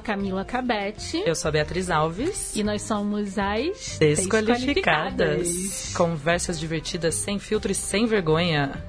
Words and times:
a 0.00 0.02
Camila 0.02 0.44
Cabete. 0.44 1.22
Eu 1.26 1.34
sou 1.34 1.50
a 1.50 1.52
Beatriz 1.52 1.90
Alves. 1.90 2.56
E 2.56 2.64
nós 2.64 2.82
somos 2.82 3.38
as 3.38 3.98
Desqualificadas. 3.98 5.38
Desqualificadas. 5.38 5.94
Conversas 5.94 6.58
divertidas 6.58 7.14
sem 7.14 7.38
filtro 7.38 7.70
e 7.70 7.74
sem 7.74 8.06
vergonha. 8.06 8.82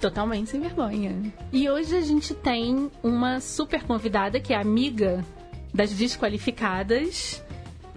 Totalmente 0.00 0.50
sem 0.50 0.60
vergonha. 0.60 1.32
E 1.52 1.68
hoje 1.68 1.96
a 1.96 2.00
gente 2.00 2.34
tem 2.34 2.90
uma 3.02 3.40
super 3.40 3.82
convidada 3.84 4.40
que 4.40 4.52
é 4.54 4.56
amiga 4.56 5.24
das 5.72 5.90
desqualificadas. 5.90 7.42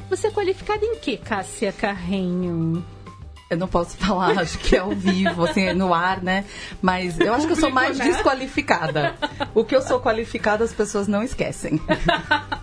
Você 0.10 0.28
é 0.28 0.32
qualificada 0.32 0.86
em 0.86 0.96
que, 0.98 1.18
Cássia 1.18 1.72
Carrenho? 1.72 2.86
Eu 3.50 3.58
não 3.58 3.68
posso 3.68 3.96
falar, 3.98 4.38
acho 4.40 4.58
que 4.58 4.76
é 4.76 4.80
ao 4.80 4.92
vivo, 4.92 5.46
assim, 5.46 5.74
no 5.74 5.94
ar, 5.94 6.22
né? 6.22 6.46
Mas 6.82 7.20
eu 7.20 7.34
acho 7.34 7.46
que 7.46 7.54
eu 7.54 7.58
sou 7.58 7.72
mais 7.72 7.98
né? 7.98 8.06
desqualificada. 8.06 9.16
O 9.54 9.64
que 9.64 9.76
eu 9.76 9.82
sou 9.82 10.00
qualificada, 10.00 10.64
as 10.64 10.74
pessoas 10.74 11.08
não 11.08 11.24
esquecem. 11.24 11.82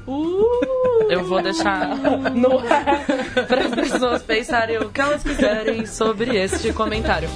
Uh, 0.07 1.11
eu 1.11 1.25
vou 1.25 1.41
deixar 1.41 1.97
no 2.35 2.59
ar 2.59 3.07
para 3.49 3.65
as 3.65 3.75
pessoas 3.75 4.23
pensarem 4.23 4.77
o 4.77 4.91
que 4.91 5.01
elas 5.01 5.23
quiserem 5.23 5.87
sobre 5.87 6.37
este 6.37 6.75
comentário. 6.75 7.31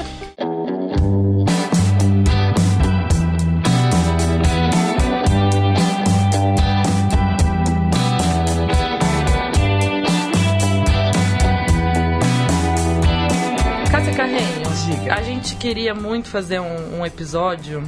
Gente 15.48 15.56
queria 15.56 15.94
muito 15.94 16.28
fazer 16.28 16.60
um, 16.60 16.98
um 16.98 17.06
episódio 17.06 17.82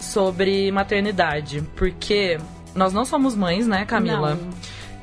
sobre 0.00 0.72
maternidade, 0.72 1.62
porque 1.76 2.38
nós 2.74 2.92
não 2.92 3.04
somos 3.04 3.36
mães, 3.36 3.68
né, 3.68 3.84
Camila? 3.84 4.34
Não. 4.34 4.50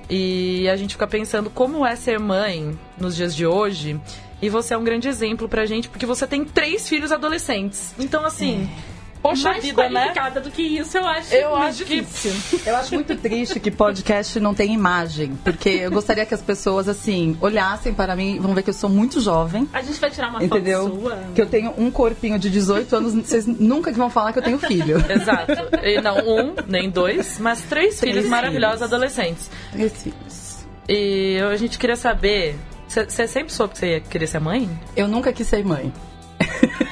E 0.10 0.68
a 0.68 0.76
gente 0.76 0.96
fica 0.96 1.08
pensando 1.08 1.50
como 1.50 1.86
é 1.86 1.96
ser 1.96 2.20
mãe 2.20 2.78
nos 2.98 3.16
dias 3.16 3.34
de 3.34 3.46
hoje. 3.46 4.00
E 4.42 4.50
você 4.50 4.74
é 4.74 4.78
um 4.78 4.84
grande 4.84 5.08
exemplo 5.08 5.48
pra 5.48 5.66
gente, 5.66 5.88
porque 5.88 6.06
você 6.06 6.28
tem 6.28 6.44
três 6.44 6.90
filhos 6.90 7.14
adolescentes. 7.14 7.94
Então, 7.98 8.26
assim. 8.26 8.70
É 8.96 8.99
Poxa 9.22 9.50
mais 9.50 9.64
vida, 9.64 9.90
né? 9.90 10.00
qualificada 10.00 10.40
né? 10.40 10.46
do 10.46 10.52
que 10.52 10.62
isso, 10.62 10.98
eu 10.98 11.06
acho 11.06 11.34
eu 11.34 11.56
acho 11.56 11.84
difícil. 11.84 12.60
Que, 12.60 12.70
eu 12.70 12.76
acho 12.76 12.94
muito 12.94 13.16
triste 13.18 13.60
que 13.60 13.70
podcast 13.70 14.40
não 14.40 14.54
tem 14.54 14.74
imagem, 14.74 15.38
porque 15.44 15.70
eu 15.70 15.92
gostaria 15.92 16.26
que 16.26 16.34
as 16.34 16.42
pessoas, 16.42 16.88
assim, 16.88 17.38
olhassem 17.42 17.94
para 17.94 18.16
mim, 18.16 18.40
vão 18.40 18.54
ver 18.54 18.64
que 18.64 18.70
eu 18.70 18.74
sou 18.74 18.90
muito 18.90 19.20
jovem. 19.20 19.68
A 19.74 19.82
gente 19.82 20.00
vai 20.00 20.10
tirar 20.10 20.30
uma 20.30 20.44
entendeu? 20.44 20.90
foto 20.90 21.02
sua. 21.02 21.24
Que 21.36 21.42
eu 21.42 21.46
tenho 21.46 21.74
um 21.78 21.92
corpinho 21.92 22.40
de 22.40 22.50
18 22.50 22.96
anos, 22.96 23.14
vocês 23.14 23.46
nunca 23.46 23.92
vão 23.92 24.10
falar 24.10 24.32
que 24.32 24.40
eu 24.40 24.44
tenho 24.44 24.58
filho. 24.58 24.98
Exato. 25.12 25.52
E 25.84 26.02
não 26.02 26.18
um, 26.20 26.56
nem 26.68 26.90
dois, 26.90 27.40
mas 27.40 27.62
três, 27.62 28.00
três 28.00 28.16
filhos 28.16 28.30
maravilhosos 28.30 28.82
adolescentes. 28.82 29.50
Três 29.72 30.02
filhos. 30.02 30.66
E 30.88 31.38
a 31.40 31.56
gente 31.58 31.78
queria 31.78 31.96
saber, 31.96 32.56
você 32.88 33.28
sempre 33.28 33.54
soube 33.54 33.74
que 33.74 33.80
você 33.80 33.88
ia 33.92 34.00
querer 34.00 34.28
ser 34.28 34.40
mãe? 34.40 34.70
Eu 34.96 35.08
nunca 35.08 35.32
quis 35.34 35.46
ser 35.46 35.64
mãe. 35.64 35.94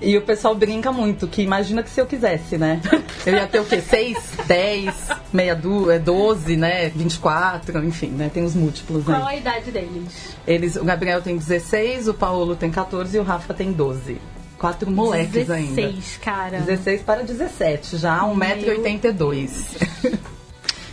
E 0.00 0.16
o 0.16 0.22
pessoal 0.22 0.54
brinca 0.54 0.92
muito, 0.92 1.26
que 1.26 1.42
imagina 1.42 1.82
que 1.82 1.90
se 1.90 2.00
eu 2.00 2.06
quisesse, 2.06 2.56
né? 2.56 2.80
Eu 3.26 3.34
ia 3.34 3.46
ter 3.46 3.60
o 3.60 3.64
quê? 3.64 3.80
6, 3.80 4.16
10, 4.46 4.94
meia 5.32 5.56
du, 5.56 5.90
é 5.90 5.98
12, 5.98 6.56
né? 6.56 6.88
24, 6.90 7.84
enfim, 7.84 8.08
né? 8.08 8.30
Tem 8.32 8.44
os 8.44 8.54
múltiplos, 8.54 9.04
né? 9.04 9.16
Qual 9.16 9.26
a 9.26 9.34
idade 9.34 9.70
deles? 9.72 10.36
Eles, 10.46 10.76
o 10.76 10.84
Gabriel 10.84 11.20
tem 11.20 11.36
16, 11.36 12.08
o 12.08 12.14
Paulo 12.14 12.54
tem 12.54 12.70
14 12.70 13.16
e 13.16 13.20
o 13.20 13.24
Rafa 13.24 13.52
tem 13.52 13.72
12. 13.72 14.18
Quatro 14.56 14.90
moleques 14.90 15.46
16, 15.46 15.50
ainda. 15.50 15.82
16, 15.82 16.16
cara. 16.18 16.60
16 16.60 17.02
para 17.02 17.22
17, 17.22 17.96
já 17.96 18.20
1,82m. 18.20 20.18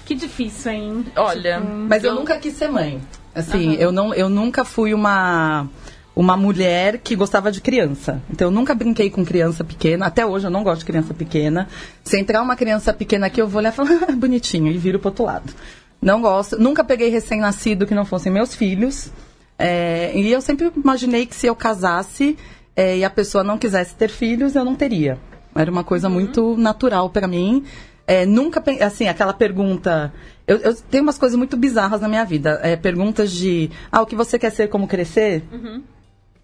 Que 0.06 0.14
difícil, 0.14 0.72
hein? 0.72 1.06
Olha. 1.16 1.60
Tipo, 1.60 1.72
mas 1.90 2.04
eu 2.04 2.14
nunca 2.14 2.38
quis 2.38 2.56
ser 2.56 2.70
mãe. 2.70 3.02
Assim, 3.34 3.70
uhum. 3.70 3.74
eu, 3.74 3.92
não, 3.92 4.14
eu 4.14 4.30
nunca 4.30 4.64
fui 4.64 4.94
uma 4.94 5.68
uma 6.16 6.38
mulher 6.38 7.00
que 7.00 7.16
gostava 7.16 7.52
de 7.52 7.60
criança. 7.60 8.22
Então 8.30 8.48
eu 8.48 8.52
nunca 8.52 8.74
brinquei 8.74 9.10
com 9.10 9.26
criança 9.26 9.64
pequena. 9.64 10.06
Até 10.06 10.26
hoje 10.26 10.48
eu 10.48 10.52
não 10.52 10.64
gosto 10.64 10.80
de 10.80 10.86
criança 10.86 11.14
pequena. 11.14 11.68
Se 12.04 12.18
entrar 12.18 12.42
uma 12.42 12.56
criança 12.56 12.94
pequena 12.94 13.28
aqui, 13.28 13.42
eu 13.42 13.48
vou 13.48 13.60
olhar 13.60 13.74
e 13.74 13.76
falar, 13.76 13.90
ah, 14.08 14.12
bonitinho, 14.14 14.72
e 14.72 14.78
viro 14.78 14.98
pro 14.98 15.10
outro 15.10 15.26
lado. 15.26 15.54
Não 16.02 16.22
gosto. 16.22 16.58
Nunca 16.58 16.84
peguei 16.84 17.10
recém-nascido 17.10 17.86
que 17.86 17.94
não 17.94 18.06
fossem 18.06 18.32
meus 18.32 18.56
filhos. 18.56 19.12
É, 19.60 20.12
e 20.16 20.32
eu 20.32 20.42
sempre 20.42 20.72
imaginei 20.76 21.26
que 21.26 21.36
se 21.36 21.48
eu 21.48 21.56
casasse 21.56 22.38
é, 22.76 22.98
e 22.98 23.04
a 23.04 23.10
pessoa 23.10 23.44
não 23.44 23.58
quisesse 23.58 23.96
ter 23.96 24.10
filhos, 24.10 24.56
eu 24.56 24.64
não 24.64 24.76
teria. 24.76 25.18
Era 25.54 25.72
uma 25.72 25.84
coisa 25.84 26.08
uhum. 26.08 26.14
muito 26.14 26.58
natural 26.58 27.10
para 27.10 27.28
mim. 27.28 27.64
É, 28.08 28.26
nunca, 28.26 28.64
assim, 28.82 29.08
aquela 29.08 29.34
pergunta. 29.34 30.14
Eu, 30.48 30.58
eu, 30.58 30.76
tenho 30.76 31.04
umas 31.04 31.18
coisas 31.18 31.38
muito 31.38 31.58
bizarras 31.58 32.02
na 32.02 32.08
minha 32.08 32.24
vida. 32.24 32.60
É, 32.62 32.76
perguntas 32.76 33.32
de, 33.32 33.72
ah, 33.92 34.02
o 34.02 34.06
que 34.06 34.16
você 34.16 34.38
quer 34.38 34.52
ser 34.52 34.68
como 34.70 34.88
crescer? 34.88 35.44
Uhum. 35.52 35.82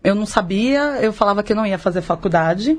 Eu 0.04 0.16
não 0.16 0.26
sabia, 0.26 1.00
eu 1.02 1.14
falava 1.14 1.44
que 1.44 1.54
não 1.54 1.66
ia 1.66 1.78
fazer 1.78 2.02
faculdade, 2.02 2.78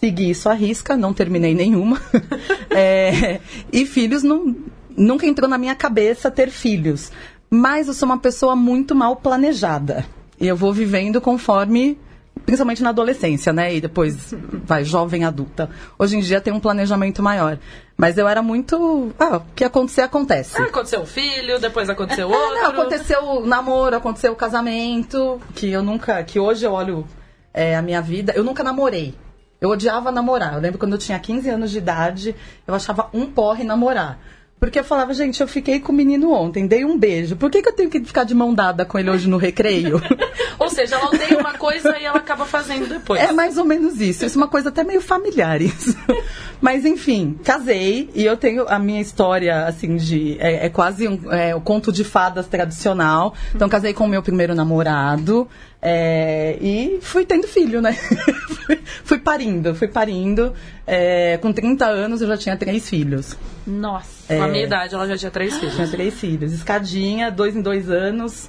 segui 0.00 0.30
isso 0.30 0.48
à 0.48 0.54
risca, 0.54 0.96
não 0.96 1.14
terminei 1.14 1.54
nenhuma. 1.54 2.00
é, 2.70 3.40
e 3.72 3.86
filhos 3.86 4.22
não, 4.22 4.54
nunca 4.96 5.26
entrou 5.26 5.48
na 5.48 5.58
minha 5.58 5.74
cabeça 5.74 6.30
ter 6.30 6.50
filhos. 6.50 7.12
Mas 7.48 7.86
eu 7.86 7.94
sou 7.94 8.06
uma 8.06 8.18
pessoa 8.18 8.56
muito 8.56 8.94
mal 8.94 9.16
planejada. 9.16 10.04
E 10.40 10.46
eu 10.48 10.56
vou 10.56 10.72
vivendo 10.72 11.20
conforme 11.20 11.96
principalmente 12.44 12.82
na 12.82 12.90
adolescência, 12.90 13.52
né? 13.52 13.74
E 13.74 13.80
depois 13.80 14.34
vai 14.64 14.84
jovem 14.84 15.24
adulta. 15.24 15.70
Hoje 15.98 16.16
em 16.16 16.20
dia 16.20 16.40
tem 16.40 16.52
um 16.52 16.60
planejamento 16.60 17.22
maior. 17.22 17.58
Mas 17.96 18.18
eu 18.18 18.26
era 18.26 18.42
muito. 18.42 19.12
Ah, 19.18 19.36
o 19.36 19.42
que 19.54 19.64
acontecer, 19.64 20.02
acontece. 20.02 20.60
Ah, 20.60 20.64
aconteceu 20.64 21.00
um 21.00 21.06
filho, 21.06 21.60
depois 21.60 21.88
aconteceu 21.88 22.28
outro. 22.28 22.56
É, 22.56 22.62
não, 22.62 22.70
aconteceu 22.70 23.22
o 23.22 23.46
namoro, 23.46 23.96
aconteceu 23.96 24.32
o 24.32 24.36
casamento. 24.36 25.40
Que 25.54 25.70
eu 25.70 25.82
nunca. 25.82 26.22
Que 26.24 26.40
hoje 26.40 26.64
eu 26.66 26.72
olho 26.72 27.06
é, 27.52 27.76
a 27.76 27.82
minha 27.82 28.02
vida. 28.02 28.32
Eu 28.34 28.42
nunca 28.42 28.64
namorei. 28.64 29.14
Eu 29.60 29.70
odiava 29.70 30.10
namorar. 30.10 30.54
Eu 30.54 30.60
lembro 30.60 30.78
quando 30.78 30.92
eu 30.92 30.98
tinha 30.98 31.18
15 31.18 31.48
anos 31.48 31.70
de 31.70 31.78
idade, 31.78 32.34
eu 32.66 32.74
achava 32.74 33.08
um 33.14 33.26
porre 33.26 33.64
namorar. 33.64 34.18
Porque 34.64 34.78
eu 34.78 34.84
falava, 34.84 35.12
gente, 35.12 35.42
eu 35.42 35.46
fiquei 35.46 35.78
com 35.78 35.92
o 35.92 35.94
menino 35.94 36.32
ontem, 36.32 36.66
dei 36.66 36.86
um 36.86 36.96
beijo. 36.96 37.36
Por 37.36 37.50
que, 37.50 37.60
que 37.60 37.68
eu 37.68 37.72
tenho 37.74 37.90
que 37.90 38.02
ficar 38.02 38.24
de 38.24 38.34
mão 38.34 38.54
dada 38.54 38.86
com 38.86 38.98
ele 38.98 39.10
hoje 39.10 39.28
no 39.28 39.36
recreio? 39.36 40.00
ou 40.58 40.70
seja, 40.70 40.96
ela 40.96 41.08
odeia 41.08 41.38
uma 41.38 41.52
coisa 41.52 41.98
e 41.98 42.04
ela 42.06 42.16
acaba 42.16 42.46
fazendo 42.46 42.88
depois. 42.88 43.20
É 43.20 43.30
mais 43.30 43.58
ou 43.58 43.66
menos 43.66 44.00
isso. 44.00 44.24
Isso 44.24 44.38
é 44.38 44.40
uma 44.40 44.48
coisa 44.48 44.70
até 44.70 44.82
meio 44.82 45.02
familiar 45.02 45.60
isso. 45.60 45.94
Mas 46.62 46.86
enfim, 46.86 47.38
casei 47.44 48.08
e 48.14 48.24
eu 48.24 48.38
tenho 48.38 48.66
a 48.66 48.78
minha 48.78 49.02
história, 49.02 49.66
assim, 49.66 49.96
de. 49.96 50.38
É, 50.40 50.64
é 50.64 50.68
quase 50.70 51.06
um, 51.06 51.30
é, 51.30 51.54
um 51.54 51.60
conto 51.60 51.92
de 51.92 52.02
fadas 52.02 52.46
tradicional. 52.46 53.34
Então, 53.54 53.68
casei 53.68 53.92
com 53.92 54.06
o 54.06 54.08
meu 54.08 54.22
primeiro 54.22 54.54
namorado. 54.54 55.46
É, 55.86 56.56
e 56.62 56.98
fui 57.02 57.26
tendo 57.26 57.46
filho, 57.46 57.82
né? 57.82 57.92
fui 59.04 59.18
parindo, 59.18 59.74
fui 59.74 59.86
parindo. 59.86 60.54
É, 60.86 61.36
com 61.36 61.52
30 61.52 61.84
anos 61.84 62.22
eu 62.22 62.28
já 62.28 62.38
tinha 62.38 62.56
três 62.56 62.88
filhos. 62.88 63.36
Nossa, 63.66 64.32
é, 64.32 64.38
com 64.38 64.44
a 64.44 64.48
minha 64.48 64.64
idade 64.64 64.94
ela 64.94 65.06
já 65.06 65.18
tinha 65.18 65.30
três 65.30 65.54
filhos. 65.58 65.74
Tinha 65.74 65.88
três 65.88 66.14
filhos. 66.14 66.54
Escadinha, 66.54 67.30
dois 67.30 67.54
em 67.54 67.60
dois 67.60 67.90
anos. 67.90 68.48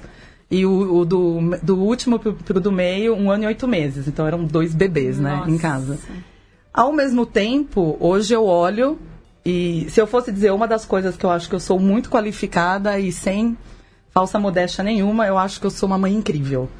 E 0.50 0.64
o, 0.64 1.00
o 1.00 1.04
do, 1.04 1.58
do 1.62 1.76
último 1.76 2.18
pro, 2.18 2.32
pro, 2.32 2.58
do 2.58 2.72
meio, 2.72 3.14
um 3.14 3.30
ano 3.30 3.44
e 3.44 3.46
oito 3.48 3.68
meses. 3.68 4.08
Então 4.08 4.26
eram 4.26 4.42
dois 4.42 4.74
bebês, 4.74 5.18
né, 5.18 5.36
Nossa. 5.36 5.50
em 5.50 5.58
casa. 5.58 5.98
Ao 6.72 6.90
mesmo 6.90 7.26
tempo, 7.26 7.98
hoje 8.00 8.32
eu 8.32 8.46
olho 8.46 8.98
e 9.44 9.86
se 9.90 10.00
eu 10.00 10.06
fosse 10.06 10.32
dizer 10.32 10.52
uma 10.52 10.66
das 10.66 10.86
coisas 10.86 11.16
que 11.18 11.26
eu 11.26 11.30
acho 11.30 11.50
que 11.50 11.54
eu 11.54 11.60
sou 11.60 11.78
muito 11.78 12.08
qualificada 12.08 12.98
e 12.98 13.12
sem 13.12 13.58
falsa 14.10 14.38
modéstia 14.38 14.82
nenhuma, 14.82 15.26
eu 15.26 15.36
acho 15.36 15.60
que 15.60 15.66
eu 15.66 15.70
sou 15.70 15.86
uma 15.86 15.98
mãe 15.98 16.14
incrível. 16.14 16.70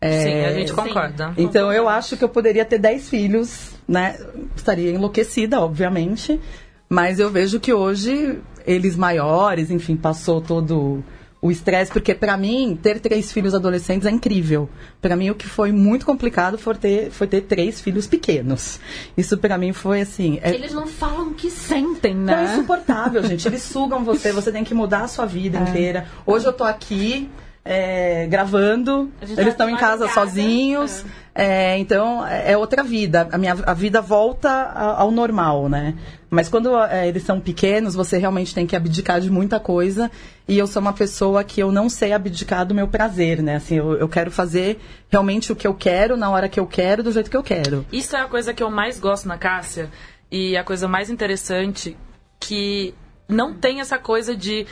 É, 0.00 0.22
Sim, 0.22 0.44
a 0.44 0.52
gente 0.52 0.72
concorda. 0.72 1.32
Então 1.36 1.72
eu 1.72 1.88
acho 1.88 2.16
que 2.16 2.24
eu 2.24 2.28
poderia 2.28 2.64
ter 2.64 2.78
10 2.78 3.08
filhos, 3.08 3.70
né? 3.88 4.18
Estaria 4.54 4.90
enlouquecida, 4.90 5.60
obviamente. 5.60 6.40
Mas 6.88 7.18
eu 7.18 7.30
vejo 7.30 7.58
que 7.58 7.72
hoje 7.72 8.38
eles 8.66 8.96
maiores, 8.96 9.70
enfim, 9.70 9.96
passou 9.96 10.40
todo 10.40 11.02
o 11.40 11.50
estresse, 11.50 11.92
porque 11.92 12.14
para 12.14 12.36
mim 12.36 12.78
ter 12.80 12.98
três 12.98 13.30
filhos 13.30 13.54
adolescentes 13.54 14.06
é 14.06 14.10
incrível. 14.10 14.68
Para 15.00 15.14
mim 15.16 15.30
o 15.30 15.34
que 15.34 15.46
foi 15.46 15.70
muito 15.70 16.04
complicado 16.04 16.58
foi 16.58 16.74
ter, 16.74 17.10
foi 17.10 17.26
ter 17.26 17.42
três 17.42 17.80
filhos 17.80 18.06
pequenos. 18.06 18.80
Isso 19.16 19.36
para 19.38 19.56
mim 19.56 19.72
foi 19.72 20.00
assim. 20.00 20.38
É... 20.42 20.54
Eles 20.54 20.72
não 20.72 20.86
falam 20.86 21.28
o 21.28 21.34
que 21.34 21.50
sentem, 21.50 22.14
né? 22.14 22.46
É 22.48 22.52
insuportável, 22.52 23.22
gente. 23.22 23.46
Eles 23.46 23.62
sugam 23.62 24.04
você, 24.04 24.32
você 24.32 24.50
tem 24.50 24.64
que 24.64 24.74
mudar 24.74 25.02
a 25.02 25.08
sua 25.08 25.26
vida 25.26 25.58
é. 25.58 25.62
inteira. 25.62 26.06
Hoje 26.24 26.46
eu 26.46 26.52
tô 26.52 26.64
aqui 26.64 27.28
é, 27.66 28.26
gravando, 28.28 29.10
eles 29.20 29.48
estão 29.48 29.68
em 29.68 29.76
casa 29.76 30.08
sozinhos. 30.08 31.04
É. 31.22 31.26
É, 31.38 31.78
então 31.78 32.26
é 32.26 32.56
outra 32.56 32.82
vida. 32.82 33.28
A 33.30 33.36
minha 33.36 33.52
a 33.66 33.74
vida 33.74 34.00
volta 34.00 34.50
ao 34.72 35.10
normal, 35.10 35.68
né? 35.68 35.94
Mas 36.30 36.48
quando 36.48 36.74
é, 36.78 37.06
eles 37.06 37.24
são 37.24 37.38
pequenos, 37.38 37.94
você 37.94 38.16
realmente 38.16 38.54
tem 38.54 38.66
que 38.66 38.74
abdicar 38.74 39.20
de 39.20 39.30
muita 39.30 39.60
coisa. 39.60 40.10
E 40.48 40.56
eu 40.56 40.66
sou 40.66 40.80
uma 40.80 40.94
pessoa 40.94 41.44
que 41.44 41.60
eu 41.62 41.70
não 41.70 41.90
sei 41.90 42.14
abdicar 42.14 42.64
do 42.64 42.74
meu 42.74 42.88
prazer, 42.88 43.42
né? 43.42 43.56
Assim, 43.56 43.76
eu, 43.76 43.98
eu 43.98 44.08
quero 44.08 44.30
fazer 44.30 44.80
realmente 45.10 45.52
o 45.52 45.56
que 45.56 45.66
eu 45.66 45.74
quero, 45.74 46.16
na 46.16 46.30
hora 46.30 46.48
que 46.48 46.58
eu 46.58 46.66
quero, 46.66 47.02
do 47.02 47.12
jeito 47.12 47.30
que 47.30 47.36
eu 47.36 47.42
quero. 47.42 47.84
Isso 47.92 48.16
é 48.16 48.20
a 48.20 48.28
coisa 48.28 48.54
que 48.54 48.62
eu 48.62 48.70
mais 48.70 48.98
gosto 48.98 49.28
na 49.28 49.36
Cássia. 49.36 49.90
E 50.30 50.56
a 50.56 50.64
coisa 50.64 50.88
mais 50.88 51.10
interessante 51.10 51.96
que 52.40 52.94
não 53.28 53.52
tem 53.52 53.80
essa 53.80 53.98
coisa 53.98 54.34
de 54.34 54.66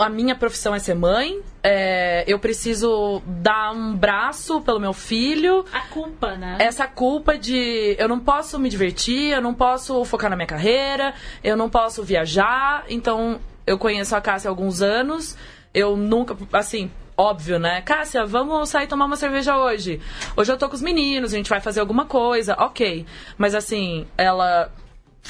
a 0.00 0.08
minha 0.08 0.34
profissão 0.34 0.74
é 0.74 0.78
ser 0.78 0.94
mãe, 0.94 1.40
é, 1.62 2.24
eu 2.26 2.38
preciso 2.38 3.22
dar 3.26 3.72
um 3.72 3.94
braço 3.94 4.60
pelo 4.62 4.80
meu 4.80 4.92
filho. 4.92 5.64
A 5.72 5.80
culpa, 5.82 6.36
né? 6.36 6.56
Essa 6.58 6.86
culpa 6.86 7.36
de 7.36 7.96
eu 7.98 8.08
não 8.08 8.18
posso 8.18 8.58
me 8.58 8.68
divertir, 8.68 9.32
eu 9.32 9.42
não 9.42 9.54
posso 9.54 10.04
focar 10.04 10.30
na 10.30 10.36
minha 10.36 10.46
carreira, 10.46 11.14
eu 11.44 11.56
não 11.56 11.68
posso 11.68 12.02
viajar. 12.02 12.84
Então, 12.88 13.40
eu 13.66 13.78
conheço 13.78 14.16
a 14.16 14.20
Cássia 14.20 14.48
há 14.48 14.52
alguns 14.52 14.82
anos, 14.82 15.36
eu 15.72 15.96
nunca, 15.96 16.36
assim, 16.52 16.90
óbvio, 17.16 17.58
né? 17.58 17.82
Cássia, 17.82 18.24
vamos 18.24 18.70
sair 18.70 18.86
tomar 18.86 19.04
uma 19.04 19.16
cerveja 19.16 19.58
hoje. 19.58 20.00
Hoje 20.36 20.50
eu 20.50 20.56
tô 20.56 20.68
com 20.68 20.74
os 20.74 20.82
meninos, 20.82 21.34
a 21.34 21.36
gente 21.36 21.50
vai 21.50 21.60
fazer 21.60 21.80
alguma 21.80 22.06
coisa, 22.06 22.56
ok. 22.58 23.04
Mas 23.36 23.54
assim, 23.54 24.06
ela 24.16 24.72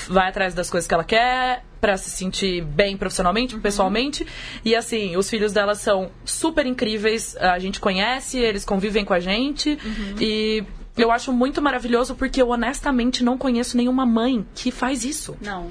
vai 0.08 0.28
atrás 0.28 0.54
das 0.54 0.70
coisas 0.70 0.87
que 0.87 0.94
ela 0.94 1.04
quer 1.04 1.64
para 1.81 1.96
se 1.96 2.10
sentir 2.10 2.62
bem 2.62 2.96
profissionalmente, 2.96 3.54
uhum. 3.54 3.60
pessoalmente. 3.60 4.26
E 4.64 4.75
assim, 4.76 5.16
os 5.16 5.28
filhos 5.28 5.52
dela 5.52 5.75
são 5.75 6.10
super 6.25 6.66
incríveis, 6.66 7.37
a 7.37 7.58
gente 7.58 7.81
conhece, 7.81 8.38
eles 8.38 8.64
convivem 8.64 9.04
com 9.04 9.14
a 9.14 9.20
gente 9.20 9.78
uhum. 9.82 10.14
e 10.20 10.64
eu 10.96 11.10
acho 11.10 11.32
muito 11.32 11.62
maravilhoso 11.62 12.14
porque 12.14 12.42
eu 12.42 12.50
honestamente 12.50 13.25
não 13.25 13.38
conheço 13.38 13.76
nenhuma 13.76 14.04
mãe 14.04 14.46
que 14.54 14.70
faz 14.70 15.04
isso. 15.04 15.37
Não. 15.40 15.70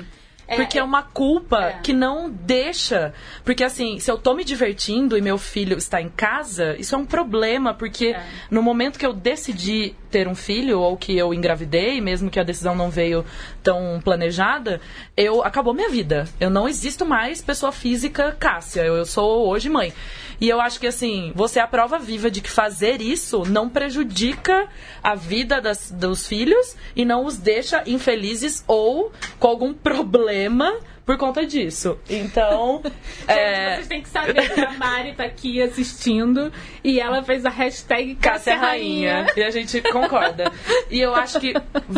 É, 0.50 0.56
porque 0.56 0.80
é 0.80 0.84
uma 0.84 1.04
culpa 1.04 1.62
é. 1.66 1.80
que 1.84 1.94
não 1.94 2.28
deixa. 2.28 3.14
Porque 3.46 3.64
assim, 3.64 4.00
se 4.00 4.10
eu 4.10 4.18
tô 4.18 4.34
me 4.34 4.44
divertindo 4.44 5.16
e 5.16 5.22
meu 5.22 5.38
filho 5.38 5.78
está 5.78 6.02
em 6.02 6.10
casa, 6.10 6.76
isso 6.80 6.96
é 6.96 6.98
um 6.98 7.06
problema, 7.06 7.72
porque 7.72 8.08
é. 8.08 8.26
no 8.50 8.64
momento 8.64 8.98
que 8.98 9.06
eu 9.06 9.14
decidi 9.14 9.96
ter 10.10 10.28
um 10.28 10.36
filho, 10.36 10.80
ou 10.80 10.98
que 10.98 11.18
eu 11.18 11.34
engravidei, 11.34 12.02
mesmo 12.02 12.30
que 12.30 12.40
a 12.40 12.44
decisão 12.44 12.76
não 12.76 12.90
veio 12.90 13.26
tão 13.62 14.02
planejada, 14.04 14.82
eu 15.16 15.44
acabou 15.44 15.74
minha 15.74 15.90
vida. 15.90 16.28
Eu 16.40 16.50
não 16.50 16.68
existo 16.68 17.06
mais 17.06 17.42
pessoa 17.42 17.72
física 17.72 18.36
Cássia. 18.40 18.82
Eu, 18.82 18.96
eu 18.96 19.06
sou 19.06 19.48
hoje 19.48 19.70
mãe. 19.70 19.94
E 20.42 20.48
eu 20.48 20.62
acho 20.62 20.80
que, 20.80 20.88
assim, 20.88 21.34
você 21.36 21.60
é 21.60 21.62
a 21.62 21.68
prova 21.68 22.00
viva 22.00 22.32
de 22.32 22.40
que 22.40 22.50
fazer 22.50 23.02
isso 23.02 23.44
não 23.46 23.68
prejudica 23.68 24.68
a 25.04 25.14
vida 25.14 25.62
das, 25.62 25.92
dos 25.92 26.26
filhos 26.28 26.76
e 26.96 27.04
não 27.04 27.26
os 27.26 27.38
deixa 27.38 27.84
infelizes 27.86 28.64
ou 28.66 29.12
com 29.38 29.48
algum 29.48 29.74
problema 29.74 30.74
por 31.10 31.18
conta 31.18 31.44
disso. 31.44 31.98
Então. 32.08 32.84
é... 33.28 33.78
Vocês 33.78 33.88
têm 33.88 34.04
que 34.04 34.10
saber 34.10 34.48
que 34.54 34.62
a 34.62 34.74
Mari 34.74 35.16
tá 35.16 35.24
aqui 35.24 35.60
assistindo 35.60 36.54
e 36.84 37.00
ela 37.00 37.24
fez 37.24 37.44
a 37.48 37.50
hashtag 37.50 38.14
Cássia 38.14 38.56
Rainha. 38.56 39.26
E 39.36 39.42
a 39.42 39.50
gente 39.50 39.82
concorda. 39.82 40.52
e 40.88 41.00
eu 41.00 41.16
acho 41.16 41.40
que 41.40 41.56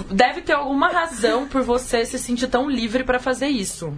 deve 0.10 0.40
ter 0.44 0.54
alguma 0.54 0.88
razão 0.88 1.46
por 1.46 1.62
você 1.62 2.06
se 2.06 2.18
sentir 2.18 2.48
tão 2.48 2.69
livre 2.69 3.04
para 3.04 3.19
fazer 3.19 3.48
isso. 3.48 3.94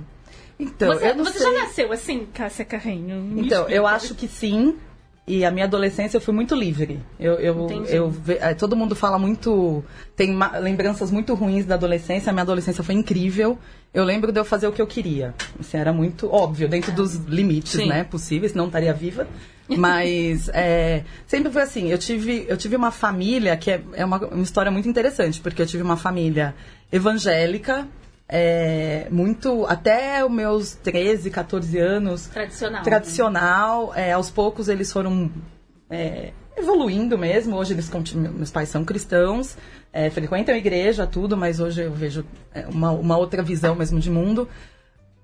Então, 0.58 0.96
você, 0.96 1.14
você 1.14 1.40
já 1.40 1.52
nasceu 1.52 1.92
assim, 1.92 2.26
Cássia 2.34 2.66
Carrinho? 2.66 3.34
então, 3.38 3.70
eu 3.70 3.86
acho 3.86 4.16
que 4.16 4.28
sim. 4.28 4.80
E 5.26 5.46
a 5.46 5.52
minha 5.52 5.66
adolescência 5.66 6.18
eu 6.18 6.22
fui 6.22 6.34
muito 6.34 6.54
livre. 6.54 7.00
Eu, 7.18 7.36
eu, 7.36 7.86
eu, 7.88 8.14
é, 8.42 8.54
todo 8.54 8.76
mundo 8.76 8.94
fala 8.94 9.18
muito. 9.18 9.82
Tem 10.18 10.38
lembranças 10.60 11.12
muito 11.12 11.34
ruins 11.34 11.66
da 11.66 11.76
adolescência. 11.76 12.30
A 12.30 12.34
minha 12.34 12.44
adolescência 12.44 12.84
foi 12.84 12.94
incrível. 12.94 13.58
Eu 13.94 14.04
lembro 14.04 14.34
de 14.34 14.40
eu 14.40 14.44
fazer 14.44 14.68
o 14.68 14.74
que 14.74 14.82
eu 14.82 14.88
queria. 14.88 15.34
Assim, 15.58 15.78
era 15.78 15.94
muito 15.94 16.30
óbvio, 16.30 16.68
dentro 16.68 16.92
é. 16.92 16.94
dos 16.94 17.16
limites 17.16 17.76
né, 17.88 18.04
possíveis, 18.04 18.54
não 18.54 18.66
estaria 18.66 18.94
viva. 18.94 19.26
Mas 19.78 20.50
é, 20.50 21.06
sempre 21.26 21.50
foi 21.50 21.62
assim. 21.62 21.90
Eu 21.90 21.98
tive, 21.98 22.46
eu 22.50 22.58
tive 22.58 22.76
uma 22.76 22.92
família 22.92 23.56
que 23.56 23.72
é, 23.72 23.82
é 23.94 24.04
uma, 24.04 24.18
uma 24.18 24.44
história 24.44 24.72
muito 24.72 24.90
interessante, 24.90 25.40
porque 25.40 25.62
eu 25.62 25.66
tive 25.66 25.84
uma 25.84 25.96
família 25.96 26.54
evangélica, 26.92 27.88
é, 28.36 29.06
muito 29.12 29.64
até 29.68 30.26
os 30.26 30.32
meus 30.32 30.74
13, 30.74 31.30
14 31.30 31.78
anos. 31.78 32.26
Tradicional. 32.26 32.84
Tradicional. 32.84 33.94
É, 33.94 34.12
aos 34.12 34.32
poucos 34.32 34.68
eles 34.68 34.92
foram 34.92 35.30
é, 35.88 36.32
evoluindo 36.58 37.16
mesmo. 37.16 37.56
Hoje 37.56 37.74
eles 37.74 37.88
meus 38.16 38.50
pais 38.50 38.70
são 38.70 38.84
cristãos, 38.84 39.56
é, 39.94 40.10
frequentam 40.10 40.56
a 40.56 40.58
igreja, 40.58 41.06
tudo, 41.06 41.38
mas 41.38 41.60
hoje 41.60 41.84
eu 41.84 41.92
vejo 41.92 42.26
é, 42.52 42.66
uma, 42.66 42.90
uma 42.90 43.18
outra 43.18 43.44
visão 43.44 43.76
mesmo 43.76 44.00
de 44.00 44.10
mundo. 44.10 44.50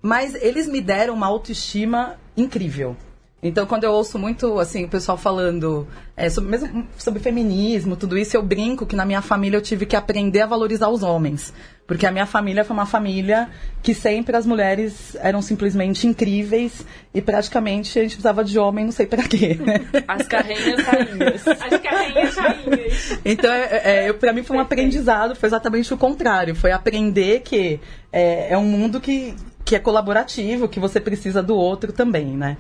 Mas 0.03 0.35
eles 0.35 0.67
me 0.67 0.79
deram 0.79 1.15
uma 1.15 1.25
autoestima 1.25 2.15
incrível. 2.37 2.95
Então, 3.41 3.65
quando 3.65 3.85
eu 3.85 3.91
ouço 3.91 4.19
muito, 4.19 4.59
assim, 4.59 4.83
o 4.83 4.89
pessoal 4.89 5.17
falando 5.17 5.87
é, 6.15 6.29
sobre, 6.29 6.51
mesmo 6.51 6.85
sobre 6.97 7.21
feminismo, 7.21 7.95
tudo 7.95 8.17
isso, 8.17 8.35
eu 8.35 8.43
brinco 8.43 8.85
que 8.85 8.95
na 8.95 9.05
minha 9.05 9.21
família 9.21 9.55
eu 9.57 9.61
tive 9.61 9.85
que 9.85 9.95
aprender 9.95 10.41
a 10.41 10.45
valorizar 10.45 10.89
os 10.89 11.03
homens. 11.03 11.53
Porque 11.87 12.05
a 12.05 12.11
minha 12.11 12.25
família 12.25 12.63
foi 12.63 12.75
uma 12.75 12.85
família 12.85 13.49
que 13.81 13.95
sempre 13.95 14.35
as 14.35 14.45
mulheres 14.45 15.15
eram 15.21 15.41
simplesmente 15.41 16.05
incríveis 16.05 16.85
e 17.15 17.21
praticamente 17.21 17.97
a 17.97 18.03
gente 18.03 18.11
precisava 18.11 18.43
de 18.43 18.59
homem 18.59 18.85
não 18.85 18.91
sei 18.91 19.07
para 19.07 19.23
quê. 19.23 19.57
As 20.07 20.27
carreinhas 20.27 20.83
rainhas. 20.83 21.47
As 21.47 21.81
carreinhas 21.81 22.35
rainhas. 22.35 23.19
Então, 23.25 23.51
é, 23.51 24.07
é, 24.09 24.13
para 24.13 24.33
mim 24.33 24.43
foi 24.43 24.57
um 24.57 24.59
aprendizado, 24.59 25.35
foi 25.35 25.47
exatamente 25.47 25.91
o 25.91 25.97
contrário. 25.97 26.53
Foi 26.53 26.71
aprender 26.71 27.39
que 27.39 27.79
é, 28.11 28.53
é 28.53 28.57
um 28.57 28.65
mundo 28.65 28.99
que, 28.99 29.33
que 29.65 29.75
é 29.75 29.79
colaborativo, 29.79 30.67
que 30.67 30.79
você 30.79 30.99
precisa 30.99 31.41
do 31.41 31.55
outro 31.55 31.91
também, 31.91 32.37
né? 32.37 32.57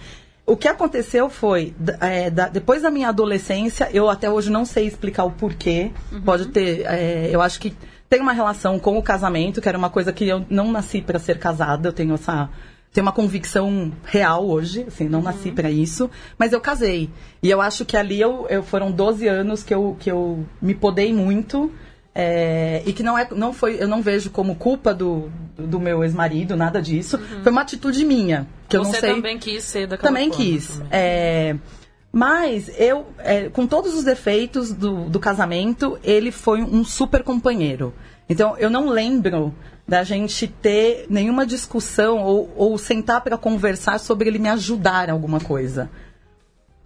O 0.49 0.57
que 0.57 0.67
aconteceu 0.67 1.29
foi, 1.29 1.75
é, 2.01 2.29
da, 2.29 2.47
depois 2.47 2.81
da 2.81 2.89
minha 2.89 3.09
adolescência, 3.09 3.89
eu 3.93 4.09
até 4.09 4.29
hoje 4.29 4.49
não 4.49 4.65
sei 4.65 4.87
explicar 4.87 5.23
o 5.23 5.31
porquê. 5.31 5.91
Uhum. 6.11 6.21
Pode 6.21 6.47
ter, 6.47 6.85
é, 6.85 7.29
eu 7.31 7.41
acho 7.41 7.59
que 7.59 7.75
tem 8.09 8.19
uma 8.19 8.33
relação 8.33 8.79
com 8.79 8.97
o 8.97 9.03
casamento, 9.03 9.61
que 9.61 9.69
era 9.69 9.77
uma 9.77 9.89
coisa 9.89 10.11
que 10.11 10.27
eu 10.27 10.43
não 10.49 10.71
nasci 10.71 11.01
para 11.01 11.19
ser 11.19 11.37
casada. 11.37 11.89
Eu 11.89 11.93
tenho 11.93 12.15
essa 12.15 12.49
tenho 12.91 13.05
uma 13.05 13.11
convicção 13.11 13.91
real 14.03 14.47
hoje, 14.49 14.85
assim, 14.87 15.07
não 15.07 15.19
uhum. 15.19 15.25
nasci 15.25 15.51
para 15.51 15.69
isso, 15.69 16.09
mas 16.39 16.53
eu 16.53 16.59
casei. 16.59 17.07
E 17.41 17.49
eu 17.49 17.61
acho 17.61 17.85
que 17.85 17.95
ali 17.95 18.19
eu, 18.19 18.47
eu 18.49 18.63
foram 18.63 18.91
12 18.91 19.27
anos 19.27 19.61
que 19.61 19.71
eu, 19.71 19.95
que 19.99 20.09
eu 20.09 20.43
me 20.59 20.73
podei 20.73 21.13
muito. 21.13 21.71
É, 22.13 22.81
e 22.85 22.91
que 22.91 23.03
não 23.03 23.17
é 23.17 23.27
não 23.31 23.53
foi 23.53 23.81
eu 23.81 23.87
não 23.87 24.01
vejo 24.01 24.31
como 24.31 24.55
culpa 24.55 24.93
do, 24.93 25.29
do 25.57 25.79
meu 25.79 26.03
ex-marido 26.03 26.55
nada 26.55 26.81
disso. 26.81 27.17
Uhum. 27.17 27.43
foi 27.43 27.51
uma 27.51 27.61
atitude 27.61 28.03
minha 28.03 28.47
que 28.67 28.75
eu 28.75 28.83
Você 28.83 28.93
não 28.93 28.99
sei. 28.99 29.13
também 29.13 29.37
quis 29.37 29.63
ser 29.63 29.87
daquela 29.87 30.09
também 30.09 30.29
forma, 30.29 30.43
quis 30.43 30.67
também. 30.69 30.87
É, 30.91 31.55
mas 32.11 32.71
eu 32.79 33.05
é, 33.19 33.49
com 33.49 33.67
todos 33.67 33.93
os 33.93 34.03
defeitos 34.03 34.73
do, 34.73 35.07
do 35.07 35.19
casamento 35.19 35.99
ele 36.03 36.31
foi 36.31 36.61
um 36.63 36.83
super 36.83 37.23
companheiro. 37.23 37.93
Então 38.27 38.57
eu 38.57 38.71
não 38.71 38.89
lembro 38.89 39.53
da 39.87 40.03
gente 40.03 40.47
ter 40.47 41.05
nenhuma 41.09 41.45
discussão 41.45 42.23
ou, 42.23 42.51
ou 42.55 42.77
sentar 42.77 43.21
para 43.21 43.37
conversar 43.37 43.99
sobre 43.99 44.29
ele 44.29 44.39
me 44.39 44.49
ajudar 44.49 45.09
em 45.09 45.11
alguma 45.11 45.39
coisa 45.39 45.89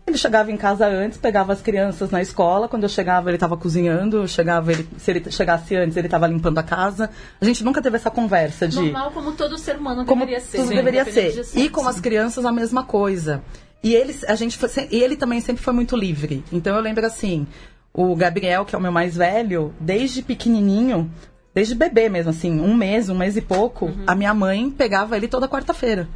ele 0.05 0.17
chegava 0.17 0.51
em 0.51 0.57
casa 0.57 0.85
antes, 0.85 1.17
pegava 1.17 1.53
as 1.53 1.61
crianças 1.61 2.11
na 2.11 2.21
escola. 2.21 2.67
Quando 2.67 2.83
eu 2.83 2.89
chegava, 2.89 3.29
ele 3.29 3.37
estava 3.37 3.55
cozinhando. 3.55 4.27
chegava, 4.27 4.71
ele, 4.71 4.87
se 4.97 5.11
ele 5.11 5.31
chegasse 5.31 5.75
antes, 5.75 5.95
ele 5.95 6.07
estava 6.07 6.27
limpando 6.27 6.57
a 6.57 6.63
casa. 6.63 7.09
A 7.39 7.45
gente 7.45 7.63
nunca 7.63 7.81
teve 7.81 7.95
essa 7.95 8.11
conversa 8.11 8.67
de. 8.67 8.81
Normal, 8.81 9.11
como 9.11 9.31
todo 9.31 9.57
ser 9.57 9.77
humano 9.77 10.05
como 10.05 10.21
deveria 10.21 10.41
ser. 10.41 10.57
Tudo 10.57 10.69
né? 10.69 10.75
deveria 10.75 11.05
ser. 11.05 11.45
E 11.55 11.69
com 11.69 11.87
as 11.87 11.99
crianças, 11.99 12.45
a 12.45 12.51
mesma 12.51 12.83
coisa. 12.83 13.41
E 13.81 13.95
ele, 13.95 14.15
a 14.27 14.35
gente 14.35 14.57
foi, 14.57 14.69
ele 14.91 15.15
também 15.15 15.39
sempre 15.41 15.63
foi 15.63 15.73
muito 15.73 15.95
livre. 15.95 16.43
Então 16.51 16.75
eu 16.75 16.81
lembro 16.81 17.05
assim: 17.05 17.47
o 17.93 18.15
Gabriel, 18.15 18.65
que 18.65 18.75
é 18.75 18.77
o 18.77 18.81
meu 18.81 18.91
mais 18.91 19.15
velho, 19.15 19.73
desde 19.79 20.21
pequenininho, 20.21 21.09
desde 21.53 21.75
bebê 21.75 22.09
mesmo, 22.09 22.31
assim, 22.31 22.59
um 22.59 22.75
mês, 22.75 23.09
um 23.09 23.17
mês 23.17 23.37
e 23.37 23.41
pouco, 23.41 23.85
uhum. 23.85 24.03
a 24.05 24.15
minha 24.15 24.33
mãe 24.33 24.69
pegava 24.69 25.15
ele 25.15 25.27
toda 25.27 25.47
quarta-feira. 25.47 26.09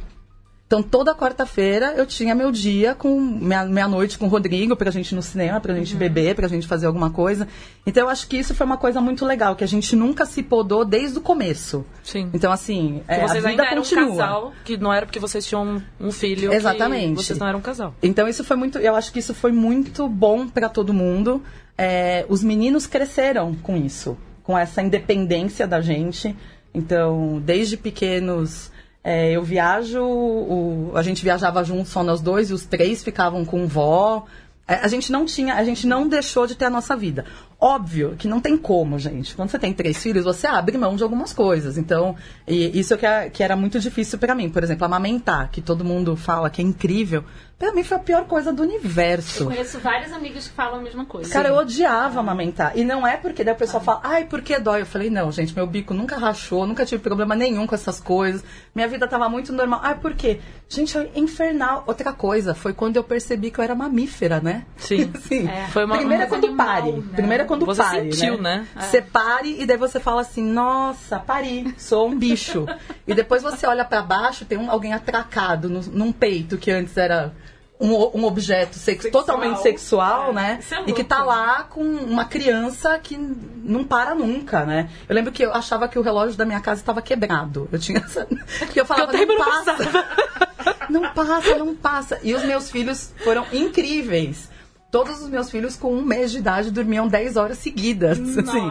Então, 0.68 0.82
toda 0.82 1.14
quarta-feira 1.14 1.94
eu 1.96 2.04
tinha 2.04 2.34
meu 2.34 2.52
dia 2.52 2.94
com 2.94 3.18
meia-noite 3.18 4.12
meia 4.12 4.18
com 4.18 4.26
o 4.26 4.28
Rodrigo 4.28 4.76
pra 4.76 4.90
gente 4.90 5.12
ir 5.12 5.14
no 5.14 5.22
cinema, 5.22 5.58
pra 5.58 5.74
gente 5.74 5.94
uhum. 5.94 5.98
beber, 5.98 6.34
pra 6.34 6.46
gente 6.46 6.66
fazer 6.66 6.86
alguma 6.86 7.08
coisa. 7.08 7.48
Então, 7.86 8.02
eu 8.02 8.10
acho 8.10 8.28
que 8.28 8.36
isso 8.36 8.54
foi 8.54 8.66
uma 8.66 8.76
coisa 8.76 9.00
muito 9.00 9.24
legal, 9.24 9.56
que 9.56 9.64
a 9.64 9.66
gente 9.66 9.96
nunca 9.96 10.26
se 10.26 10.42
podou 10.42 10.84
desde 10.84 11.16
o 11.16 11.22
começo. 11.22 11.86
Sim. 12.04 12.28
Então, 12.34 12.52
assim, 12.52 13.02
é, 13.08 13.26
vocês 13.26 13.42
a 13.42 13.48
vida 13.48 13.62
ainda 13.62 13.76
continua. 13.76 14.02
eram 14.02 14.12
um 14.12 14.16
casal, 14.18 14.52
que 14.62 14.76
não 14.76 14.92
era 14.92 15.06
porque 15.06 15.18
vocês 15.18 15.46
tinham 15.46 15.82
um 15.98 16.12
filho. 16.12 16.52
Exatamente. 16.52 17.16
vocês 17.16 17.38
não 17.38 17.48
eram 17.48 17.60
um 17.60 17.62
casal. 17.62 17.94
Então, 18.02 18.28
isso 18.28 18.44
foi 18.44 18.56
muito. 18.58 18.76
Eu 18.76 18.94
acho 18.94 19.10
que 19.10 19.20
isso 19.20 19.32
foi 19.32 19.52
muito 19.52 20.06
bom 20.06 20.46
para 20.46 20.68
todo 20.68 20.92
mundo. 20.92 21.42
É, 21.78 22.26
os 22.28 22.44
meninos 22.44 22.86
cresceram 22.86 23.54
com 23.54 23.74
isso, 23.74 24.18
com 24.42 24.58
essa 24.58 24.82
independência 24.82 25.66
da 25.66 25.80
gente. 25.80 26.36
Então, 26.74 27.40
desde 27.42 27.78
pequenos 27.78 28.70
é, 29.02 29.32
eu 29.32 29.42
viajo, 29.42 30.02
o, 30.02 30.92
a 30.94 31.02
gente 31.02 31.22
viajava 31.22 31.64
junto 31.64 31.88
só 31.88 32.02
nós 32.02 32.20
dois, 32.20 32.50
e 32.50 32.52
os 32.52 32.64
três 32.64 33.02
ficavam 33.02 33.44
com 33.44 33.66
vó. 33.66 34.26
É, 34.66 34.74
a 34.74 34.88
gente 34.88 35.10
não 35.10 35.24
tinha, 35.24 35.54
a 35.54 35.64
gente 35.64 35.86
não 35.86 36.08
deixou 36.08 36.46
de 36.46 36.54
ter 36.54 36.66
a 36.66 36.70
nossa 36.70 36.96
vida. 36.96 37.24
Óbvio 37.60 38.14
que 38.16 38.28
não 38.28 38.40
tem 38.40 38.56
como, 38.56 39.00
gente. 39.00 39.34
Quando 39.34 39.50
você 39.50 39.58
tem 39.58 39.72
três 39.72 40.00
filhos, 40.00 40.24
você 40.24 40.46
abre 40.46 40.78
mão 40.78 40.94
de 40.94 41.02
algumas 41.02 41.32
coisas. 41.32 41.76
Então, 41.76 42.14
e 42.46 42.78
isso 42.78 42.96
que, 42.96 43.04
é, 43.04 43.28
que 43.28 43.42
era 43.42 43.56
muito 43.56 43.80
difícil 43.80 44.16
para 44.16 44.32
mim. 44.32 44.48
Por 44.48 44.62
exemplo, 44.62 44.84
amamentar, 44.84 45.50
que 45.50 45.60
todo 45.60 45.84
mundo 45.84 46.14
fala 46.14 46.50
que 46.50 46.62
é 46.62 46.64
incrível. 46.64 47.24
Pra 47.58 47.72
mim 47.72 47.82
foi 47.82 47.96
a 47.96 48.00
pior 48.00 48.24
coisa 48.26 48.52
do 48.52 48.62
universo. 48.62 49.42
Eu 49.42 49.46
conheço 49.48 49.80
vários 49.80 50.12
amigos 50.12 50.46
que 50.46 50.54
falam 50.54 50.78
a 50.78 50.82
mesma 50.82 51.04
coisa. 51.04 51.28
Cara, 51.28 51.48
eu 51.48 51.56
odiava 51.56 52.20
amamentar. 52.20 52.78
E 52.78 52.84
não 52.84 53.04
é 53.04 53.16
porque 53.16 53.42
daí 53.42 53.52
o 53.52 53.56
pessoal 53.56 53.82
fala, 53.82 54.00
ai, 54.04 54.26
por 54.26 54.40
que 54.42 54.56
dói? 54.60 54.82
Eu 54.82 54.86
falei, 54.86 55.10
não, 55.10 55.32
gente, 55.32 55.52
meu 55.52 55.66
bico 55.66 55.92
nunca 55.92 56.16
rachou, 56.16 56.64
nunca 56.64 56.86
tive 56.86 57.02
problema 57.02 57.34
nenhum 57.34 57.66
com 57.66 57.74
essas 57.74 57.98
coisas. 57.98 58.44
Minha 58.72 58.86
vida 58.86 59.08
tava 59.08 59.28
muito 59.28 59.52
normal. 59.52 59.80
Ai, 59.82 59.96
por 59.96 60.14
quê? 60.14 60.38
Gente, 60.68 60.96
é 60.96 61.10
infernal. 61.16 61.82
Outra 61.84 62.12
coisa, 62.12 62.54
foi 62.54 62.72
quando 62.72 62.96
eu 62.96 63.02
percebi 63.02 63.50
que 63.50 63.58
eu 63.58 63.64
era 63.64 63.74
mamífera, 63.74 64.40
né? 64.40 64.64
Sim. 64.76 65.10
Sim. 65.26 65.48
É. 65.48 65.66
Foi 65.68 65.84
uma 65.84 65.96
Primeiro 65.96 66.22
é 66.22 66.26
quando 66.26 66.46
animal, 66.46 66.66
pare. 66.66 66.92
né? 66.92 67.02
Primeiro 67.16 67.42
é 67.42 67.46
quando 67.48 67.66
Você 67.66 67.82
pare, 67.82 68.12
sentiu, 68.12 68.40
né? 68.40 68.66
Você 68.78 69.02
pare 69.02 69.60
e 69.60 69.66
daí 69.66 69.76
você 69.76 69.98
fala 69.98 70.20
assim, 70.20 70.42
nossa, 70.44 71.18
pari, 71.18 71.74
sou 71.76 72.08
um 72.08 72.16
bicho. 72.16 72.66
e 73.06 73.14
depois 73.14 73.42
você 73.42 73.66
olha 73.66 73.84
pra 73.84 74.02
baixo, 74.02 74.44
tem 74.44 74.56
um, 74.58 74.70
alguém 74.70 74.92
atracado 74.92 75.68
no- 75.68 75.80
num 75.82 76.12
peito 76.12 76.56
que 76.58 76.70
antes 76.70 76.96
era 76.96 77.32
um, 77.80 77.92
um 78.20 78.24
objeto 78.24 78.74
sex- 78.76 79.02
Sexual. 79.02 79.24
totalmente 79.24 79.62
sexual, 79.62 80.30
É, 80.30 80.32
né? 80.32 80.58
isso 80.60 80.74
é 80.74 80.82
e 80.86 80.92
que 80.92 81.04
tá 81.04 81.22
lá 81.22 81.62
com 81.64 81.80
uma 81.82 82.24
criança 82.24 82.98
que 82.98 83.16
não 83.16 83.84
para 83.84 84.14
nunca, 84.16 84.64
né? 84.66 84.90
Eu 85.08 85.14
lembro 85.14 85.30
que 85.32 85.44
eu 85.44 85.52
achava 85.54 85.86
que 85.88 85.98
o 85.98 86.02
relógio 86.02 86.36
da 86.36 86.44
minha 86.44 86.60
casa 86.60 86.80
estava 86.80 87.00
quebrado. 87.00 87.68
Eu 87.72 87.78
tinha 87.78 87.98
essa... 88.00 88.26
Que 88.72 88.80
eu 88.80 88.84
falava, 88.84 89.12
não 89.12 89.26
não 89.26 89.36
passa. 89.38 89.76
não 90.90 91.12
passa, 91.14 91.56
não 91.58 91.74
passa. 91.74 92.18
E 92.22 92.34
os 92.34 92.42
meus 92.44 92.70
filhos 92.70 93.12
foram 93.22 93.46
incríveis. 93.52 94.50
Todos 94.90 95.20
os 95.20 95.28
meus 95.28 95.50
filhos, 95.50 95.76
com 95.76 95.92
um 95.92 96.04
mês 96.04 96.30
de 96.30 96.38
idade, 96.38 96.70
dormiam 96.70 97.06
10 97.06 97.36
horas 97.36 97.58
seguidas. 97.58 98.18
assim. 98.38 98.70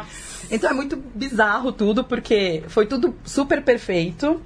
Então 0.50 0.70
é 0.70 0.74
muito 0.74 0.96
bizarro 0.96 1.72
tudo, 1.72 2.04
porque 2.04 2.64
foi 2.68 2.86
tudo 2.86 3.16
super 3.24 3.62
perfeito. 3.64 4.42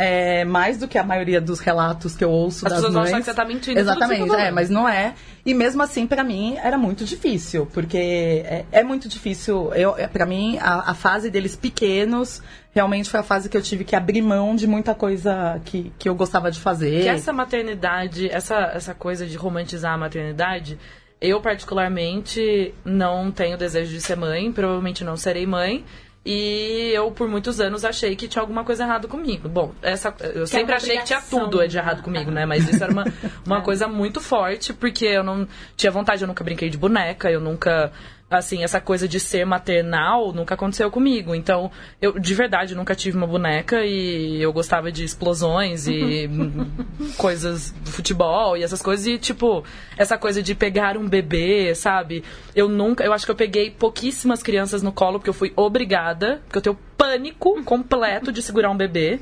É, 0.00 0.44
mais 0.44 0.78
do 0.78 0.86
que 0.86 0.96
a 0.96 1.02
maioria 1.02 1.40
dos 1.40 1.58
relatos 1.58 2.14
que 2.14 2.22
eu 2.22 2.30
ouço 2.30 2.64
As 2.64 2.72
das 2.72 2.82
pessoas 2.82 2.94
mães. 2.94 3.08
achar 3.08 3.18
que 3.18 3.24
você 3.24 3.34
tá 3.34 3.44
mentindo, 3.44 3.80
Exatamente, 3.80 4.32
é, 4.32 4.48
mas 4.52 4.70
não 4.70 4.88
é. 4.88 5.12
E 5.44 5.52
mesmo 5.52 5.82
assim, 5.82 6.06
pra 6.06 6.22
mim, 6.22 6.56
era 6.62 6.78
muito 6.78 7.04
difícil, 7.04 7.66
porque 7.74 7.98
é, 7.98 8.64
é 8.70 8.84
muito 8.84 9.08
difícil. 9.08 9.74
Eu, 9.74 9.96
é, 9.98 10.06
para 10.06 10.24
mim, 10.24 10.56
a, 10.60 10.92
a 10.92 10.94
fase 10.94 11.28
deles 11.30 11.56
pequenos 11.56 12.40
realmente 12.72 13.10
foi 13.10 13.18
a 13.18 13.24
fase 13.24 13.48
que 13.48 13.56
eu 13.56 13.62
tive 13.62 13.82
que 13.82 13.96
abrir 13.96 14.22
mão 14.22 14.54
de 14.54 14.68
muita 14.68 14.94
coisa 14.94 15.60
que, 15.64 15.92
que 15.98 16.08
eu 16.08 16.14
gostava 16.14 16.48
de 16.48 16.60
fazer. 16.60 17.02
Que 17.02 17.08
essa 17.08 17.32
maternidade, 17.32 18.30
essa, 18.30 18.70
essa 18.72 18.94
coisa 18.94 19.26
de 19.26 19.36
romantizar 19.36 19.94
a 19.94 19.98
maternidade, 19.98 20.78
eu 21.20 21.40
particularmente 21.40 22.74
não 22.84 23.30
tenho 23.30 23.58
desejo 23.58 23.90
de 23.90 24.00
ser 24.00 24.16
mãe, 24.16 24.52
provavelmente 24.52 25.04
não 25.04 25.16
serei 25.16 25.46
mãe. 25.46 25.84
E 26.30 26.90
eu, 26.92 27.10
por 27.10 27.26
muitos 27.26 27.58
anos, 27.58 27.84
achei 27.86 28.14
que 28.14 28.28
tinha 28.28 28.42
alguma 28.42 28.62
coisa 28.62 28.84
errada 28.84 29.08
comigo. 29.08 29.48
Bom, 29.48 29.72
essa, 29.80 30.14
eu 30.34 30.46
sempre 30.46 30.72
uma 30.72 30.76
achei 30.76 30.98
que 30.98 31.04
tinha 31.04 31.22
tudo 31.22 31.66
de 31.66 31.78
errado 31.78 32.02
comigo, 32.02 32.30
né? 32.30 32.44
Mas 32.44 32.68
isso 32.68 32.82
era 32.82 32.92
uma, 32.92 33.04
uma 33.46 33.62
coisa 33.62 33.88
muito 33.88 34.20
forte, 34.20 34.74
porque 34.74 35.06
eu 35.06 35.22
não 35.22 35.48
tinha 35.74 35.90
vontade, 35.90 36.22
eu 36.22 36.28
nunca 36.28 36.44
brinquei 36.44 36.68
de 36.68 36.76
boneca, 36.76 37.30
eu 37.30 37.40
nunca. 37.40 37.90
Assim, 38.30 38.62
essa 38.62 38.78
coisa 38.78 39.08
de 39.08 39.18
ser 39.18 39.46
maternal 39.46 40.32
nunca 40.34 40.54
aconteceu 40.54 40.90
comigo. 40.90 41.34
Então, 41.34 41.70
eu 42.00 42.18
de 42.18 42.34
verdade 42.34 42.74
nunca 42.74 42.94
tive 42.94 43.16
uma 43.16 43.26
boneca 43.26 43.84
e 43.86 44.42
eu 44.42 44.52
gostava 44.52 44.92
de 44.92 45.02
explosões 45.02 45.86
e 45.86 46.28
coisas 47.16 47.70
do 47.70 47.90
futebol 47.90 48.54
e 48.54 48.62
essas 48.62 48.82
coisas. 48.82 49.06
E, 49.06 49.16
tipo, 49.16 49.64
essa 49.96 50.18
coisa 50.18 50.42
de 50.42 50.54
pegar 50.54 50.98
um 50.98 51.08
bebê, 51.08 51.74
sabe? 51.74 52.22
Eu 52.54 52.68
nunca. 52.68 53.02
Eu 53.02 53.14
acho 53.14 53.24
que 53.24 53.30
eu 53.30 53.36
peguei 53.36 53.70
pouquíssimas 53.70 54.42
crianças 54.42 54.82
no 54.82 54.92
colo 54.92 55.18
porque 55.18 55.30
eu 55.30 55.34
fui 55.34 55.52
obrigada, 55.56 56.42
porque 56.44 56.58
eu 56.58 56.62
tenho 56.62 56.78
pânico 56.98 57.62
completo 57.64 58.30
de 58.30 58.42
segurar 58.42 58.70
um 58.70 58.76
bebê. 58.76 59.20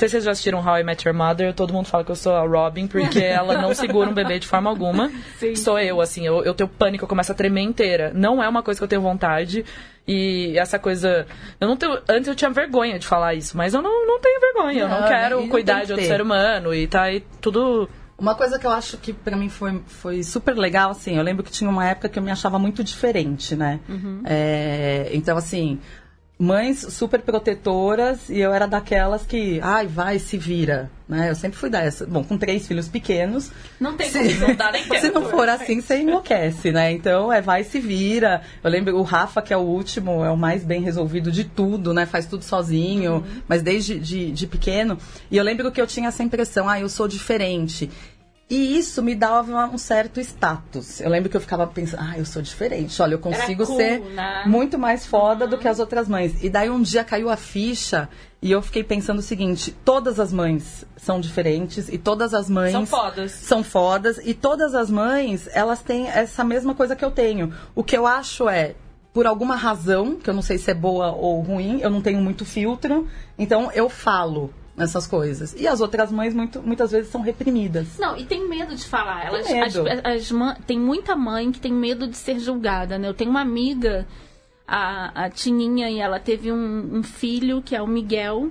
Não 0.00 0.08
sei 0.08 0.08
se 0.08 0.12
vocês 0.12 0.24
já 0.24 0.30
assistiram 0.30 0.66
How 0.66 0.78
I 0.78 0.82
Met 0.82 1.06
Your 1.06 1.14
Mother, 1.14 1.52
todo 1.52 1.74
mundo 1.74 1.84
fala 1.84 2.02
que 2.02 2.10
eu 2.10 2.16
sou 2.16 2.32
a 2.34 2.40
Robin, 2.40 2.86
porque 2.86 3.18
ela 3.20 3.60
não 3.60 3.74
segura 3.74 4.08
um 4.08 4.14
bebê 4.14 4.38
de 4.38 4.46
forma 4.46 4.70
alguma. 4.70 5.12
Sim. 5.38 5.54
Sou 5.54 5.78
eu, 5.78 6.00
assim, 6.00 6.26
eu, 6.26 6.42
eu 6.42 6.54
tenho 6.54 6.70
pânico, 6.70 7.04
eu 7.04 7.08
começo 7.08 7.30
a 7.30 7.34
tremer 7.34 7.60
inteira. 7.60 8.10
Não 8.14 8.42
é 8.42 8.48
uma 8.48 8.62
coisa 8.62 8.80
que 8.80 8.84
eu 8.84 8.88
tenho 8.88 9.02
vontade. 9.02 9.62
E 10.08 10.58
essa 10.58 10.78
coisa. 10.78 11.26
Eu 11.60 11.68
não 11.68 11.76
tenho. 11.76 11.98
Antes 12.08 12.28
eu 12.28 12.34
tinha 12.34 12.50
vergonha 12.50 12.98
de 12.98 13.06
falar 13.06 13.34
isso, 13.34 13.54
mas 13.58 13.74
eu 13.74 13.82
não, 13.82 14.06
não 14.06 14.18
tenho 14.18 14.40
vergonha. 14.40 14.80
eu 14.84 14.88
não 14.88 15.02
Não, 15.02 15.08
quero 15.08 15.40
não 15.42 15.48
cuidar 15.48 15.84
de 15.84 15.92
outro 15.92 16.06
ser 16.06 16.22
humano 16.22 16.74
e 16.74 16.86
tá 16.86 17.02
aí 17.02 17.22
tudo. 17.38 17.86
Uma 18.18 18.34
coisa 18.34 18.58
que 18.58 18.66
eu 18.66 18.70
acho 18.70 18.96
que 18.96 19.12
pra 19.12 19.36
mim 19.36 19.48
foi, 19.50 19.82
foi 19.86 20.22
super 20.22 20.54
legal, 20.54 20.90
assim, 20.90 21.16
eu 21.16 21.22
lembro 21.22 21.42
que 21.42 21.50
tinha 21.50 21.68
uma 21.70 21.86
época 21.86 22.06
que 22.06 22.18
eu 22.18 22.22
me 22.22 22.30
achava 22.30 22.58
muito 22.58 22.84
diferente, 22.84 23.56
né? 23.56 23.80
É, 24.26 25.08
então, 25.14 25.38
assim, 25.38 25.78
mães 26.40 26.78
super 26.78 27.20
protetoras 27.20 28.30
e 28.30 28.40
eu 28.40 28.50
era 28.50 28.66
daquelas 28.66 29.26
que, 29.26 29.60
ai, 29.62 29.86
vai, 29.86 30.18
se 30.18 30.38
vira, 30.38 30.90
né? 31.06 31.28
Eu 31.28 31.34
sempre 31.34 31.58
fui 31.58 31.68
dessa. 31.68 32.06
Bom, 32.06 32.24
com 32.24 32.38
três 32.38 32.66
filhos 32.66 32.88
pequenos, 32.88 33.52
Não 33.78 33.94
tem 33.94 34.08
se, 34.08 34.36
como. 34.36 34.56
Dá 34.56 34.72
nem 34.72 34.82
se 34.98 35.10
não 35.10 35.28
for 35.28 35.46
assim, 35.50 35.82
você 35.82 35.98
enlouquece, 35.98 36.72
né? 36.72 36.92
Então, 36.92 37.30
é 37.30 37.42
vai, 37.42 37.62
se 37.62 37.78
vira. 37.78 38.40
Eu 38.64 38.70
lembro 38.70 38.96
o 38.96 39.02
Rafa, 39.02 39.42
que 39.42 39.52
é 39.52 39.56
o 39.56 39.60
último, 39.60 40.24
é 40.24 40.30
o 40.30 40.36
mais 40.36 40.64
bem 40.64 40.80
resolvido 40.80 41.30
de 41.30 41.44
tudo, 41.44 41.92
né? 41.92 42.06
Faz 42.06 42.24
tudo 42.24 42.42
sozinho, 42.42 43.22
mas 43.46 43.60
desde 43.60 44.00
de, 44.00 44.32
de 44.32 44.46
pequeno. 44.46 44.96
E 45.30 45.36
eu 45.36 45.44
lembro 45.44 45.70
que 45.70 45.80
eu 45.80 45.86
tinha 45.86 46.08
essa 46.08 46.22
impressão, 46.22 46.66
ah, 46.66 46.80
eu 46.80 46.88
sou 46.88 47.06
diferente. 47.06 47.90
E 48.50 48.76
isso 48.76 49.00
me 49.00 49.14
dava 49.14 49.66
um 49.66 49.78
certo 49.78 50.18
status. 50.20 51.00
Eu 51.00 51.08
lembro 51.08 51.30
que 51.30 51.36
eu 51.36 51.40
ficava 51.40 51.64
pensando, 51.68 52.02
ah, 52.02 52.18
eu 52.18 52.24
sou 52.24 52.42
diferente. 52.42 53.00
Olha, 53.00 53.14
eu 53.14 53.20
consigo 53.20 53.64
cool, 53.64 53.76
ser 53.76 54.00
né? 54.00 54.42
muito 54.44 54.76
mais 54.76 55.06
foda 55.06 55.46
do 55.46 55.56
que 55.56 55.68
as 55.68 55.78
outras 55.78 56.08
mães. 56.08 56.42
E 56.42 56.50
daí 56.50 56.68
um 56.68 56.82
dia 56.82 57.04
caiu 57.04 57.30
a 57.30 57.36
ficha 57.36 58.08
e 58.42 58.50
eu 58.50 58.60
fiquei 58.60 58.82
pensando 58.82 59.20
o 59.20 59.22
seguinte: 59.22 59.70
todas 59.84 60.18
as 60.18 60.32
mães 60.32 60.84
são 60.96 61.20
diferentes 61.20 61.88
e 61.88 61.96
todas 61.96 62.34
as 62.34 62.50
mães 62.50 62.72
São 62.72 62.84
fodas. 62.84 63.30
são 63.30 63.62
fodas 63.62 64.18
e 64.24 64.34
todas 64.34 64.74
as 64.74 64.90
mães 64.90 65.48
elas 65.52 65.80
têm 65.80 66.08
essa 66.08 66.42
mesma 66.42 66.74
coisa 66.74 66.96
que 66.96 67.04
eu 67.04 67.10
tenho. 67.12 67.54
O 67.72 67.84
que 67.84 67.96
eu 67.96 68.04
acho 68.04 68.48
é 68.48 68.74
por 69.12 69.26
alguma 69.26 69.54
razão, 69.54 70.16
que 70.16 70.28
eu 70.28 70.34
não 70.34 70.42
sei 70.42 70.58
se 70.58 70.70
é 70.70 70.74
boa 70.74 71.12
ou 71.12 71.40
ruim, 71.40 71.80
eu 71.80 71.90
não 71.90 72.00
tenho 72.00 72.20
muito 72.20 72.44
filtro, 72.44 73.06
então 73.38 73.70
eu 73.72 73.88
falo 73.88 74.52
nessas 74.80 75.06
coisas. 75.06 75.54
E 75.58 75.68
as 75.68 75.80
outras 75.80 76.10
mães 76.10 76.34
muito, 76.34 76.62
muitas 76.62 76.90
vezes 76.90 77.10
são 77.10 77.20
reprimidas. 77.20 77.98
Não, 77.98 78.16
e 78.16 78.24
tem 78.24 78.48
medo 78.48 78.74
de 78.74 78.84
falar. 78.84 79.26
Elas, 79.26 79.46
Tem 79.46 79.60
medo. 79.60 79.84
As, 79.88 80.04
as 80.04 80.30
mã- 80.32 80.56
tem 80.66 80.78
muita 80.78 81.14
mãe 81.14 81.52
que 81.52 81.60
tem 81.60 81.72
medo 81.72 82.06
de 82.08 82.16
ser 82.16 82.38
julgada, 82.38 82.98
né? 82.98 83.06
Eu 83.08 83.14
tenho 83.14 83.30
uma 83.30 83.40
amiga, 83.40 84.06
a, 84.66 85.24
a 85.26 85.30
Tininha, 85.30 85.88
e 85.90 85.98
ela 86.00 86.18
teve 86.18 86.50
um, 86.50 86.96
um 86.98 87.02
filho, 87.02 87.62
que 87.62 87.76
é 87.76 87.82
o 87.82 87.86
Miguel. 87.86 88.50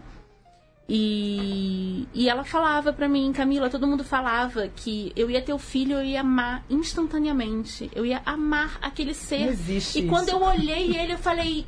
E, 0.92 2.08
e 2.16 2.28
ela 2.28 2.44
falava 2.44 2.92
pra 2.92 3.08
mim, 3.08 3.32
Camila, 3.32 3.70
todo 3.70 3.86
mundo 3.86 4.04
falava 4.04 4.68
que 4.76 5.14
eu 5.16 5.30
ia 5.30 5.40
ter 5.40 5.54
o 5.54 5.60
filho, 5.60 5.98
eu 5.98 6.04
ia 6.04 6.22
amar 6.22 6.64
instantaneamente. 6.68 7.92
Eu 7.94 8.04
ia 8.06 8.22
amar 8.26 8.80
aquele 8.82 9.14
ser. 9.14 9.42
Não 9.42 9.50
existe 9.50 10.00
e 10.00 10.08
quando 10.08 10.30
isso. 10.30 10.36
eu 10.36 10.42
olhei 10.42 10.98
ele, 10.98 11.14
eu 11.14 11.18
falei, 11.20 11.68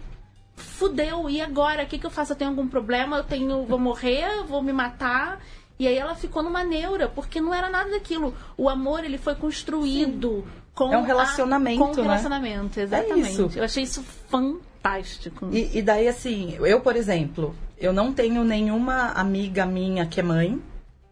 fudeu, 0.61 1.29
e 1.29 1.41
agora? 1.41 1.83
O 1.83 1.87
que, 1.87 1.97
que 1.99 2.05
eu 2.05 2.09
faço? 2.09 2.31
Eu 2.33 2.35
tenho 2.37 2.49
algum 2.51 2.67
problema? 2.67 3.17
Eu 3.17 3.23
tenho. 3.23 3.65
Vou 3.65 3.79
morrer? 3.79 4.43
Vou 4.47 4.61
me 4.63 4.71
matar? 4.73 5.39
E 5.79 5.87
aí 5.87 5.97
ela 5.97 6.13
ficou 6.15 6.43
numa 6.43 6.63
neura, 6.63 7.07
porque 7.07 7.41
não 7.41 7.53
era 7.53 7.69
nada 7.69 7.89
daquilo. 7.89 8.33
O 8.55 8.69
amor, 8.69 9.03
ele 9.03 9.17
foi 9.17 9.33
construído 9.35 10.45
com 10.75 10.93
É 10.93 10.97
um 10.97 11.03
a- 11.03 11.05
relacionamento, 11.07 11.79
com 11.79 11.91
o 11.91 11.95
né? 11.95 12.01
relacionamento, 12.03 12.79
exatamente. 12.79 13.29
isso. 13.31 13.51
Eu 13.55 13.63
achei 13.63 13.83
isso 13.83 14.03
fantástico. 14.29 15.49
E, 15.51 15.77
e 15.77 15.81
daí, 15.81 16.07
assim, 16.07 16.55
eu, 16.59 16.79
por 16.81 16.95
exemplo, 16.95 17.55
eu 17.77 17.91
não 17.93 18.13
tenho 18.13 18.43
nenhuma 18.43 19.09
amiga 19.13 19.65
minha 19.65 20.05
que 20.05 20.19
é 20.19 20.23
mãe, 20.23 20.61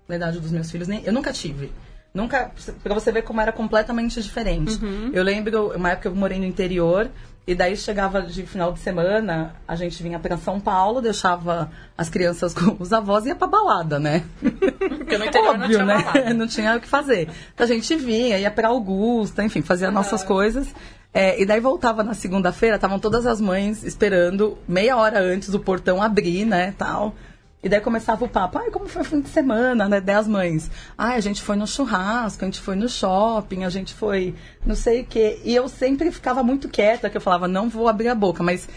na 0.07 0.15
idade 0.15 0.39
dos 0.39 0.51
meus 0.51 0.69
filhos, 0.71 0.87
nem, 0.87 1.03
eu 1.03 1.13
nunca 1.13 1.31
tive. 1.33 1.71
Nunca, 2.13 2.51
pra 2.81 2.93
você 2.93 3.11
ver 3.11 3.21
como 3.21 3.39
era 3.39 3.51
completamente 3.51 4.19
diferente. 4.21 4.79
Eu 5.13 5.23
lembro, 5.23 5.75
uma 5.75 5.91
época 5.91 6.09
eu 6.09 6.15
morei 6.15 6.39
no 6.39 6.45
interior, 6.45 7.09
e 7.49 7.55
daí 7.55 7.75
chegava 7.75 8.21
de 8.21 8.45
final 8.45 8.71
de 8.71 8.79
semana, 8.79 9.55
a 9.67 9.75
gente 9.75 10.03
vinha 10.03 10.19
pra 10.19 10.37
São 10.37 10.59
Paulo, 10.59 11.01
deixava 11.01 11.71
as 11.97 12.07
crianças 12.07 12.53
com 12.53 12.77
os 12.79 12.93
avós 12.93 13.25
e 13.25 13.29
ia 13.29 13.35
pra 13.35 13.47
balada, 13.47 13.97
né? 13.97 14.23
Porque 14.39 15.17
no 15.17 15.25
interior 15.25 15.57
não 15.57 15.63
Óbvio, 15.63 15.77
tinha 15.79 15.85
né? 15.85 16.03
balada. 16.03 16.33
não 16.35 16.47
tinha 16.47 16.77
o 16.77 16.79
que 16.79 16.87
fazer. 16.87 17.27
Então 17.51 17.65
a 17.65 17.67
gente 17.67 17.95
vinha, 17.95 18.37
ia 18.37 18.51
pra 18.51 18.67
Augusta, 18.67 19.43
enfim, 19.43 19.63
fazia 19.63 19.89
nossas 19.89 20.23
coisas. 20.23 20.67
É, 21.11 21.41
e 21.41 21.45
daí 21.45 21.59
voltava 21.59 22.03
na 22.03 22.13
segunda-feira, 22.13 22.75
estavam 22.75 22.99
todas 22.99 23.25
as 23.25 23.41
mães 23.41 23.83
esperando 23.83 24.55
meia 24.67 24.95
hora 24.95 25.19
antes 25.19 25.49
do 25.49 25.59
portão 25.59 26.03
abrir, 26.03 26.45
né, 26.45 26.75
tal. 26.77 27.15
E 27.61 27.67
daí 27.67 27.81
começava 27.81 28.23
o 28.23 28.29
papo, 28.29 28.57
ai, 28.57 28.71
como 28.71 28.87
foi 28.87 29.01
o 29.01 29.05
fim 29.05 29.19
de 29.19 29.27
semana, 29.29 29.89
né, 29.89 29.99
das 29.99 30.27
mães. 30.27 30.71
Ai, 30.97 31.17
a 31.17 31.19
gente 31.19 31.41
foi 31.41 31.57
no 31.57 31.67
churrasco, 31.67 32.45
a 32.45 32.47
gente 32.47 32.61
foi 32.61 32.75
no 32.75 32.87
shopping, 32.87 33.65
a 33.65 33.69
gente 33.69 33.93
foi 33.93 34.33
não 34.65 34.75
sei 34.75 35.01
o 35.01 35.05
quê. 35.05 35.41
E 35.43 35.53
eu 35.53 35.67
sempre 35.67 36.09
ficava 36.09 36.41
muito 36.41 36.69
quieta, 36.69 37.09
que 37.09 37.17
eu 37.17 37.21
falava, 37.21 37.47
não 37.47 37.67
vou 37.67 37.89
abrir 37.89 38.07
a 38.07 38.15
boca, 38.15 38.41
mas 38.41 38.69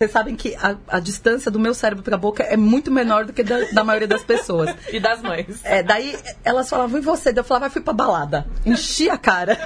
vocês 0.00 0.12
sabem 0.12 0.34
que 0.34 0.56
a, 0.56 0.76
a 0.88 0.98
distância 0.98 1.50
do 1.50 1.58
meu 1.58 1.74
cérebro 1.74 2.02
pra 2.02 2.16
boca 2.16 2.42
é 2.42 2.56
muito 2.56 2.90
menor 2.90 3.26
do 3.26 3.34
que 3.34 3.42
da, 3.42 3.60
da 3.72 3.84
maioria 3.84 4.08
das 4.08 4.24
pessoas. 4.24 4.74
E 4.90 4.98
das 4.98 5.20
mães. 5.20 5.60
É, 5.62 5.82
daí 5.82 6.16
elas 6.42 6.70
falavam, 6.70 6.98
e 6.98 7.02
você? 7.02 7.32
Daí 7.32 7.40
eu 7.40 7.44
falava, 7.44 7.64
vai, 7.64 7.70
fui 7.70 7.82
pra 7.82 7.92
balada. 7.92 8.46
Enchi 8.64 9.10
a 9.10 9.18
cara. 9.18 9.58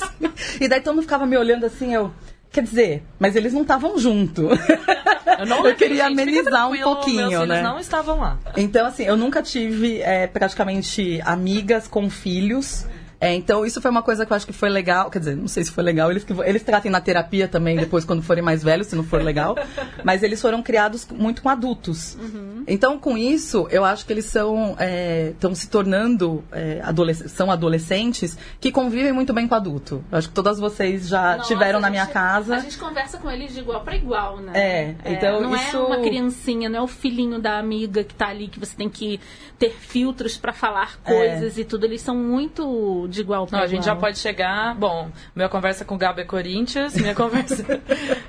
e 0.60 0.68
daí 0.68 0.82
todo 0.82 0.96
mundo 0.96 1.04
ficava 1.04 1.24
me 1.24 1.36
olhando 1.36 1.64
assim, 1.64 1.94
eu. 1.94 2.12
Quer 2.52 2.64
dizer, 2.64 3.02
mas 3.18 3.36
eles 3.36 3.52
não 3.52 3.62
estavam 3.62 3.96
junto. 3.96 4.48
Eu, 5.38 5.46
não 5.46 5.64
Eu 5.66 5.74
queria 5.76 6.08
gente, 6.08 6.20
amenizar 6.20 6.68
um 6.68 6.76
pouquinho, 6.78 7.46
né? 7.46 7.62
não 7.62 7.78
estavam 7.78 8.18
lá. 8.18 8.38
Então, 8.56 8.86
assim, 8.86 9.04
eu 9.04 9.16
nunca 9.16 9.40
tive 9.40 10.00
é, 10.00 10.26
praticamente 10.26 11.20
amigas 11.24 11.86
com 11.86 12.10
filhos. 12.10 12.86
É, 13.20 13.34
então, 13.34 13.66
isso 13.66 13.80
foi 13.82 13.90
uma 13.90 14.02
coisa 14.02 14.24
que 14.24 14.32
eu 14.32 14.36
acho 14.36 14.46
que 14.46 14.52
foi 14.52 14.70
legal. 14.70 15.10
Quer 15.10 15.18
dizer, 15.18 15.36
não 15.36 15.46
sei 15.46 15.62
se 15.62 15.70
foi 15.70 15.84
legal. 15.84 16.10
Eles, 16.10 16.24
eles 16.46 16.62
tratem 16.62 16.90
na 16.90 17.00
terapia 17.02 17.46
também, 17.46 17.76
depois, 17.76 18.04
quando 18.04 18.22
forem 18.22 18.42
mais 18.42 18.62
velhos, 18.62 18.86
se 18.86 18.96
não 18.96 19.04
for 19.04 19.22
legal. 19.22 19.56
Mas 20.02 20.22
eles 20.22 20.40
foram 20.40 20.62
criados 20.62 21.06
muito 21.12 21.42
com 21.42 21.48
adultos. 21.50 22.16
Então, 22.66 22.98
com 22.98 23.18
isso, 23.18 23.66
eu 23.70 23.84
acho 23.84 24.06
que 24.06 24.12
eles 24.12 24.24
são 24.24 24.76
estão 25.32 25.54
se 25.54 25.68
tornando 25.68 26.42
é, 26.50 26.80
adolesc- 26.82 27.28
são 27.28 27.50
adolescentes 27.50 28.38
que 28.60 28.72
convivem 28.72 29.12
muito 29.12 29.32
bem 29.34 29.46
com 29.46 29.54
adulto. 29.54 30.02
Eu 30.10 30.18
acho 30.18 30.28
que 30.28 30.34
todas 30.34 30.58
vocês 30.58 31.06
já 31.08 31.36
Nossa, 31.36 31.48
tiveram 31.48 31.78
na 31.80 31.90
minha 31.90 32.04
gente- 32.04 32.12
casa. 32.14 32.56
A 32.56 32.58
gente 32.60 32.78
conversa 32.78 33.18
com 33.18 33.30
eles 33.30 33.52
de 33.52 33.60
igual 33.60 33.82
para 33.82 33.96
igual, 33.96 34.38
né? 34.38 34.52
É, 34.54 34.94
então 35.12 35.40
não 35.42 35.54
isso- 35.54 35.76
é 35.76 35.80
uma 35.80 35.98
criancinha, 36.00 36.68
não 36.70 36.78
é 36.78 36.82
o 36.82 36.86
filhinho 36.88 37.38
da 37.38 37.58
amiga 37.58 38.02
que 38.02 38.14
tá 38.14 38.28
ali 38.28 38.48
que 38.48 38.58
você 38.58 38.74
tem 38.74 38.88
que 38.88 39.20
ter 39.58 39.70
filtros 39.78 40.38
para 40.38 40.52
falar 40.52 40.98
É. 41.04 41.12
coisas 41.12 41.58
e 41.58 41.64
tudo. 41.64 41.84
Eles 41.84 42.00
são 42.00 42.14
muito 42.16 43.06
de 43.10 43.20
igual 43.20 43.46
para 43.46 43.58
Não, 43.58 43.64
igual. 43.64 43.72
a 43.72 43.76
gente 43.76 43.84
já 43.84 43.96
pode 43.96 44.18
chegar. 44.18 44.74
Bom, 44.74 45.10
minha 45.34 45.48
conversa 45.48 45.84
com 45.84 45.94
o 45.94 45.98
Gabo 45.98 46.20
é 46.20 46.24
Corinthians, 46.24 46.94
minha 46.94 47.14
conversa 47.16 47.64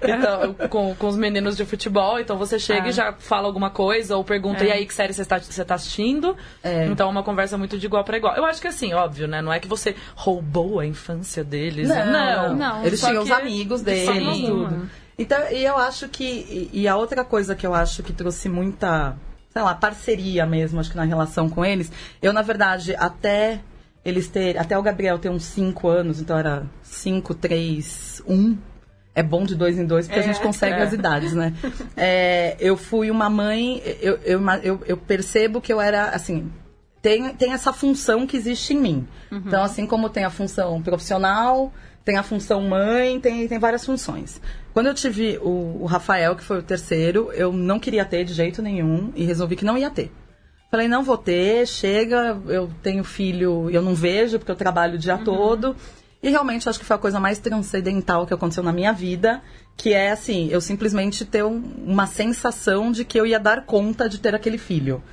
então, 0.01 0.53
com, 0.69 0.95
com 0.95 1.07
os 1.07 1.15
meninos 1.15 1.55
de 1.55 1.65
futebol. 1.65 2.19
Então 2.19 2.37
você 2.37 2.57
chega 2.59 2.87
Ah. 2.87 2.89
e 2.89 2.91
já 2.91 3.13
fala 3.13 3.47
alguma 3.47 3.69
coisa, 3.69 4.17
ou 4.17 4.23
pergunta, 4.23 4.63
É. 4.63 4.67
e 4.67 4.71
aí, 4.71 4.85
que 4.85 4.93
série 4.93 5.13
você 5.13 5.21
está 5.21 5.37
você 5.39 5.63
tá 5.63 5.75
assistindo? 5.75 6.35
É. 6.63 6.87
Então 6.87 7.07
é 7.07 7.11
uma 7.11 7.23
conversa 7.23 7.57
muito 7.57 7.77
de 7.77 7.85
igual 7.85 8.03
para 8.03 8.17
igual. 8.17 8.35
Eu 8.35 8.45
acho 8.45 8.59
que 8.59 8.67
assim, 8.67 8.93
óbvio, 8.93 9.27
né? 9.27 9.41
Não 9.41 9.53
é 9.53 9.59
que 9.59 9.67
você 9.67 9.95
roubou 10.15 10.79
a 10.79 10.85
infância 10.85 11.43
deles. 11.43 11.87
Não, 11.89 12.55
não. 12.55 12.85
Eles 12.85 12.99
Só 12.99 13.07
tinham 13.09 13.23
que- 13.23 13.31
os 13.31 13.37
amigos 13.37 13.81
deles, 13.81 14.09
Sim. 14.09 14.45
tudo. 14.47 14.89
Então, 15.17 15.39
e 15.51 15.63
eu 15.63 15.77
acho 15.77 16.07
que. 16.09 16.23
E, 16.73 16.81
e 16.81 16.87
a 16.87 16.95
outra 16.95 17.23
coisa 17.23 17.53
que 17.55 17.67
eu 17.67 17.75
acho 17.75 18.01
que 18.01 18.11
trouxe 18.11 18.49
muita, 18.49 19.15
sei 19.53 19.61
lá, 19.61 19.75
parceria 19.75 20.45
mesmo, 20.47 20.79
acho 20.79 20.89
que 20.89 20.97
na 20.97 21.03
relação 21.03 21.47
com 21.47 21.63
eles. 21.63 21.91
Eu, 22.21 22.33
na 22.33 22.41
verdade, 22.41 22.95
até 22.95 23.59
eles 24.03 24.27
ter. 24.27 24.57
Até 24.57 24.77
o 24.77 24.81
Gabriel 24.81 25.19
ter 25.19 25.29
uns 25.29 25.43
5 25.45 25.87
anos, 25.87 26.19
então 26.19 26.37
era 26.37 26.63
5, 26.83 27.33
3, 27.35 28.23
1. 28.27 28.57
É 29.13 29.21
bom 29.21 29.43
de 29.43 29.55
dois 29.55 29.77
em 29.77 29.85
dois, 29.85 30.07
porque 30.07 30.19
a 30.19 30.23
É, 30.23 30.25
gente 30.25 30.39
consegue 30.41 30.75
é. 30.75 30.83
as 30.83 30.93
idades, 30.93 31.33
né? 31.33 31.53
É, 31.97 32.55
eu 32.59 32.77
fui 32.77 33.11
uma 33.11 33.29
mãe, 33.29 33.81
eu, 34.01 34.17
eu, 34.23 34.41
eu, 34.63 34.81
eu 34.85 34.97
percebo 34.97 35.59
que 35.59 35.71
eu 35.71 35.81
era, 35.81 36.05
assim, 36.11 36.49
tem, 37.01 37.33
tem 37.35 37.51
essa 37.51 37.73
função 37.73 38.25
que 38.25 38.37
existe 38.37 38.73
em 38.73 38.79
mim. 38.79 39.07
Então, 39.29 39.63
assim 39.63 39.85
como 39.85 40.09
tem 40.09 40.23
a 40.23 40.29
função 40.29 40.81
profissional, 40.81 41.73
tem 42.05 42.17
a 42.17 42.23
função 42.23 42.61
mãe, 42.61 43.19
tem, 43.19 43.47
tem 43.49 43.59
várias 43.59 43.85
funções. 43.85 44.39
Quando 44.73 44.87
eu 44.87 44.93
tive 44.93 45.37
o, 45.41 45.79
o 45.81 45.85
Rafael, 45.85 46.35
que 46.35 46.43
foi 46.43 46.59
o 46.59 46.63
terceiro, 46.63 47.31
eu 47.33 47.51
não 47.51 47.79
queria 47.79 48.05
ter 48.05 48.23
de 48.23 48.33
jeito 48.33 48.61
nenhum 48.61 49.11
e 49.13 49.25
resolvi 49.25 49.57
que 49.57 49.65
não 49.65 49.77
ia 49.77 49.89
ter. 49.89 50.09
Falei, 50.71 50.87
não 50.87 51.03
vou 51.03 51.17
ter, 51.17 51.67
chega, 51.67 52.39
eu 52.47 52.71
tenho 52.81 53.03
filho, 53.03 53.69
eu 53.69 53.81
não 53.81 53.93
vejo 53.93 54.39
porque 54.39 54.51
eu 54.51 54.55
trabalho 54.55 54.95
o 54.95 54.97
dia 54.97 55.17
todo. 55.17 55.75
E 56.23 56.29
realmente 56.29 56.69
acho 56.69 56.79
que 56.79 56.85
foi 56.85 56.95
a 56.95 56.99
coisa 56.99 57.19
mais 57.19 57.39
transcendental 57.39 58.25
que 58.25 58.33
aconteceu 58.33 58.63
na 58.63 58.71
minha 58.71 58.93
vida, 58.93 59.41
que 59.75 59.91
é 59.93 60.11
assim, 60.11 60.47
eu 60.49 60.61
simplesmente 60.61 61.25
ter 61.25 61.43
um- 61.43 61.61
uma 61.85 62.07
sensação 62.07 62.89
de 62.91 63.03
que 63.03 63.19
eu 63.19 63.25
ia 63.25 63.39
dar 63.39 63.65
conta 63.65 64.07
de 64.07 64.19
ter 64.19 64.33
aquele 64.33 64.57
filho. 64.57 65.03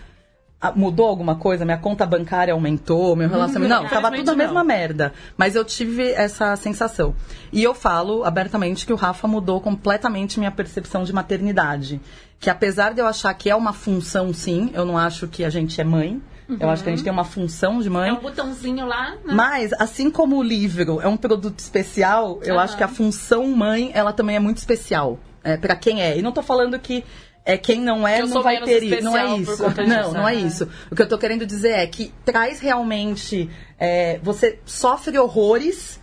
Ah, 0.60 0.72
Mudou 0.72 1.06
alguma 1.06 1.36
coisa? 1.36 1.64
Minha 1.64 1.78
conta 1.78 2.04
bancária 2.04 2.52
aumentou? 2.52 3.14
Meu 3.16 3.28
relacionamento. 3.28 3.82
Não, 3.82 3.88
tava 3.88 4.10
tudo 4.10 4.30
a 4.32 4.36
mesma 4.36 4.58
não. 4.60 4.64
merda. 4.64 5.12
Mas 5.36 5.54
eu 5.54 5.64
tive 5.64 6.10
essa 6.10 6.54
sensação. 6.56 7.14
E 7.52 7.62
eu 7.62 7.74
falo 7.74 8.24
abertamente 8.24 8.84
que 8.84 8.92
o 8.92 8.96
Rafa 8.96 9.26
mudou 9.28 9.60
completamente 9.60 10.38
minha 10.38 10.50
percepção 10.50 11.04
de 11.04 11.12
maternidade. 11.12 12.00
Que 12.40 12.48
apesar 12.50 12.94
de 12.94 13.00
eu 13.00 13.06
achar 13.06 13.32
que 13.34 13.50
é 13.50 13.54
uma 13.54 13.72
função, 13.72 14.32
sim, 14.32 14.70
eu 14.72 14.84
não 14.84 14.96
acho 14.96 15.26
que 15.26 15.44
a 15.44 15.50
gente 15.50 15.80
é 15.80 15.84
mãe. 15.84 16.22
Eu 16.60 16.70
acho 16.70 16.82
que 16.82 16.88
a 16.88 16.92
gente 16.92 17.04
tem 17.04 17.12
uma 17.12 17.24
função 17.24 17.78
de 17.80 17.90
mãe. 17.90 18.08
É 18.08 18.12
um 18.12 18.20
botãozinho 18.20 18.86
lá, 18.86 19.10
né? 19.10 19.34
Mas, 19.34 19.70
assim 19.74 20.10
como 20.10 20.38
o 20.38 20.42
livro 20.42 20.98
é 20.98 21.06
um 21.06 21.16
produto 21.16 21.58
especial, 21.58 22.40
eu 22.42 22.54
Aham. 22.54 22.64
acho 22.64 22.76
que 22.76 22.82
a 22.82 22.88
função 22.88 23.46
mãe, 23.48 23.90
ela 23.92 24.14
também 24.14 24.36
é 24.36 24.40
muito 24.40 24.56
especial. 24.56 25.18
É, 25.44 25.58
para 25.58 25.76
quem 25.76 26.00
é. 26.00 26.16
E 26.16 26.22
não 26.22 26.32
tô 26.32 26.42
falando 26.42 26.78
que 26.78 27.04
é, 27.44 27.56
quem 27.56 27.80
não 27.80 28.06
é 28.06 28.20
Eu 28.20 28.26
não 28.26 28.42
vai 28.42 28.62
ter 28.62 28.82
isso. 28.82 29.02
Não 29.02 29.16
é 29.16 29.36
isso. 29.36 29.62
Não, 29.62 29.70
disso, 29.70 30.12
não 30.12 30.28
é 30.28 30.34
né? 30.34 30.40
isso. 30.40 30.68
O 30.90 30.94
que 30.94 31.02
eu 31.02 31.08
tô 31.08 31.18
querendo 31.18 31.46
dizer 31.46 31.72
é 31.72 31.86
que 31.86 32.12
traz 32.24 32.60
realmente. 32.60 33.50
é, 33.78 34.18
você 34.22 34.58
sofre 34.64 35.18
horrores. 35.18 36.00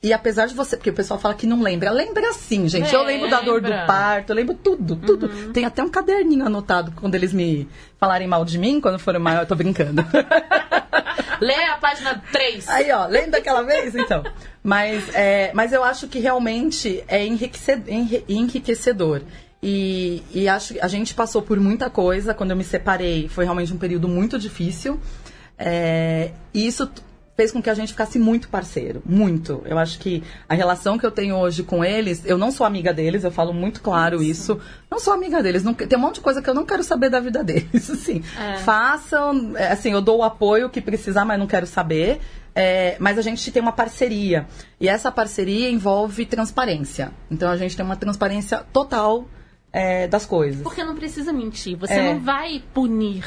E 0.00 0.12
apesar 0.12 0.46
de 0.46 0.54
você, 0.54 0.76
porque 0.76 0.90
o 0.90 0.94
pessoal 0.94 1.18
fala 1.18 1.34
que 1.34 1.44
não 1.46 1.60
lembra, 1.60 1.90
lembra 1.90 2.32
sim, 2.32 2.68
gente. 2.68 2.94
eu 2.94 3.02
lembro 3.02 3.28
da 3.28 3.40
dor 3.40 3.60
do 3.60 3.68
parto, 3.84 4.30
eu 4.30 4.36
lembro 4.36 4.54
tudo, 4.54 4.94
tudo. 4.94 5.26
Uhum. 5.26 5.52
Tem 5.52 5.64
até 5.64 5.82
um 5.82 5.88
caderninho 5.88 6.46
anotado 6.46 6.92
quando 6.94 7.16
eles 7.16 7.32
me 7.32 7.68
falarem 7.98 8.28
mal 8.28 8.44
de 8.44 8.58
mim, 8.58 8.80
quando 8.80 8.96
forem 8.98 9.20
maior, 9.20 9.40
eu 9.42 9.46
tô 9.46 9.56
brincando. 9.56 10.04
Lê 11.40 11.54
a 11.64 11.76
página 11.78 12.22
3. 12.32 12.68
Aí, 12.68 12.90
ó, 12.92 13.06
lembra 13.06 13.32
daquela 13.32 13.62
vez? 13.62 13.94
Então. 13.94 14.22
Mas, 14.62 15.12
é, 15.14 15.50
mas 15.54 15.72
eu 15.72 15.82
acho 15.82 16.06
que 16.08 16.18
realmente 16.18 17.02
é 17.08 17.24
enriquece- 17.26 17.82
enri- 17.88 18.24
enriquecedor. 18.28 19.22
E, 19.62 20.22
e 20.32 20.48
acho 20.48 20.74
que 20.74 20.80
a 20.80 20.88
gente 20.88 21.14
passou 21.14 21.42
por 21.42 21.58
muita 21.58 21.90
coisa. 21.90 22.34
Quando 22.34 22.50
eu 22.52 22.56
me 22.56 22.64
separei, 22.64 23.28
foi 23.28 23.44
realmente 23.44 23.72
um 23.72 23.78
período 23.78 24.06
muito 24.08 24.38
difícil. 24.38 25.00
É, 25.58 26.30
e 26.54 26.66
isso 26.66 26.88
fez 27.38 27.52
com 27.52 27.62
que 27.62 27.70
a 27.70 27.74
gente 27.74 27.92
ficasse 27.92 28.18
muito 28.18 28.48
parceiro. 28.48 29.00
Muito. 29.06 29.62
Eu 29.64 29.78
acho 29.78 30.00
que 30.00 30.24
a 30.48 30.54
relação 30.54 30.98
que 30.98 31.06
eu 31.06 31.10
tenho 31.12 31.36
hoje 31.36 31.62
com 31.62 31.84
eles, 31.84 32.20
eu 32.26 32.36
não 32.36 32.50
sou 32.50 32.66
amiga 32.66 32.92
deles, 32.92 33.22
eu 33.22 33.30
falo 33.30 33.54
muito 33.54 33.80
claro 33.80 34.20
isso. 34.20 34.60
Não 34.90 34.98
sou 34.98 35.12
amiga 35.14 35.40
deles. 35.40 35.62
não- 35.62 35.72
tem 35.72 35.96
um 35.96 36.00
monte 36.00 36.16
de 36.16 36.20
coisa 36.20 36.42
que 36.42 36.50
eu 36.50 36.54
não 36.54 36.66
quero 36.66 36.82
saber 36.82 37.08
da 37.08 37.20
vida 37.20 37.44
deles. 37.44 37.88
Assim, 37.90 38.24
É. 38.36 38.56
façam. 38.58 39.56
é, 39.56 39.68
Assim, 39.70 39.92
eu 39.92 40.00
dou 40.00 40.18
o 40.18 40.22
apoio 40.24 40.68
que 40.68 40.80
precisar, 40.80 41.24
mas 41.24 41.38
não 41.38 41.46
quero 41.46 41.64
saber. 41.66 42.18
É, 42.56 42.96
mas 42.98 43.16
a 43.16 43.22
gente 43.22 43.52
tem 43.52 43.62
uma 43.62 43.70
parceria. 43.70 44.44
E 44.80 44.88
essa 44.88 45.12
parceria 45.12 45.70
envolve 45.70 46.26
transparência. 46.26 47.12
Então 47.30 47.48
a 47.48 47.56
gente 47.56 47.76
tem 47.76 47.84
uma 47.86 47.94
transparência 47.94 48.64
total 48.72 49.28
é, 49.72 50.08
das 50.08 50.26
coisas. 50.26 50.62
Porque 50.62 50.82
não 50.82 50.96
precisa 50.96 51.32
mentir. 51.32 51.76
Você 51.76 51.92
É. 51.94 52.12
não 52.14 52.18
vai 52.18 52.60
punir. 52.74 53.24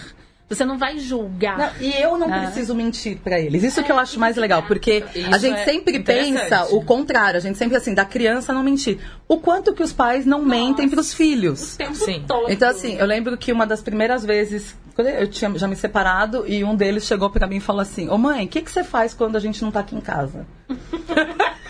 Você 0.54 0.66
não 0.66 0.78
vai 0.78 1.00
julgar. 1.00 1.58
Não, 1.58 1.70
e 1.80 1.94
eu 2.02 2.18
não 2.18 2.32
Ah. 2.32 2.40
preciso 2.42 2.76
mentir 2.76 3.18
pra 3.24 3.40
eles. 3.40 3.64
Isso 3.64 3.80
É, 3.80 3.84
que 3.84 3.92
eu 3.92 3.98
acho 3.98 4.20
mais 4.20 4.36
legal, 4.36 4.64
porque 4.64 5.02
Isso 5.16 5.34
a 5.34 5.38
gente 5.38 5.60
é 5.60 5.64
sempre 5.64 5.98
pensa 6.02 6.66
o 6.76 6.84
contrário. 6.84 7.38
A 7.38 7.42
gente 7.42 7.58
sempre 7.58 7.78
assim, 7.78 7.94
da 7.94 8.04
criança 8.04 8.52
não 8.54 8.62
mentir. 8.62 9.00
O 9.30 9.38
quanto 9.40 9.74
que 9.74 9.82
os 9.82 9.94
pais 9.94 10.26
não 10.26 10.44
mentem 10.44 10.90
pros 10.90 11.14
filhos. 11.14 11.76
O 11.76 11.78
tempo 11.78 11.96
Sim. 11.96 12.26
todo. 12.28 12.52
Então, 12.52 12.70
assim, 12.70 12.98
eu 12.98 13.06
lembro 13.06 13.38
que 13.38 13.52
uma 13.54 13.66
das 13.66 13.82
primeiras 13.82 14.26
vezes, 14.26 14.76
eu 14.98 15.28
tinha 15.28 15.58
já 15.58 15.68
me 15.70 15.76
separado, 15.78 16.44
e 16.46 16.64
um 16.66 16.76
deles 16.76 17.06
chegou 17.06 17.30
pra 17.30 17.48
mim 17.48 17.56
e 17.58 17.62
falou 17.62 17.82
assim: 17.82 18.10
Ô 18.10 18.18
mãe, 18.18 18.44
o 18.46 18.48
que, 18.50 18.62
que 18.62 18.70
você 18.72 18.84
faz 18.84 19.14
quando 19.14 19.38
a 19.38 19.40
gente 19.40 19.62
não 19.64 19.72
tá 19.72 19.80
aqui 19.80 19.96
em 19.96 20.02
casa? 20.02 20.46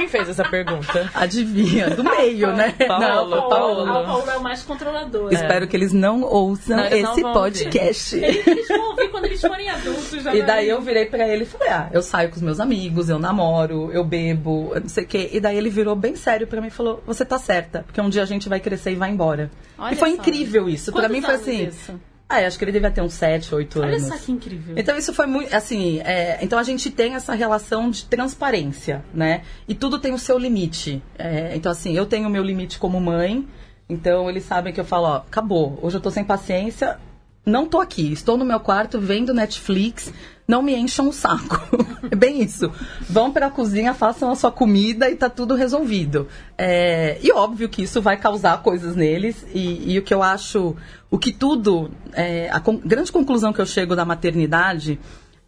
Quem 0.00 0.08
fez 0.08 0.30
essa 0.30 0.44
pergunta? 0.48 1.10
Adivinha, 1.12 1.90
do 1.90 2.02
meio, 2.02 2.54
né? 2.54 2.72
Paulo, 2.88 3.30
Não, 3.36 3.48
Paulo. 3.50 3.82
O 3.82 4.06
Paulo 4.06 4.30
é 4.30 4.36
o 4.38 4.42
mais 4.42 4.62
controlador. 4.62 5.30
Espero 5.30 5.68
que 5.68 5.76
eles 5.76 5.92
não 5.92 6.22
ouçam 6.22 6.78
Não, 6.78 6.84
eles 6.86 7.02
não 7.02 7.12
esse 7.12 7.20
vão 7.20 7.32
podcast. 7.34 8.16
Eles 8.16 8.68
vão 8.68 8.90
ouvir 8.90 9.08
quando 9.10 9.26
eles 9.26 9.40
forem 9.40 9.68
adultos. 9.68 10.22
Já 10.22 10.34
E 10.34 10.42
daí 10.42 10.68
eu 10.70 10.80
virei 10.80 11.04
pra 11.04 11.28
ele 11.28 11.42
e 11.42 11.46
falei, 11.46 11.68
ah, 11.68 11.90
eu 11.92 12.00
saio 12.00 12.30
com 12.30 12.36
os 12.36 12.42
meus 12.42 12.58
amigos, 12.60 13.10
eu 13.10 13.18
namoro, 13.18 13.90
eu 13.92 14.02
bebo, 14.02 14.72
eu 14.74 14.80
não 14.80 14.88
sei 14.88 15.04
o 15.04 15.06
quê. 15.06 15.28
E 15.32 15.38
daí 15.38 15.58
ele 15.58 15.68
virou 15.68 15.94
bem 15.94 16.16
sério 16.16 16.46
pra 16.46 16.62
mim 16.62 16.68
e 16.68 16.70
falou, 16.70 17.02
você 17.06 17.22
tá 17.24 17.38
certa, 17.38 17.82
porque 17.82 18.00
um 18.00 18.08
dia 18.08 18.22
a 18.22 18.26
gente 18.26 18.48
vai 18.48 18.58
crescer 18.58 18.92
e 18.92 18.94
vai 18.94 19.10
embora. 19.10 19.50
Olha 19.78 19.92
e 19.92 19.96
foi 19.96 20.08
só. 20.10 20.16
incrível 20.16 20.66
isso. 20.66 20.92
Pra 20.92 21.02
Quantos 21.02 21.16
mim 21.16 21.22
foi 21.22 21.34
assim. 21.34 21.66
isso? 21.66 22.00
Ah, 22.32 22.46
acho 22.46 22.56
que 22.56 22.64
ele 22.64 22.70
devia 22.70 22.92
ter 22.92 23.02
uns 23.02 23.14
7, 23.14 23.52
8 23.52 23.80
Olha 23.80 23.96
anos. 23.96 24.06
só 24.06 24.16
que 24.16 24.30
incrível. 24.30 24.74
Então 24.78 24.96
isso 24.96 25.12
foi 25.12 25.26
muito, 25.26 25.52
assim, 25.52 25.98
é, 25.98 26.38
então 26.40 26.60
a 26.60 26.62
gente 26.62 26.88
tem 26.88 27.16
essa 27.16 27.34
relação 27.34 27.90
de 27.90 28.04
transparência, 28.04 29.04
né? 29.12 29.42
E 29.66 29.74
tudo 29.74 29.98
tem 29.98 30.14
o 30.14 30.18
seu 30.18 30.38
limite. 30.38 31.02
É, 31.18 31.56
então 31.56 31.72
assim, 31.72 31.92
eu 31.92 32.06
tenho 32.06 32.28
o 32.28 32.30
meu 32.30 32.44
limite 32.44 32.78
como 32.78 33.00
mãe, 33.00 33.44
então 33.88 34.30
eles 34.30 34.44
sabem 34.44 34.72
que 34.72 34.78
eu 34.78 34.84
falo, 34.84 35.08
ó, 35.08 35.16
acabou, 35.16 35.76
hoje 35.82 35.96
eu 35.96 36.00
tô 36.00 36.08
sem 36.08 36.22
paciência, 36.22 37.00
não 37.44 37.66
tô 37.66 37.80
aqui, 37.80 38.12
estou 38.12 38.36
no 38.36 38.44
meu 38.44 38.60
quarto 38.60 39.00
vendo 39.00 39.34
Netflix, 39.34 40.12
não 40.50 40.62
me 40.62 40.74
encham 40.74 41.08
o 41.08 41.12
saco. 41.12 41.60
é 42.10 42.16
bem 42.16 42.42
isso. 42.42 42.70
Vão 43.08 43.30
pra 43.32 43.48
cozinha, 43.48 43.94
façam 43.94 44.30
a 44.30 44.34
sua 44.34 44.50
comida 44.50 45.08
e 45.08 45.14
tá 45.14 45.30
tudo 45.30 45.54
resolvido. 45.54 46.26
É, 46.58 47.18
e 47.22 47.30
óbvio 47.32 47.68
que 47.68 47.82
isso 47.82 48.02
vai 48.02 48.16
causar 48.16 48.60
coisas 48.62 48.96
neles, 48.96 49.46
e, 49.54 49.92
e 49.92 49.98
o 49.98 50.02
que 50.02 50.12
eu 50.12 50.22
acho, 50.22 50.76
o 51.10 51.18
que 51.18 51.32
tudo, 51.32 51.90
é, 52.12 52.50
a 52.50 52.58
con- 52.60 52.80
grande 52.84 53.12
conclusão 53.12 53.52
que 53.52 53.60
eu 53.60 53.66
chego 53.66 53.94
da 53.94 54.04
maternidade 54.04 54.98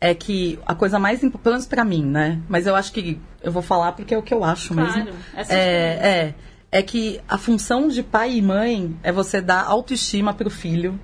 é 0.00 0.14
que 0.14 0.58
a 0.66 0.74
coisa 0.74 0.98
mais 0.98 1.18
importante, 1.22 1.42
pelo 1.42 1.54
menos 1.54 1.66
pra 1.66 1.84
mim, 1.84 2.04
né? 2.04 2.38
Mas 2.48 2.66
eu 2.66 2.74
acho 2.74 2.92
que 2.92 3.20
eu 3.42 3.52
vou 3.52 3.62
falar 3.62 3.92
porque 3.92 4.14
é 4.14 4.18
o 4.18 4.22
que 4.22 4.34
eu 4.34 4.42
acho 4.44 4.74
Claro, 4.74 4.92
mesmo. 5.04 5.12
essa 5.36 5.52
É, 5.54 6.34
é, 6.72 6.78
é 6.78 6.82
que 6.82 7.20
a 7.28 7.38
função 7.38 7.86
de 7.88 8.02
pai 8.02 8.34
e 8.36 8.42
mãe 8.42 8.96
é 9.02 9.12
você 9.12 9.40
dar 9.40 9.62
autoestima 9.64 10.32
pro 10.34 10.50
filho 10.50 10.98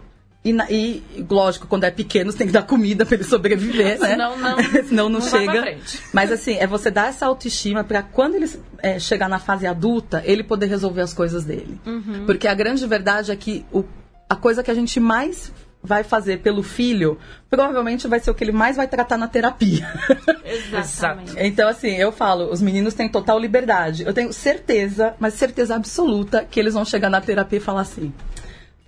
E, 0.48 0.52
na- 0.52 0.70
e, 0.70 1.02
lógico, 1.28 1.66
quando 1.66 1.84
é 1.84 1.90
pequeno, 1.90 2.32
você 2.32 2.38
tem 2.38 2.46
que 2.46 2.52
dar 2.52 2.62
comida 2.62 3.04
pra 3.04 3.14
ele 3.16 3.24
sobreviver, 3.24 3.98
né? 4.00 4.08
Senão 4.10 4.36
não- 4.38 4.56
Senão 4.88 5.08
não, 5.08 5.20
não 5.20 5.28
chega. 5.28 5.76
Mas 6.12 6.32
assim, 6.32 6.56
é 6.56 6.66
você 6.66 6.90
dar 6.90 7.08
essa 7.08 7.26
autoestima 7.26 7.84
pra 7.84 8.02
quando 8.02 8.36
ele 8.36 8.50
é, 8.78 8.98
chegar 8.98 9.28
na 9.28 9.38
fase 9.38 9.66
adulta, 9.66 10.22
ele 10.24 10.42
poder 10.42 10.66
resolver 10.66 11.02
as 11.02 11.12
coisas 11.12 11.44
dele. 11.44 11.78
Uhum. 11.84 12.24
Porque 12.24 12.48
a 12.48 12.54
grande 12.54 12.86
verdade 12.86 13.30
é 13.30 13.36
que 13.36 13.64
o- 13.72 13.84
a 14.28 14.34
coisa 14.36 14.62
que 14.62 14.70
a 14.70 14.74
gente 14.74 14.98
mais 14.98 15.52
vai 15.82 16.02
fazer 16.02 16.38
pelo 16.40 16.62
filho, 16.62 17.18
provavelmente 17.48 18.08
vai 18.08 18.18
ser 18.18 18.30
o 18.30 18.34
que 18.34 18.42
ele 18.42 18.50
mais 18.52 18.76
vai 18.76 18.88
tratar 18.88 19.16
na 19.16 19.28
terapia. 19.28 19.86
Exatamente. 20.44 21.34
Então, 21.38 21.68
assim, 21.68 21.94
eu 21.94 22.10
falo, 22.10 22.50
os 22.50 22.60
meninos 22.60 22.94
têm 22.94 23.08
total 23.08 23.38
liberdade. 23.38 24.02
Eu 24.04 24.12
tenho 24.12 24.32
certeza, 24.32 25.14
mas 25.20 25.34
certeza 25.34 25.74
absoluta, 25.76 26.44
que 26.50 26.58
eles 26.58 26.74
vão 26.74 26.84
chegar 26.84 27.08
na 27.10 27.20
terapia 27.20 27.58
e 27.58 27.60
falar 27.60 27.82
assim. 27.82 28.12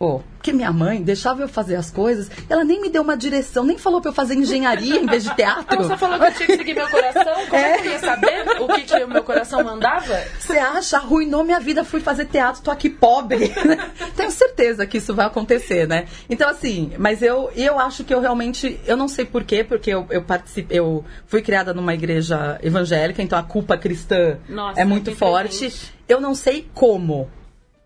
Pô, 0.00 0.22
porque 0.38 0.50
minha 0.50 0.72
mãe 0.72 1.02
deixava 1.02 1.42
eu 1.42 1.48
fazer 1.48 1.76
as 1.76 1.90
coisas, 1.90 2.30
ela 2.48 2.64
nem 2.64 2.80
me 2.80 2.88
deu 2.88 3.02
uma 3.02 3.18
direção, 3.18 3.64
nem 3.64 3.76
falou 3.76 4.00
pra 4.00 4.08
eu 4.08 4.14
fazer 4.14 4.34
engenharia 4.34 4.98
em 4.98 5.04
vez 5.04 5.24
de 5.24 5.36
teatro. 5.36 5.76
Você 5.76 5.94
falou 5.98 6.18
que 6.18 6.24
eu 6.24 6.32
tinha 6.32 6.46
que 6.46 6.56
seguir 6.56 6.72
meu 6.72 6.88
coração? 6.88 7.34
Como 7.50 7.62
é, 7.62 7.76
que 7.76 7.86
eu 7.86 7.92
ia 7.92 7.98
saber 7.98 8.62
o 8.62 8.66
que, 8.68 8.80
que 8.80 9.04
o 9.04 9.08
meu 9.08 9.22
coração 9.22 9.62
mandava? 9.62 10.18
Você 10.38 10.56
acha? 10.56 10.96
Arruinou 10.96 11.44
minha 11.44 11.60
vida, 11.60 11.84
fui 11.84 12.00
fazer 12.00 12.24
teatro, 12.24 12.62
tô 12.62 12.70
aqui 12.70 12.88
pobre. 12.88 13.52
Tenho 14.16 14.30
certeza 14.30 14.86
que 14.86 14.96
isso 14.96 15.14
vai 15.14 15.26
acontecer, 15.26 15.86
né? 15.86 16.06
Então, 16.30 16.48
assim, 16.48 16.92
mas 16.96 17.20
eu, 17.20 17.50
eu 17.54 17.78
acho 17.78 18.02
que 18.02 18.14
eu 18.14 18.22
realmente. 18.22 18.80
Eu 18.86 18.96
não 18.96 19.06
sei 19.06 19.26
porquê, 19.26 19.62
porque 19.62 19.90
eu, 19.90 20.06
eu 20.08 20.22
participei. 20.22 20.78
Eu 20.78 21.04
fui 21.26 21.42
criada 21.42 21.74
numa 21.74 21.92
igreja 21.92 22.58
evangélica, 22.62 23.20
então 23.20 23.38
a 23.38 23.42
culpa 23.42 23.76
cristã 23.76 24.38
Nossa, 24.48 24.80
é 24.80 24.84
muito 24.86 25.14
forte. 25.14 25.70
Eu 26.08 26.22
não 26.22 26.34
sei 26.34 26.66
como. 26.72 27.28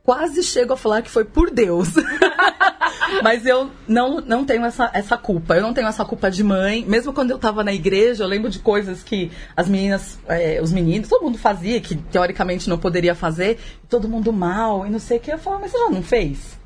Quase 0.05 0.43
chego 0.43 0.75
a 0.75 0.77
falar 0.77 1.01
que 1.01 1.11
foi 1.11 1.25
por 1.25 1.51
Deus. 1.51 1.89
Mas 3.23 3.47
eu 3.47 3.71
não, 3.89 4.21
não 4.21 4.45
tenho 4.45 4.63
essa, 4.65 4.91
essa 4.93 5.17
culpa. 5.17 5.57
Eu 5.57 5.63
não 5.63 5.73
tenho 5.73 5.89
essa 5.89 6.05
culpa 6.05 6.31
de 6.31 6.45
mãe. 6.45 6.85
Mesmo 6.87 7.13
quando 7.13 7.31
eu 7.31 7.39
tava 7.39 7.65
na 7.65 7.73
igreja, 7.73 8.23
eu 8.23 8.29
lembro 8.29 8.51
de 8.51 8.59
coisas 8.59 9.03
que 9.03 9.33
as 9.57 9.67
meninas, 9.67 10.19
eh, 10.29 10.61
os 10.63 10.71
meninos, 10.71 11.09
todo 11.09 11.25
mundo 11.25 11.39
fazia, 11.39 11.81
que 11.81 11.97
teoricamente 11.97 12.69
não 12.69 12.77
poderia 12.79 13.15
fazer. 13.15 13.59
Todo 13.89 14.07
mundo 14.07 14.31
mal 14.31 14.87
e 14.87 14.91
não 14.91 14.99
sei 14.99 15.17
o 15.17 15.21
que. 15.21 15.33
Eu 15.33 15.39
falava, 15.39 15.63
mas 15.63 15.71
você 15.73 15.79
já 15.79 15.89
não 15.91 16.03
fez? 16.03 16.59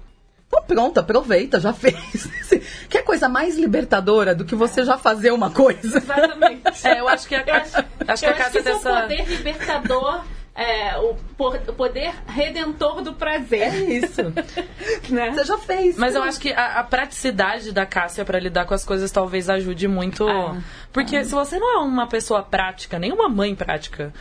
Então 0.48 0.62
pronto, 0.62 0.98
aproveita, 0.98 1.61
já 1.61 1.72
fez. 1.74 2.29
Que 2.88 3.03
coisa 3.03 3.29
mais 3.29 3.57
libertadora 3.57 4.35
do 4.35 4.44
que 4.44 4.55
você 4.57 4.85
já 4.85 4.98
fazer 4.98 5.31
uma 5.31 5.51
coisa? 5.51 5.98
Exatamente. 5.98 6.59
É, 6.85 7.01
eu 7.01 7.09
acho 7.09 7.27
que 7.29 7.35
a, 7.35 7.44
Eu 7.46 7.55
acho, 7.55 7.77
acho 8.09 8.22
que 8.22 8.27
eu 8.27 8.31
a 8.31 8.33
acho 8.33 8.42
Cássia 8.44 8.62
que 8.62 8.68
é 8.68 8.72
o 8.72 8.74
dessa. 8.74 9.01
poder 9.03 9.24
libertador, 9.29 10.24
é, 10.59 10.99
o, 10.99 11.14
por- 11.37 11.55
o 11.68 11.73
poder 11.73 12.12
redentor 12.27 13.01
do 13.01 13.11
É 13.11 13.14
prazer. 13.14 13.88
isso. 13.88 14.23
Né? 15.09 15.31
Você 15.31 15.44
já 15.44 15.59
fez. 15.59 15.97
Mas 15.97 16.14
eu 16.14 16.21
pronto. 16.21 16.29
acho 16.29 16.40
que 16.40 16.53
a, 16.53 16.81
a 16.81 16.85
praticidade 16.85 17.73
da 17.73 17.87
Cássia 17.87 18.25
pra 18.25 18.38
lidar 18.38 18.66
com 18.66 18.75
as 18.75 18.85
coisas 18.85 19.11
talvez 19.11 19.49
ajude 19.49 19.87
muito. 19.88 20.29
Ah. 20.29 20.61
Porque 20.92 21.25
se 21.25 21.31
você 21.31 21.59
não 21.59 21.77
é 21.81 21.83
uma 21.85 22.07
pessoa 22.07 22.42
prática, 22.42 22.99
nem 22.99 23.12
uma 23.12 23.29
mãe 23.29 23.55
prática, 23.55 24.12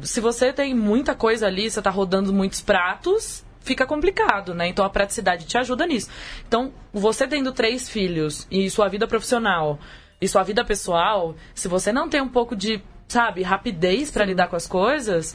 se 0.00 0.20
você 0.20 0.52
tem 0.52 0.74
muita 0.74 1.14
coisa 1.14 1.46
ali, 1.46 1.70
você 1.70 1.82
tá 1.82 1.90
rodando 1.90 2.32
muitos 2.32 2.60
pratos, 2.60 3.44
fica 3.60 3.84
complicado, 3.86 4.54
né? 4.54 4.68
Então 4.68 4.84
a 4.84 4.90
praticidade 4.90 5.46
te 5.46 5.58
ajuda 5.58 5.86
nisso. 5.86 6.08
Então, 6.46 6.72
você 6.92 7.26
tendo 7.26 7.52
três 7.52 7.88
filhos 7.88 8.46
e 8.50 8.70
sua 8.70 8.88
vida 8.88 9.06
profissional 9.06 9.78
e 10.20 10.28
sua 10.28 10.42
vida 10.42 10.64
pessoal, 10.64 11.34
se 11.54 11.66
você 11.68 11.92
não 11.92 12.08
tem 12.08 12.20
um 12.22 12.28
pouco 12.28 12.54
de, 12.54 12.80
sabe, 13.08 13.42
rapidez 13.42 14.10
pra 14.10 14.24
lidar 14.24 14.48
com 14.48 14.56
as 14.56 14.66
coisas. 14.66 15.34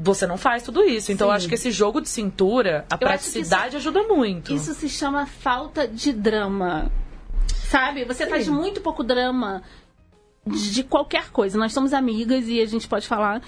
Você 0.00 0.26
não 0.26 0.36
faz 0.38 0.62
tudo 0.62 0.84
isso. 0.84 1.10
Então, 1.10 1.26
eu 1.26 1.32
Sim. 1.32 1.36
acho 1.38 1.48
que 1.48 1.54
esse 1.54 1.70
jogo 1.70 2.00
de 2.00 2.08
cintura, 2.08 2.86
a 2.88 2.96
Eu 3.00 3.08
acho 3.08 3.24
que 3.24 3.28
isso- 3.28 3.32
praticidade 3.32 3.76
ajuda 3.76 4.04
muito. 4.04 4.52
Isso 4.54 4.74
se 4.74 4.88
chama 4.88 5.26
falta 5.26 5.88
de 5.88 6.12
drama. 6.12 6.90
Sabe? 7.68 8.04
Você 8.04 8.26
faz 8.26 8.46
muito 8.48 8.80
pouco 8.80 9.02
drama 9.02 9.62
de 10.46 10.72
de 10.72 10.84
qualquer 10.84 11.30
coisa. 11.30 11.58
Nós 11.58 11.72
somos 11.72 11.92
amigas 11.92 12.46
e 12.48 12.60
a 12.60 12.66
gente 12.66 12.86
pode 12.86 13.06
falar. 13.08 13.42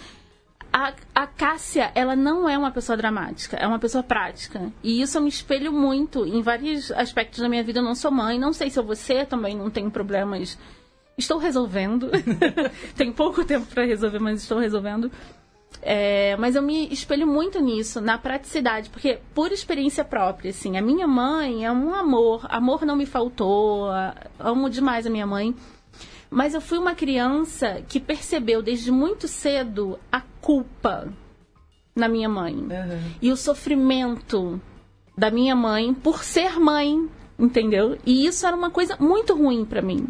A, 0.73 0.93
a 1.15 1.25
Cássia, 1.29 1.93
ela 1.95 2.17
não 2.17 2.49
é 2.49 2.59
uma 2.59 2.73
pessoa 2.73 2.97
dramática, 2.97 3.57
é 3.57 3.65
uma 3.65 3.79
pessoa 3.79 4.03
prática. 4.03 4.73
E 4.83 5.01
isso 5.01 5.17
eu 5.17 5.23
me 5.23 5.29
espelho 5.29 5.73
muito 5.73 6.27
em 6.27 6.43
vários 6.43 6.91
aspectos 6.91 7.39
da 7.39 7.49
minha 7.49 7.63
vida. 7.63 7.79
Eu 7.79 7.85
não 7.85 7.95
sou 7.95 8.11
mãe, 8.11 8.41
não 8.41 8.53
sei 8.53 8.71
se 8.71 8.79
eu 8.81 8.83
vou 8.83 8.97
ser, 8.97 9.27
também 9.27 9.57
não 9.57 9.71
tenho 9.71 9.89
problemas. 9.89 10.59
Estou 11.17 11.39
resolvendo. 11.39 12.11
Tenho 12.97 13.13
pouco 13.13 13.45
tempo 13.45 13.67
para 13.67 13.85
resolver, 13.85 14.19
mas 14.19 14.43
estou 14.43 14.59
resolvendo. 14.59 15.13
É, 15.83 16.35
mas 16.39 16.57
eu 16.57 16.63
me 16.63 16.89
espelho 16.93 17.27
muito 17.27 17.61
nisso, 17.61 18.01
na 18.01 18.17
praticidade, 18.17 18.89
porque 18.89 19.19
por 19.35 19.53
experiência 19.53 20.03
própria, 20.05 20.51
assim, 20.51 20.79
a 20.79 20.83
minha 20.83 21.07
mãe 21.07 21.65
é 21.65 21.71
um 21.71 21.93
amor, 21.95 22.47
amor 22.49 22.87
não 22.87 22.97
me 22.97 23.05
faltou, 23.05 23.89
amo 24.39 24.71
demais 24.71 25.07
a 25.07 25.11
minha 25.11 25.27
mãe. 25.27 25.55
Mas 26.31 26.55
eu 26.55 26.61
fui 26.61 26.79
uma 26.79 26.95
criança 26.95 27.83
que 27.89 28.01
percebeu 28.01 28.63
desde 28.63 28.91
muito 28.91 29.29
cedo 29.29 29.99
a 30.11 30.21
culpa 30.41 31.13
na 31.95 32.09
minha 32.09 32.29
mãe 32.29 32.55
Uhum. 32.55 33.13
e 33.23 33.31
o 33.31 33.37
sofrimento 33.37 34.61
da 35.17 35.31
minha 35.31 35.55
mãe 35.55 35.95
por 35.95 36.25
ser 36.25 36.59
mãe, 36.59 37.09
entendeu? 37.39 37.97
E 38.05 38.27
isso 38.27 38.47
era 38.47 38.57
uma 38.57 38.71
coisa 38.71 38.97
muito 38.99 39.35
ruim 39.35 39.65
pra 39.65 39.81
mim. 39.83 40.09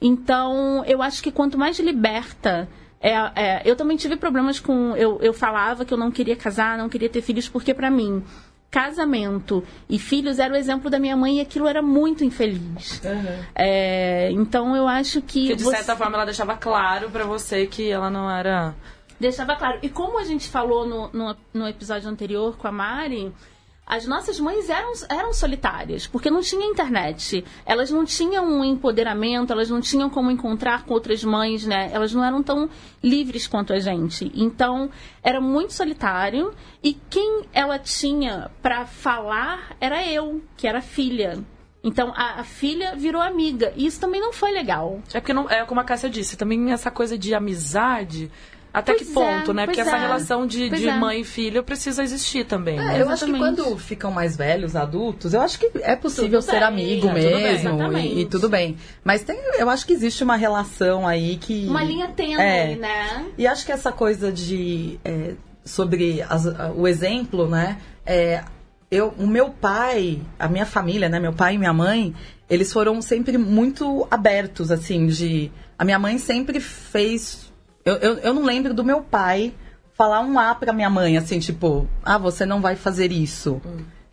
Então, 0.00 0.84
eu 0.86 1.00
acho 1.00 1.22
que 1.22 1.30
quanto 1.30 1.56
mais 1.58 1.78
liberta. 1.78 2.68
É, 3.00 3.14
é, 3.34 3.62
eu 3.64 3.74
também 3.76 3.96
tive 3.96 4.16
problemas 4.16 4.60
com. 4.60 4.94
Eu, 4.96 5.18
eu 5.22 5.32
falava 5.32 5.84
que 5.84 5.94
eu 5.94 5.98
não 5.98 6.10
queria 6.10 6.36
casar, 6.36 6.76
não 6.76 6.88
queria 6.88 7.08
ter 7.08 7.22
filhos, 7.22 7.48
porque 7.48 7.72
pra 7.72 7.90
mim, 7.90 8.22
casamento 8.70 9.64
e 9.88 9.98
filhos 9.98 10.38
era 10.38 10.52
o 10.52 10.56
exemplo 10.56 10.88
da 10.90 10.98
minha 10.98 11.16
mãe 11.16 11.38
e 11.38 11.40
aquilo 11.40 11.66
era 11.66 11.82
muito 11.82 12.24
infeliz. 12.24 13.00
Uhum. 13.04 13.44
É, 13.54 14.30
então, 14.32 14.76
eu 14.76 14.86
acho 14.86 15.20
que. 15.22 15.48
Que 15.48 15.56
de 15.56 15.64
você- 15.64 15.76
certa 15.76 15.96
forma 15.96 16.16
ela 16.16 16.24
deixava 16.24 16.56
claro 16.56 17.10
pra 17.10 17.24
você 17.24 17.66
que 17.66 17.90
ela 17.90 18.10
não 18.10 18.30
era. 18.30 18.74
Deixava 19.18 19.54
claro. 19.56 19.78
E 19.82 19.88
como 19.88 20.18
a 20.18 20.24
gente 20.24 20.48
falou 20.48 20.86
no, 20.86 21.10
no, 21.12 21.36
no 21.52 21.68
episódio 21.68 22.08
anterior 22.08 22.56
com 22.56 22.68
a 22.68 22.72
Mari, 22.72 23.32
as 23.90 24.06
nossas 24.06 24.38
mães 24.38 24.70
eram, 24.70 24.92
eram 25.08 25.32
solitárias, 25.32 26.06
porque 26.06 26.30
não 26.30 26.40
tinha 26.42 26.64
internet. 26.64 27.44
Elas 27.66 27.90
não 27.90 28.04
tinham 28.04 28.44
um 28.44 28.64
empoderamento, 28.64 29.52
elas 29.52 29.68
não 29.68 29.80
tinham 29.80 30.08
como 30.08 30.30
encontrar 30.30 30.84
com 30.84 30.94
outras 30.94 31.24
mães, 31.24 31.66
né? 31.66 31.90
Elas 31.92 32.14
não 32.14 32.24
eram 32.24 32.40
tão 32.40 32.70
livres 33.02 33.48
quanto 33.48 33.72
a 33.72 33.80
gente. 33.80 34.30
Então, 34.32 34.90
era 35.24 35.40
muito 35.40 35.72
solitário. 35.72 36.54
E 36.80 36.94
quem 36.94 37.42
ela 37.52 37.80
tinha 37.80 38.48
pra 38.62 38.86
falar 38.86 39.76
era 39.80 40.06
eu, 40.06 40.40
que 40.56 40.68
era 40.68 40.80
filha. 40.80 41.44
Então, 41.82 42.12
a, 42.14 42.40
a 42.40 42.44
filha 42.44 42.94
virou 42.94 43.20
amiga. 43.20 43.72
E 43.74 43.86
isso 43.86 44.00
também 44.00 44.20
não 44.20 44.32
foi 44.32 44.52
legal. 44.52 45.00
É 45.12 45.18
porque 45.18 45.32
não. 45.32 45.50
É 45.50 45.64
como 45.64 45.80
a 45.80 45.84
Cássia 45.84 46.08
disse, 46.08 46.36
também 46.36 46.70
essa 46.70 46.92
coisa 46.92 47.18
de 47.18 47.34
amizade. 47.34 48.30
Até 48.72 48.94
Pois 48.94 49.08
que 49.08 49.12
ponto, 49.12 49.50
é, 49.50 49.54
né? 49.54 49.66
Porque 49.66 49.82
pois 49.82 49.88
essa 49.88 49.96
é. 49.96 50.00
relação 50.00 50.46
de, 50.46 50.68
Pois 50.68 50.80
de 50.80 50.88
é. 50.88 50.96
mãe 50.96 51.20
e 51.22 51.24
filho 51.24 51.62
precisa 51.64 52.02
existir 52.04 52.44
também. 52.46 52.78
É, 52.78 52.84
né? 52.84 53.02
eu 53.02 53.08
acho 53.08 53.24
que 53.24 53.30
Exatamente. 53.32 53.62
quando 53.62 53.76
ficam 53.78 54.12
mais 54.12 54.36
velhos, 54.36 54.76
adultos, 54.76 55.34
eu 55.34 55.40
acho 55.40 55.58
que 55.58 55.70
é 55.82 55.96
possível 55.96 56.38
Tudo 56.40 56.50
ser 56.50 56.60
bem, 56.60 56.62
amigo 56.68 57.00
tudo 57.02 57.14
bem, 57.14 57.34
mesmo 57.42 57.68
exatamente. 57.70 58.14
e, 58.14 58.20
e 58.20 58.26
tudo 58.26 58.48
bem. 58.48 58.76
Mas 59.02 59.22
tem, 59.24 59.36
eu 59.58 59.68
acho 59.68 59.84
que 59.84 59.92
existe 59.92 60.22
uma 60.22 60.36
relação 60.36 61.06
aí 61.06 61.36
que. 61.36 61.66
Uma 61.68 61.82
linha 61.82 62.08
tênue, 62.08 62.34
É. 62.40 62.76
né? 62.76 63.26
E 63.36 63.46
acho 63.46 63.66
que 63.66 63.72
essa 63.72 63.90
coisa 63.90 64.30
de. 64.32 65.00
é, 65.04 65.34
sobre 65.64 66.22
as- 66.28 66.46
o 66.76 66.86
exemplo, 66.86 67.48
né? 67.48 67.78
É, 68.06 68.42
eu, 68.90 69.14
o 69.18 69.26
meu 69.26 69.50
pai, 69.50 70.20
a 70.38 70.48
minha 70.48 70.64
família, 70.66 71.08
né? 71.08 71.18
Meu 71.18 71.32
pai 71.32 71.54
e 71.54 71.58
minha 71.58 71.72
mãe, 71.72 72.14
eles 72.48 72.72
foram 72.72 73.02
sempre 73.02 73.36
muito 73.36 74.06
abertos, 74.10 74.70
assim, 74.70 75.06
de. 75.08 75.50
A 75.76 75.84
minha 75.84 75.98
mãe 75.98 76.18
sempre 76.18 76.60
fez. 76.60 77.49
Eu, 77.84 77.94
eu, 77.96 78.18
eu 78.18 78.34
não 78.34 78.44
lembro 78.44 78.74
do 78.74 78.84
meu 78.84 79.00
pai 79.00 79.54
falar 79.94 80.20
um 80.20 80.38
A 80.38 80.54
pra 80.54 80.72
minha 80.72 80.88
mãe, 80.88 81.16
assim, 81.16 81.38
tipo, 81.38 81.86
ah, 82.02 82.18
você 82.18 82.46
não 82.46 82.60
vai 82.60 82.76
fazer 82.76 83.12
isso. 83.12 83.60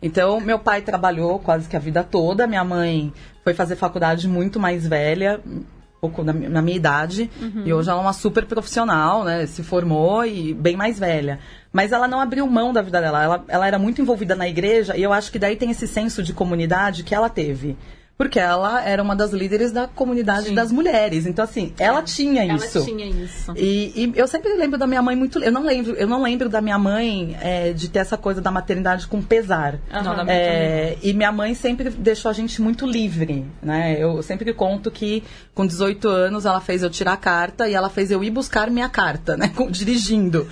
Então, 0.02 0.40
meu 0.40 0.58
pai 0.58 0.82
trabalhou 0.82 1.38
quase 1.38 1.68
que 1.68 1.76
a 1.76 1.80
vida 1.80 2.04
toda, 2.04 2.46
minha 2.46 2.62
mãe 2.62 3.12
foi 3.42 3.54
fazer 3.54 3.74
faculdade 3.74 4.28
muito 4.28 4.60
mais 4.60 4.86
velha, 4.86 5.40
um 5.46 5.64
pouco 6.00 6.22
na, 6.22 6.32
na 6.32 6.62
minha 6.62 6.76
idade, 6.76 7.30
e 7.66 7.72
hoje 7.72 7.90
ela 7.90 7.98
é 7.98 8.02
uma 8.02 8.12
super 8.12 8.46
profissional, 8.46 9.24
né? 9.24 9.46
Se 9.46 9.62
formou 9.62 10.24
e 10.24 10.54
bem 10.54 10.76
mais 10.76 10.98
velha. 10.98 11.40
Mas 11.72 11.90
ela 11.90 12.06
não 12.06 12.20
abriu 12.20 12.46
mão 12.46 12.72
da 12.72 12.82
vida 12.82 13.00
dela, 13.00 13.22
ela, 13.22 13.44
ela 13.48 13.66
era 13.66 13.78
muito 13.78 14.00
envolvida 14.00 14.36
na 14.36 14.48
igreja, 14.48 14.96
e 14.96 15.02
eu 15.02 15.12
acho 15.12 15.32
que 15.32 15.38
daí 15.38 15.56
tem 15.56 15.70
esse 15.70 15.88
senso 15.88 16.22
de 16.22 16.32
comunidade 16.32 17.02
que 17.02 17.14
ela 17.14 17.28
teve. 17.28 17.76
Porque 18.18 18.40
ela 18.40 18.82
era 18.82 19.00
uma 19.00 19.14
das 19.14 19.30
líderes 19.32 19.70
da 19.70 19.86
comunidade 19.86 20.48
Sim. 20.48 20.54
das 20.54 20.72
mulheres. 20.72 21.24
Então, 21.24 21.44
assim, 21.44 21.72
ela 21.78 22.02
tinha 22.02 22.42
Ela 22.44 22.56
isso. 22.56 22.84
tinha 22.84 23.06
isso. 23.06 23.52
E, 23.56 23.92
e 23.94 24.12
eu 24.16 24.26
sempre 24.26 24.52
lembro 24.54 24.76
da 24.76 24.88
minha 24.88 25.00
mãe 25.00 25.14
muito. 25.14 25.38
Eu 25.38 25.52
não 25.52 25.62
lembro, 25.64 25.94
eu 25.94 26.08
não 26.08 26.20
lembro 26.20 26.48
da 26.48 26.60
minha 26.60 26.76
mãe 26.78 27.36
é, 27.40 27.72
de 27.72 27.88
ter 27.88 28.00
essa 28.00 28.16
coisa 28.16 28.40
da 28.40 28.50
maternidade 28.50 29.06
com 29.06 29.22
pesar. 29.22 29.78
Não, 29.92 30.16
da 30.16 30.24
minha 30.24 30.36
É, 30.36 30.98
e 31.00 31.12
minha 31.12 31.30
mãe 31.30 31.54
sempre 31.54 31.90
deixou 31.90 32.28
a 32.28 32.34
gente 32.34 32.60
muito 32.60 32.84
livre, 32.84 33.46
né? 33.62 33.96
Eu 34.00 34.20
sempre 34.22 34.52
conto 34.52 34.90
que 34.90 35.22
com 35.54 35.64
18 35.64 36.08
anos 36.08 36.44
ela 36.44 36.60
fez 36.60 36.82
eu 36.82 36.90
tirar 36.90 37.12
a 37.12 37.16
carta 37.16 37.68
e 37.68 37.74
ela 37.74 37.88
fez 37.88 38.10
eu 38.10 38.24
ir 38.24 38.30
buscar 38.30 38.68
minha 38.68 38.88
carta, 38.88 39.36
né? 39.36 39.48
Com- 39.54 39.70
dirigindo. 39.70 40.48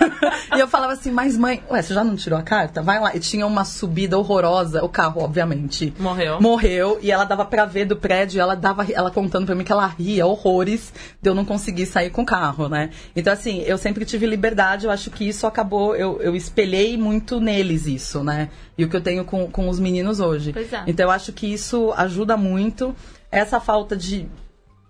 e 0.56 0.58
eu 0.58 0.66
falava 0.66 0.94
assim, 0.94 1.10
mas 1.10 1.36
mãe, 1.36 1.62
ué, 1.70 1.82
você 1.82 1.92
já 1.92 2.02
não 2.02 2.16
tirou 2.16 2.38
a 2.38 2.42
carta? 2.42 2.80
Vai 2.80 2.98
lá. 2.98 3.14
E 3.14 3.20
tinha 3.20 3.46
uma 3.46 3.66
subida 3.66 4.16
horrorosa, 4.16 4.82
o 4.82 4.88
carro, 4.88 5.22
obviamente. 5.22 5.92
Morreu. 5.98 6.40
Morreu 6.40 6.98
e 7.02 7.09
ela 7.10 7.24
dava 7.24 7.44
pra 7.44 7.64
ver 7.64 7.84
do 7.84 7.96
prédio, 7.96 8.38
e 8.38 8.40
ela 8.40 8.54
dava, 8.54 8.86
ela 8.92 9.10
contando 9.10 9.46
pra 9.46 9.54
mim 9.54 9.64
que 9.64 9.72
ela 9.72 9.86
ria 9.86 10.26
horrores 10.26 10.92
de 11.20 11.28
eu 11.28 11.34
não 11.34 11.44
conseguir 11.44 11.86
sair 11.86 12.10
com 12.10 12.22
o 12.22 12.26
carro, 12.26 12.68
né? 12.68 12.90
Então, 13.14 13.32
assim, 13.32 13.62
eu 13.62 13.76
sempre 13.78 14.04
tive 14.04 14.26
liberdade, 14.26 14.86
eu 14.86 14.90
acho 14.90 15.10
que 15.10 15.28
isso 15.28 15.46
acabou, 15.46 15.94
eu, 15.96 16.20
eu 16.20 16.34
espelhei 16.36 16.96
muito 16.96 17.40
neles 17.40 17.86
isso, 17.86 18.22
né? 18.24 18.48
E 18.76 18.84
o 18.84 18.88
que 18.88 18.96
eu 18.96 19.00
tenho 19.00 19.24
com, 19.24 19.46
com 19.50 19.68
os 19.68 19.78
meninos 19.80 20.20
hoje. 20.20 20.54
É. 20.56 20.82
Então, 20.86 21.06
eu 21.06 21.10
acho 21.10 21.32
que 21.32 21.46
isso 21.46 21.92
ajuda 21.96 22.36
muito. 22.36 22.94
Essa 23.30 23.60
falta 23.60 23.96
de. 23.96 24.28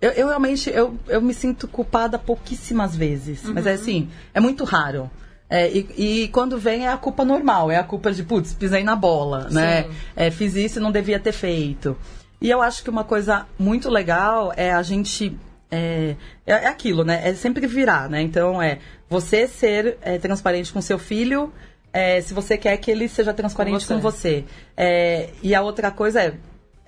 Eu, 0.01 0.11
eu 0.13 0.29
realmente, 0.29 0.71
eu, 0.71 0.97
eu 1.09 1.21
me 1.21 1.35
sinto 1.35 1.69
culpada 1.69 2.19
pouquíssimas 2.19 2.97
vezes. 2.97 3.43
Mas 3.45 3.65
Uhum. 3.67 3.71
é 3.71 3.75
assim, 3.75 4.09
é 4.33 4.41
muito 4.41 4.65
raro. 4.65 5.11
É, 5.51 5.69
e, 5.69 6.23
e 6.23 6.29
quando 6.29 6.57
vem 6.57 6.87
é 6.87 6.93
a 6.93 6.97
culpa 6.97 7.25
normal, 7.25 7.73
é 7.73 7.77
a 7.77 7.83
culpa 7.83 8.13
de, 8.13 8.23
putz, 8.23 8.55
pisei 8.55 8.85
na 8.85 8.95
bola, 8.95 9.49
né? 9.51 9.83
Sim. 9.83 9.91
É, 10.15 10.31
fiz 10.31 10.55
isso 10.55 10.79
e 10.79 10.83
não 10.83 10.93
devia 10.93 11.19
ter 11.19 11.33
feito. 11.33 11.97
E 12.41 12.49
eu 12.49 12.63
acho 12.63 12.85
que 12.85 12.89
uma 12.89 13.03
coisa 13.03 13.47
muito 13.59 13.91
legal 13.91 14.53
é 14.57 14.73
a 14.73 14.83
gente. 14.83 15.37
É, 15.71 16.15
é 16.47 16.53
é 16.53 16.67
aquilo, 16.67 17.05
né? 17.05 17.21
É 17.29 17.35
sempre 17.35 17.67
virar, 17.67 18.09
né? 18.09 18.23
Então 18.23 18.63
é 18.63 18.79
você 19.09 19.49
ser 19.49 19.99
é, 20.03 20.19
transparente 20.19 20.73
com 20.73 20.81
seu 20.81 20.99
filho, 20.99 21.53
é, 21.93 22.21
se 22.21 22.33
você 22.33 22.57
quer 22.57 22.77
que 22.77 22.91
ele 22.91 23.09
seja 23.09 23.35
transparente 23.35 23.87
Com 23.87 23.95
com 23.95 24.01
você. 24.01 24.45
você. 24.45 24.45
É, 24.77 25.31
e 25.43 25.55
a 25.55 25.63
outra 25.63 25.91
coisa 25.91 26.23
é, 26.23 26.35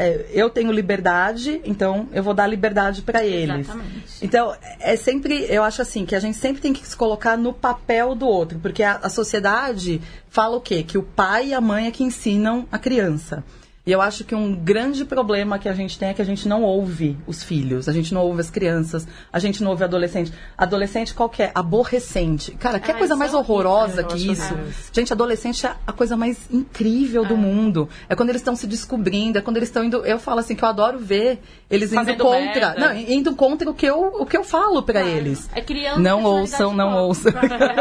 é, 0.03 0.27
eu 0.33 0.51
tenho 0.51 0.73
liberdade, 0.73 1.61
então 1.65 2.09
eu 2.13 2.25
vou 2.25 2.35
dar 2.35 2.49
liberdade 2.49 3.03
para 3.03 3.25
eles. 3.25 3.61
Exatamente. 3.61 4.05
Então, 4.21 4.53
é 4.81 4.97
sempre, 4.97 5.47
eu 5.49 5.63
acho 5.63 5.81
assim, 5.81 6.05
que 6.05 6.17
a 6.17 6.21
gente 6.21 6.37
sempre 6.37 6.61
tem 6.61 6.73
que 6.73 6.85
se 6.85 6.97
colocar 6.97 7.37
no 7.37 7.53
papel 7.53 8.17
do 8.17 8.27
outro, 8.27 8.59
porque 8.59 8.83
a, 8.83 8.97
a 8.97 9.09
sociedade 9.09 10.01
fala 10.29 10.57
o 10.57 10.61
quê? 10.61 10.83
Que 10.83 10.99
o 10.99 11.05
pai 11.05 11.49
e 11.49 11.55
a 11.55 11.61
mãe 11.61 11.87
é 11.87 11.91
que 11.93 12.03
ensinam 12.03 12.67
a 12.73 12.79
criança. 12.81 13.45
E 13.85 13.91
eu 13.91 14.01
acho 14.01 14.23
que 14.23 14.33
um 14.33 14.55
grande 14.55 15.05
problema 15.05 15.59
que 15.59 15.69
a 15.69 15.73
gente 15.75 15.99
tem 15.99 16.11
é 16.11 16.15
que 16.15 16.23
a 16.23 16.25
gente 16.25 16.47
não 16.47 16.63
ouve 16.63 17.19
os 17.27 17.43
filhos, 17.43 17.89
a 17.89 17.93
gente 17.93 18.15
não 18.15 18.21
ouve 18.23 18.41
as 18.41 18.49
crianças, 18.49 19.09
a 19.33 19.41
gente 19.41 19.61
não 19.61 19.73
ouve 19.73 19.83
adolescente. 19.83 20.33
Adolescente 20.57 21.13
qualquer, 21.13 21.51
aborrecente. 21.53 22.53
Cara, 22.53 22.79
que 22.79 22.93
Ah, 22.93 22.95
coisa 22.95 23.17
mais 23.17 23.35
é 23.35 23.37
horrorosa 23.37 24.05
que 24.05 24.31
isso. 24.31 24.57
Gente, 24.93 25.13
adolescente 25.13 25.67
é 25.67 25.75
a 25.85 25.93
coisa 25.93 26.17
mais 26.17 26.49
incrível 26.49 27.25
do 27.25 27.37
mundo. 27.37 27.89
É 28.09 28.15
quando 28.15 28.29
eles 28.29 28.41
estão 28.41 28.55
se 28.55 28.69
descobrindo, 28.69 29.39
é 29.39 29.41
quando 29.41 29.57
eles 29.57 29.69
estão 29.69 29.83
indo. 29.83 30.07
Eu 30.07 30.21
falo 30.21 30.39
assim 30.39 30.55
que 30.55 30.63
eu 30.63 30.69
adoro 30.69 31.01
ver 31.01 31.43
eles 31.69 31.91
indo 31.91 31.99
Fazendo 31.99 32.23
contra. 32.23 32.41
merda. 32.41 32.75
Não, 32.79 32.97
indo 32.97 33.35
contra 33.35 33.69
o 33.69 33.75
que 33.75 33.87
eu, 33.87 34.15
o 34.17 34.25
que 34.25 34.37
eu 34.37 34.45
falo 34.45 34.85
pra 34.85 35.03
eles. 35.03 35.51
É 35.53 35.61
criança. 35.61 35.99
Não 35.99 36.23
ouçam, 36.23 36.73
não 36.73 36.97
ouçam. 36.99 37.33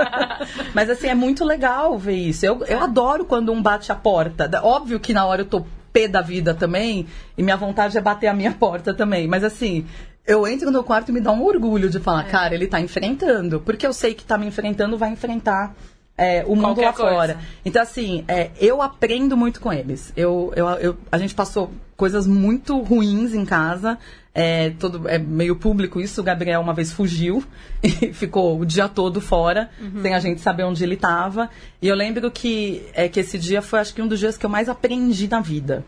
Mas 0.74 0.90
assim, 0.90 1.10
é 1.10 1.16
muito 1.16 1.46
legal 1.46 1.96
ver 1.96 2.16
isso. 2.16 2.44
Eu, 2.44 2.64
eu 2.66 2.80
adoro 2.80 3.24
quando 3.24 3.52
um 3.52 3.62
bate 3.62 3.92
a 3.92 3.96
porta. 3.96 4.50
Óbvio 4.64 5.00
que 5.00 5.14
na 5.14 5.28
hora 5.28 5.42
eu 5.42 5.46
tô 5.46 5.64
pé 5.94 6.08
da 6.08 6.22
vida 6.22 6.54
também, 6.54 7.06
e 7.38 7.44
minha 7.44 7.58
vontade 7.58 7.98
é 7.98 8.02
bater 8.02 8.28
a 8.28 8.34
minha 8.34 8.52
porta 8.54 8.94
também. 8.94 9.28
Mas 9.28 9.44
assim, 9.44 9.86
eu 10.26 10.48
entro 10.48 10.72
no 10.72 10.84
quarto 10.84 11.10
e 11.10 11.12
me 11.12 11.20
dá 11.20 11.32
um 11.32 11.44
orgulho 11.44 11.90
de 11.90 12.00
falar, 12.00 12.24
cara, 12.26 12.54
ele 12.56 12.68
tá 12.68 12.80
enfrentando. 12.80 13.60
Porque 13.60 13.86
eu 13.86 13.94
sei 13.94 14.14
que 14.14 14.24
tá 14.24 14.38
me 14.38 14.46
enfrentando, 14.46 14.98
vai 14.98 15.10
enfrentar. 15.12 15.74
é, 16.18 16.44
o 16.46 16.56
mundo 16.56 16.76
Qualquer 16.76 16.86
lá 16.86 16.94
coisa. 16.94 17.12
fora. 17.16 17.38
Então, 17.66 17.82
assim, 17.82 18.24
é, 18.28 18.52
eu 18.60 18.80
aprendo 18.82 19.36
muito 19.36 19.60
com 19.60 19.74
eles. 19.74 20.14
Eu, 20.16 20.54
eu, 20.56 20.68
eu- 20.68 20.98
a 21.12 21.18
gente 21.18 21.34
passou 21.34 21.72
coisas 21.98 22.28
muito 22.28 22.80
ruins 22.82 23.34
em 23.34 23.44
casa. 23.44 23.98
É, 24.34 24.70
todo, 24.80 25.10
é 25.10 25.18
meio 25.18 25.56
público 25.58 26.00
isso. 26.00 26.22
O 26.22 26.24
Gabriel 26.24 26.62
uma 26.62 26.74
vez 26.74 26.92
fugiu 26.92 27.44
e 27.84 28.14
ficou 28.14 28.60
o 28.60 28.66
dia 28.66 28.88
todo 28.88 29.20
fora, 29.20 29.70
sem 30.02 30.14
a 30.14 30.20
gente 30.20 30.40
saber 30.42 30.64
onde 30.64 30.84
ele 30.84 30.96
estava. 30.96 31.50
E 31.82 31.88
eu 31.88 31.96
lembro 31.96 32.32
que, 32.32 32.82
é, 32.94 33.10
que 33.10 33.20
esse 33.20 33.38
dia 33.38 33.62
foi, 33.62 33.80
acho 33.80 33.94
que, 33.94 34.02
um 34.02 34.08
dos 34.08 34.20
dias 34.20 34.38
que 34.38 34.46
eu 34.46 34.50
mais 34.50 34.70
aprendi 34.70 35.28
na 35.28 35.42
vida. 35.42 35.84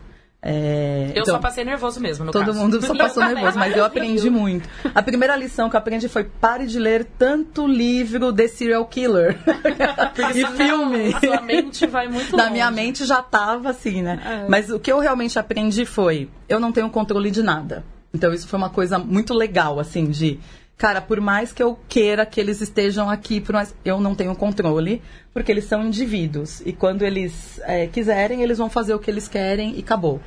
É, 0.46 1.06
Eu 1.14 1.22
então, 1.22 1.36
só 1.36 1.38
passei 1.38 1.64
nervoso 1.64 1.98
mesmo, 1.98 2.26
no 2.26 2.30
Todo 2.30 2.44
caso. 2.44 2.58
mundo 2.58 2.78
só 2.84 2.94
passou 2.94 3.24
nervoso, 3.26 3.58
mas 3.58 3.74
eu 3.74 3.82
aprendi 3.82 4.28
muito. 4.28 4.68
A 4.94 5.00
primeira 5.02 5.34
lição 5.36 5.70
que 5.70 5.76
eu 5.76 5.78
aprendi 5.78 6.06
foi 6.06 6.24
pare 6.24 6.66
de 6.66 6.78
ler 6.78 7.06
tanto 7.18 7.66
livro 7.66 8.30
de 8.30 8.46
serial 8.48 8.84
killer. 8.84 9.38
e 10.36 10.46
filme. 10.54 11.12
sua 11.18 11.40
mente 11.40 11.86
vai 11.86 12.08
muito 12.08 12.36
Na 12.36 12.42
longe. 12.42 12.52
minha 12.52 12.70
mente 12.70 13.06
já 13.06 13.22
tava 13.22 13.70
assim, 13.70 14.02
né? 14.02 14.20
É. 14.44 14.46
Mas 14.46 14.68
o 14.68 14.78
que 14.78 14.92
eu 14.92 14.98
realmente 14.98 15.38
aprendi 15.38 15.86
foi, 15.86 16.28
eu 16.46 16.60
não 16.60 16.70
tenho 16.72 16.90
controle 16.90 17.30
de 17.30 17.42
nada. 17.42 17.82
Então 18.14 18.32
isso 18.32 18.46
foi 18.46 18.56
uma 18.56 18.70
coisa 18.70 18.98
muito 18.98 19.34
legal, 19.34 19.80
assim, 19.80 20.06
de... 20.06 20.38
Cara, 20.76 21.00
por 21.00 21.20
mais 21.20 21.52
que 21.52 21.62
eu 21.62 21.78
queira 21.88 22.26
que 22.26 22.40
eles 22.40 22.60
estejam 22.60 23.08
aqui, 23.08 23.40
por 23.40 23.52
mais, 23.52 23.74
eu 23.84 24.00
não 24.00 24.14
tenho 24.14 24.34
controle, 24.34 25.02
porque 25.32 25.52
eles 25.52 25.64
são 25.64 25.86
indivíduos. 25.86 26.62
E 26.64 26.72
quando 26.72 27.02
eles 27.02 27.60
é, 27.62 27.86
quiserem, 27.86 28.42
eles 28.42 28.58
vão 28.58 28.68
fazer 28.68 28.92
o 28.92 28.98
que 28.98 29.10
eles 29.10 29.28
querem 29.28 29.76
e 29.76 29.80
acabou. 29.80 30.20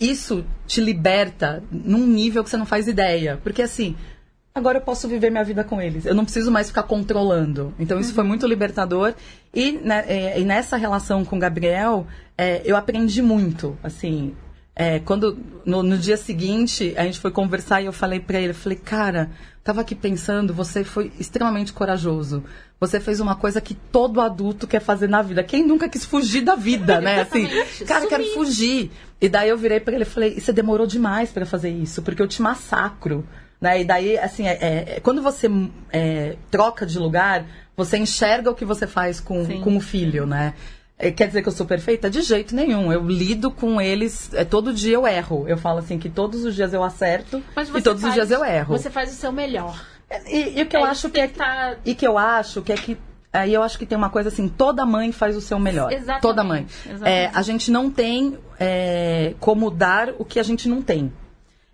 Isso 0.00 0.44
te 0.66 0.80
liberta 0.80 1.62
num 1.70 2.06
nível 2.06 2.42
que 2.42 2.50
você 2.50 2.56
não 2.56 2.66
faz 2.66 2.88
ideia. 2.88 3.38
Porque 3.42 3.62
assim, 3.62 3.94
agora 4.54 4.78
eu 4.78 4.82
posso 4.82 5.06
viver 5.06 5.30
minha 5.30 5.44
vida 5.44 5.62
com 5.62 5.80
eles. 5.80 6.06
Eu 6.06 6.14
não 6.14 6.24
preciso 6.24 6.50
mais 6.50 6.68
ficar 6.68 6.84
controlando. 6.84 7.74
Então 7.78 8.00
isso 8.00 8.14
foi 8.14 8.24
muito 8.24 8.46
libertador. 8.46 9.14
E, 9.54 9.72
né, 9.72 10.04
é, 10.08 10.40
e 10.40 10.44
nessa 10.44 10.76
relação 10.76 11.22
com 11.24 11.36
o 11.36 11.38
Gabriel, 11.38 12.06
é, 12.36 12.62
eu 12.64 12.76
aprendi 12.76 13.20
muito. 13.20 13.76
Assim, 13.82 14.34
é, 14.74 14.98
quando 15.00 15.38
no, 15.64 15.82
no 15.82 15.98
dia 15.98 16.16
seguinte 16.16 16.94
a 16.96 17.04
gente 17.04 17.18
foi 17.18 17.30
conversar 17.30 17.82
e 17.82 17.86
eu 17.86 17.92
falei 17.92 18.20
pra 18.20 18.38
ele, 18.38 18.50
eu 18.50 18.54
falei, 18.54 18.78
cara, 18.78 19.30
tava 19.62 19.82
aqui 19.82 19.94
pensando, 19.94 20.54
você 20.54 20.82
foi 20.82 21.12
extremamente 21.18 21.72
corajoso. 21.72 22.42
Você 22.80 22.98
fez 22.98 23.20
uma 23.20 23.36
coisa 23.36 23.60
que 23.60 23.74
todo 23.74 24.20
adulto 24.20 24.66
quer 24.66 24.80
fazer 24.80 25.08
na 25.08 25.22
vida. 25.22 25.44
Quem 25.44 25.64
nunca 25.64 25.88
quis 25.88 26.04
fugir 26.04 26.40
da 26.40 26.56
vida, 26.56 27.00
né? 27.00 27.20
Assim, 27.22 27.46
cara, 27.86 28.04
eu 28.04 28.08
quero 28.08 28.24
fugir. 28.34 28.90
E 29.20 29.28
daí 29.28 29.50
eu 29.50 29.56
virei 29.56 29.78
pra 29.78 29.94
ele 29.94 30.02
e 30.02 30.06
falei, 30.06 30.34
e 30.36 30.40
você 30.40 30.52
demorou 30.52 30.86
demais 30.86 31.30
pra 31.30 31.46
fazer 31.46 31.70
isso, 31.70 32.02
porque 32.02 32.20
eu 32.20 32.26
te 32.26 32.42
massacro. 32.42 33.24
Né? 33.60 33.82
E 33.82 33.84
daí, 33.84 34.18
assim, 34.18 34.48
é, 34.48 34.96
é- 34.96 35.00
quando 35.00 35.22
você 35.22 35.48
é, 35.92 36.36
troca 36.50 36.84
de 36.84 36.98
lugar, 36.98 37.46
você 37.76 37.96
enxerga 37.96 38.50
o 38.50 38.54
que 38.54 38.64
você 38.64 38.88
faz 38.88 39.20
com, 39.20 39.44
Sim. 39.44 39.60
com 39.60 39.76
o 39.76 39.80
filho, 39.80 40.26
né? 40.26 40.54
É, 41.02 41.10
Quer 41.10 41.26
dizer 41.26 41.42
que 41.42 41.48
eu 41.48 41.52
sou 41.52 41.66
perfeita? 41.66 42.08
De 42.08 42.22
jeito 42.22 42.54
nenhum. 42.54 42.92
Eu 42.92 43.02
lido 43.06 43.50
com 43.50 43.80
eles, 43.80 44.32
é, 44.34 44.44
todo 44.44 44.72
dia 44.72 44.94
eu 44.94 45.06
erro. 45.06 45.44
Eu 45.48 45.58
falo 45.58 45.80
assim 45.80 45.98
que 45.98 46.08
todos 46.08 46.44
os 46.44 46.54
dias 46.54 46.72
eu 46.72 46.82
acerto 46.84 47.42
e 47.74 47.82
todos 47.82 48.00
os 48.02 48.08
faz- 48.08 48.14
dias 48.14 48.30
eu 48.30 48.44
erro. 48.44 48.78
Você 48.78 48.88
faz 48.88 49.10
o 49.12 49.14
seu 49.16 49.32
melhor. 49.32 49.84
E, 50.26 50.58
e 50.58 50.62
o 50.62 50.66
que 50.66 50.76
eu 50.76 50.80
É 50.80 50.84
acho 50.90 51.06
isso 51.06 51.10
que 51.10 51.20
é 51.20 51.26
que 51.26 51.34
tá- 51.38 51.74
e 51.84 51.94
que 51.94 52.06
eu 52.06 52.16
acho 52.16 52.62
que 52.62 52.70
é 52.72 52.76
que 52.76 52.96
aí 53.32 53.52
eu 53.54 53.62
acho 53.62 53.78
que 53.78 53.86
tem 53.86 53.96
uma 53.96 54.10
coisa 54.10 54.28
assim, 54.28 54.46
toda 54.46 54.84
mãe 54.84 55.10
faz 55.10 55.36
o 55.36 55.40
seu 55.40 55.58
melhor. 55.58 55.90
Exatamente, 55.90 56.20
Toda 56.22 56.44
mãe. 56.44 56.66
exatamente. 56.84 57.08
É, 57.08 57.30
a 57.34 57.40
gente 57.42 57.70
não 57.70 57.90
tem 57.90 58.38
é, 58.60 59.34
como 59.40 59.70
dar 59.70 60.10
o 60.18 60.24
que 60.24 60.38
a 60.38 60.42
gente 60.42 60.68
não 60.68 60.82
tem. 60.82 61.10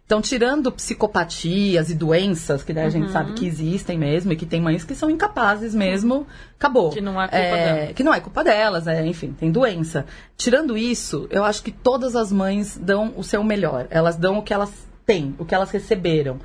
Então, 0.09 0.23
tirando 0.23 0.73
psicopatias 0.73 1.91
e 1.91 1.95
doenças, 1.95 2.63
que 2.63 2.73
daí 2.73 2.87
a 2.87 2.89
gente 2.89 3.09
Uhum. 3.09 3.13
sabe 3.13 3.35
que 3.35 3.47
existem 3.47 3.99
mesmo, 3.99 4.33
e 4.33 4.37
que 4.37 4.47
tem 4.47 4.59
mães 4.59 4.83
que 4.83 4.95
são 4.95 5.11
incapazes 5.11 5.75
mesmo, 5.75 6.27
acabou. 6.59 6.89
Que 6.89 7.03
não 7.03 7.21
é 7.21 7.29
culpa 7.29 7.57
delas. 7.57 7.93
Que 7.95 8.03
não 8.03 8.15
é 8.15 8.21
culpa 8.21 8.43
delas, 8.43 8.87
é, 8.87 9.07
enfim, 9.07 9.37
tem 9.39 9.53
doença. 9.53 10.07
Tirando 10.35 10.79
isso, 10.79 11.27
eu 11.31 11.45
acho 11.45 11.63
que 11.63 11.71
todas 11.71 12.17
as 12.17 12.33
mães 12.33 12.79
dão 12.79 13.13
o 13.19 13.23
seu 13.23 13.45
melhor. 13.45 13.87
Elas 13.91 14.17
dão 14.17 14.39
o 14.39 14.43
que 14.43 14.55
elas 14.55 14.71
têm, 15.05 15.35
o 15.39 15.45
que 15.45 15.55
elas 15.55 15.71
receberam. 15.71 16.41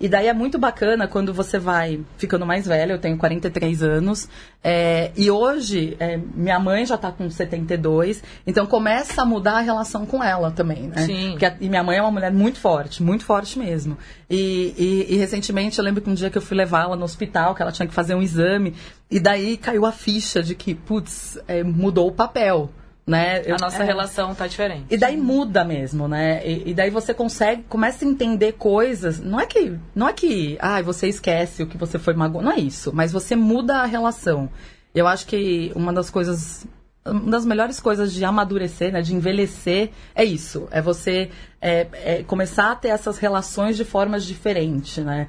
E 0.00 0.08
daí 0.08 0.28
é 0.28 0.32
muito 0.32 0.58
bacana 0.58 1.08
quando 1.08 1.34
você 1.34 1.58
vai 1.58 2.00
ficando 2.16 2.46
mais 2.46 2.66
velha, 2.66 2.92
eu 2.92 2.98
tenho 3.00 3.18
43 3.18 3.82
anos, 3.82 4.28
é, 4.62 5.10
e 5.16 5.28
hoje 5.28 5.96
é, 5.98 6.16
minha 6.16 6.60
mãe 6.60 6.86
já 6.86 6.96
tá 6.96 7.10
com 7.10 7.28
72, 7.28 8.22
então 8.46 8.64
começa 8.64 9.22
a 9.22 9.24
mudar 9.24 9.54
a 9.56 9.60
relação 9.60 10.06
com 10.06 10.22
ela 10.22 10.52
também, 10.52 10.84
né? 10.88 11.04
Sim. 11.04 11.30
Porque 11.30 11.46
a- 11.46 11.56
e 11.60 11.68
minha 11.68 11.82
mãe 11.82 11.98
é 11.98 12.00
uma 12.00 12.12
mulher 12.12 12.32
muito 12.32 12.60
forte, 12.60 13.02
muito 13.02 13.24
forte 13.24 13.58
mesmo. 13.58 13.98
E, 14.30 14.72
e- 14.78 15.14
e 15.14 15.16
recentemente 15.16 15.78
eu 15.78 15.84
lembro 15.84 16.00
que 16.00 16.08
um 16.08 16.14
dia 16.14 16.30
que 16.30 16.38
eu 16.38 16.42
fui 16.42 16.56
levá-la 16.56 16.94
no 16.94 17.04
hospital, 17.04 17.54
que 17.56 17.62
ela 17.62 17.72
tinha 17.72 17.88
que 17.88 17.94
fazer 17.94 18.14
um 18.14 18.22
exame, 18.22 18.74
e 19.10 19.18
daí 19.18 19.56
caiu 19.56 19.84
a 19.84 19.90
ficha 19.90 20.40
de 20.42 20.54
que, 20.54 20.74
putz, 20.76 21.38
é, 21.48 21.64
mudou 21.64 22.06
o 22.06 22.12
papel. 22.12 22.70
Né? 23.08 23.42
Eu- 23.46 23.54
A 23.54 23.58
nossa 23.58 23.82
é. 23.82 23.86
relação 23.86 24.34
tá 24.34 24.46
diferente. 24.46 24.84
E 24.90 24.96
daí 24.98 25.16
muda 25.16 25.64
mesmo, 25.64 26.06
né? 26.06 26.46
E, 26.46 26.70
e 26.70 26.74
daí 26.74 26.90
você 26.90 27.14
consegue, 27.14 27.62
começa 27.62 28.04
a 28.04 28.08
entender 28.08 28.52
coisas. 28.52 29.18
Não 29.18 29.40
é 29.40 29.46
que, 29.46 29.78
não 29.94 30.06
é 30.08 30.12
que, 30.12 30.58
ah, 30.60 30.82
você 30.82 31.08
esquece 31.08 31.62
o 31.62 31.66
que 31.66 31.78
você 31.78 31.98
foi 31.98 32.12
magoado. 32.12 32.44
Não 32.44 32.52
é 32.52 32.60
isso. 32.60 32.92
Mas 32.94 33.10
você 33.10 33.34
muda 33.34 33.78
a 33.78 33.86
relação. 33.86 34.50
Eu 34.94 35.06
acho 35.06 35.26
que 35.26 35.72
uma 35.74 35.92
das 35.92 36.10
coisas 36.10 36.66
uma 37.06 37.30
das 37.30 37.46
melhores 37.46 37.80
coisas 37.80 38.12
de 38.12 38.22
amadurecer, 38.22 38.92
né, 38.92 39.00
de 39.00 39.14
envelhecer, 39.14 39.90
é 40.14 40.22
isso. 40.24 40.68
É 40.70 40.82
você 40.82 41.30
é, 41.60 41.86
é 41.92 42.22
começar 42.22 42.72
a 42.72 42.74
ter 42.74 42.88
essas 42.88 43.16
relações 43.16 43.76
de 43.78 43.84
formas 43.84 44.24
diferentes, 44.24 45.02
né? 45.02 45.28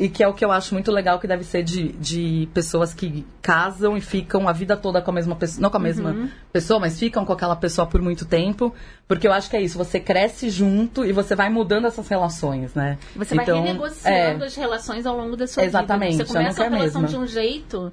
E 0.00 0.08
que 0.08 0.24
é 0.24 0.26
o 0.26 0.32
que 0.32 0.42
eu 0.42 0.50
acho 0.50 0.72
muito 0.72 0.90
legal 0.90 1.18
que 1.18 1.26
deve 1.26 1.44
ser 1.44 1.62
de, 1.62 1.92
de 1.92 2.48
pessoas 2.54 2.94
que 2.94 3.22
casam 3.42 3.98
e 3.98 4.00
ficam 4.00 4.48
a 4.48 4.52
vida 4.52 4.74
toda 4.74 5.02
com 5.02 5.10
a 5.10 5.14
mesma 5.14 5.36
pessoa. 5.36 5.60
Não 5.60 5.68
com 5.68 5.76
a 5.76 5.80
mesma 5.80 6.10
uhum. 6.10 6.28
pessoa, 6.50 6.80
mas 6.80 6.98
ficam 6.98 7.22
com 7.26 7.34
aquela 7.34 7.54
pessoa 7.54 7.86
por 7.86 8.00
muito 8.00 8.24
tempo. 8.24 8.74
Porque 9.06 9.28
eu 9.28 9.32
acho 9.32 9.50
que 9.50 9.56
é 9.56 9.60
isso, 9.60 9.76
você 9.76 10.00
cresce 10.00 10.48
junto 10.48 11.04
e 11.04 11.12
você 11.12 11.36
vai 11.36 11.50
mudando 11.50 11.86
essas 11.86 12.08
relações, 12.08 12.72
né? 12.74 12.96
Você 13.14 13.34
então, 13.34 13.56
vai 13.58 13.66
renegociando 13.66 14.44
é, 14.44 14.46
as 14.46 14.56
relações 14.56 15.04
ao 15.04 15.14
longo 15.14 15.36
da 15.36 15.46
sua 15.46 15.64
exatamente, 15.64 16.12
vida. 16.12 16.24
Você 16.24 16.32
começa 16.32 16.64
a 16.64 16.68
relação 16.68 17.02
mesma. 17.02 17.18
de 17.18 17.22
um 17.22 17.26
jeito 17.26 17.92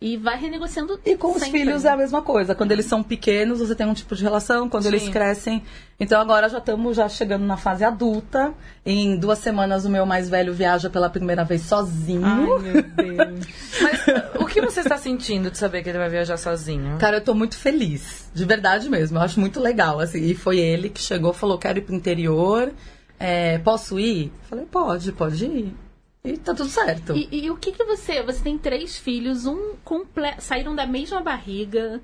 e 0.00 0.16
vai 0.16 0.38
renegociando 0.38 0.98
E 1.04 1.14
com 1.16 1.34
sempre. 1.34 1.44
os 1.46 1.50
filhos 1.52 1.84
é 1.84 1.90
a 1.90 1.96
mesma 1.96 2.22
coisa. 2.22 2.54
Quando 2.54 2.72
eles 2.72 2.86
são 2.86 3.02
pequenos, 3.02 3.58
você 3.58 3.74
tem 3.74 3.86
um 3.86 3.92
tipo 3.92 4.16
de 4.16 4.22
relação. 4.22 4.68
Quando 4.68 4.84
Sim. 4.84 4.88
eles 4.88 5.08
crescem. 5.10 5.62
Então 5.98 6.18
agora 6.18 6.48
já 6.48 6.56
estamos 6.56 6.96
já 6.96 7.06
chegando 7.08 7.44
na 7.44 7.58
fase 7.58 7.84
adulta. 7.84 8.54
Em 8.86 9.18
duas 9.18 9.38
semanas 9.40 9.84
o 9.84 9.90
meu 9.90 10.06
mais 10.06 10.28
velho 10.30 10.54
viaja 10.54 10.88
pela 10.88 11.10
primeira 11.10 11.44
vez 11.44 11.62
sozinho. 11.62 12.24
Ai, 12.24 12.46
meu 12.62 12.82
Deus. 13.36 13.46
Mas 13.82 14.00
o 14.40 14.46
que 14.46 14.62
você 14.62 14.80
está 14.80 14.96
sentindo 14.96 15.50
de 15.50 15.58
saber 15.58 15.82
que 15.82 15.90
ele 15.90 15.98
vai 15.98 16.08
viajar 16.08 16.38
sozinho? 16.38 16.96
Cara, 16.98 17.18
eu 17.18 17.24
tô 17.24 17.34
muito 17.34 17.58
feliz. 17.58 18.30
De 18.32 18.46
verdade 18.46 18.88
mesmo. 18.88 19.18
Eu 19.18 19.22
acho 19.22 19.38
muito 19.38 19.60
legal. 19.60 20.00
Assim, 20.00 20.22
e 20.22 20.34
foi 20.34 20.58
ele 20.58 20.88
que 20.88 21.00
chegou, 21.02 21.34
falou: 21.34 21.58
quero 21.58 21.78
ir 21.78 21.82
pro 21.82 21.94
interior. 21.94 22.72
É, 23.18 23.58
posso 23.58 23.98
ir? 24.00 24.32
Falei, 24.48 24.64
pode, 24.64 25.12
pode 25.12 25.44
ir. 25.44 25.74
E 26.22 26.36
tá 26.36 26.54
tudo 26.54 26.68
certo. 26.68 27.16
E, 27.16 27.28
e, 27.44 27.50
o 27.50 27.56
que 27.56 27.72
que 27.72 27.84
você... 27.84 28.22
Você 28.22 28.42
tem 28.42 28.58
três 28.58 28.98
filhos, 28.98 29.46
um 29.46 29.74
comple... 29.82 30.34
saíram 30.38 30.74
da 30.74 30.86
mesma 30.86 31.20
barriga. 31.20 32.00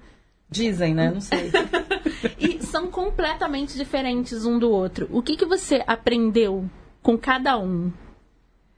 Dizem, 0.48 0.94
né? 0.94 1.10
Não 1.10 1.20
sei. 1.20 1.50
e 2.38 2.62
são 2.62 2.90
completamente 2.90 3.76
diferentes 3.76 4.46
um 4.46 4.58
do 4.58 4.70
outro. 4.70 5.06
O 5.10 5.22
que 5.22 5.36
que 5.36 5.44
você 5.44 5.82
aprendeu 5.86 6.68
com 7.02 7.18
cada 7.18 7.58
um? 7.58 7.92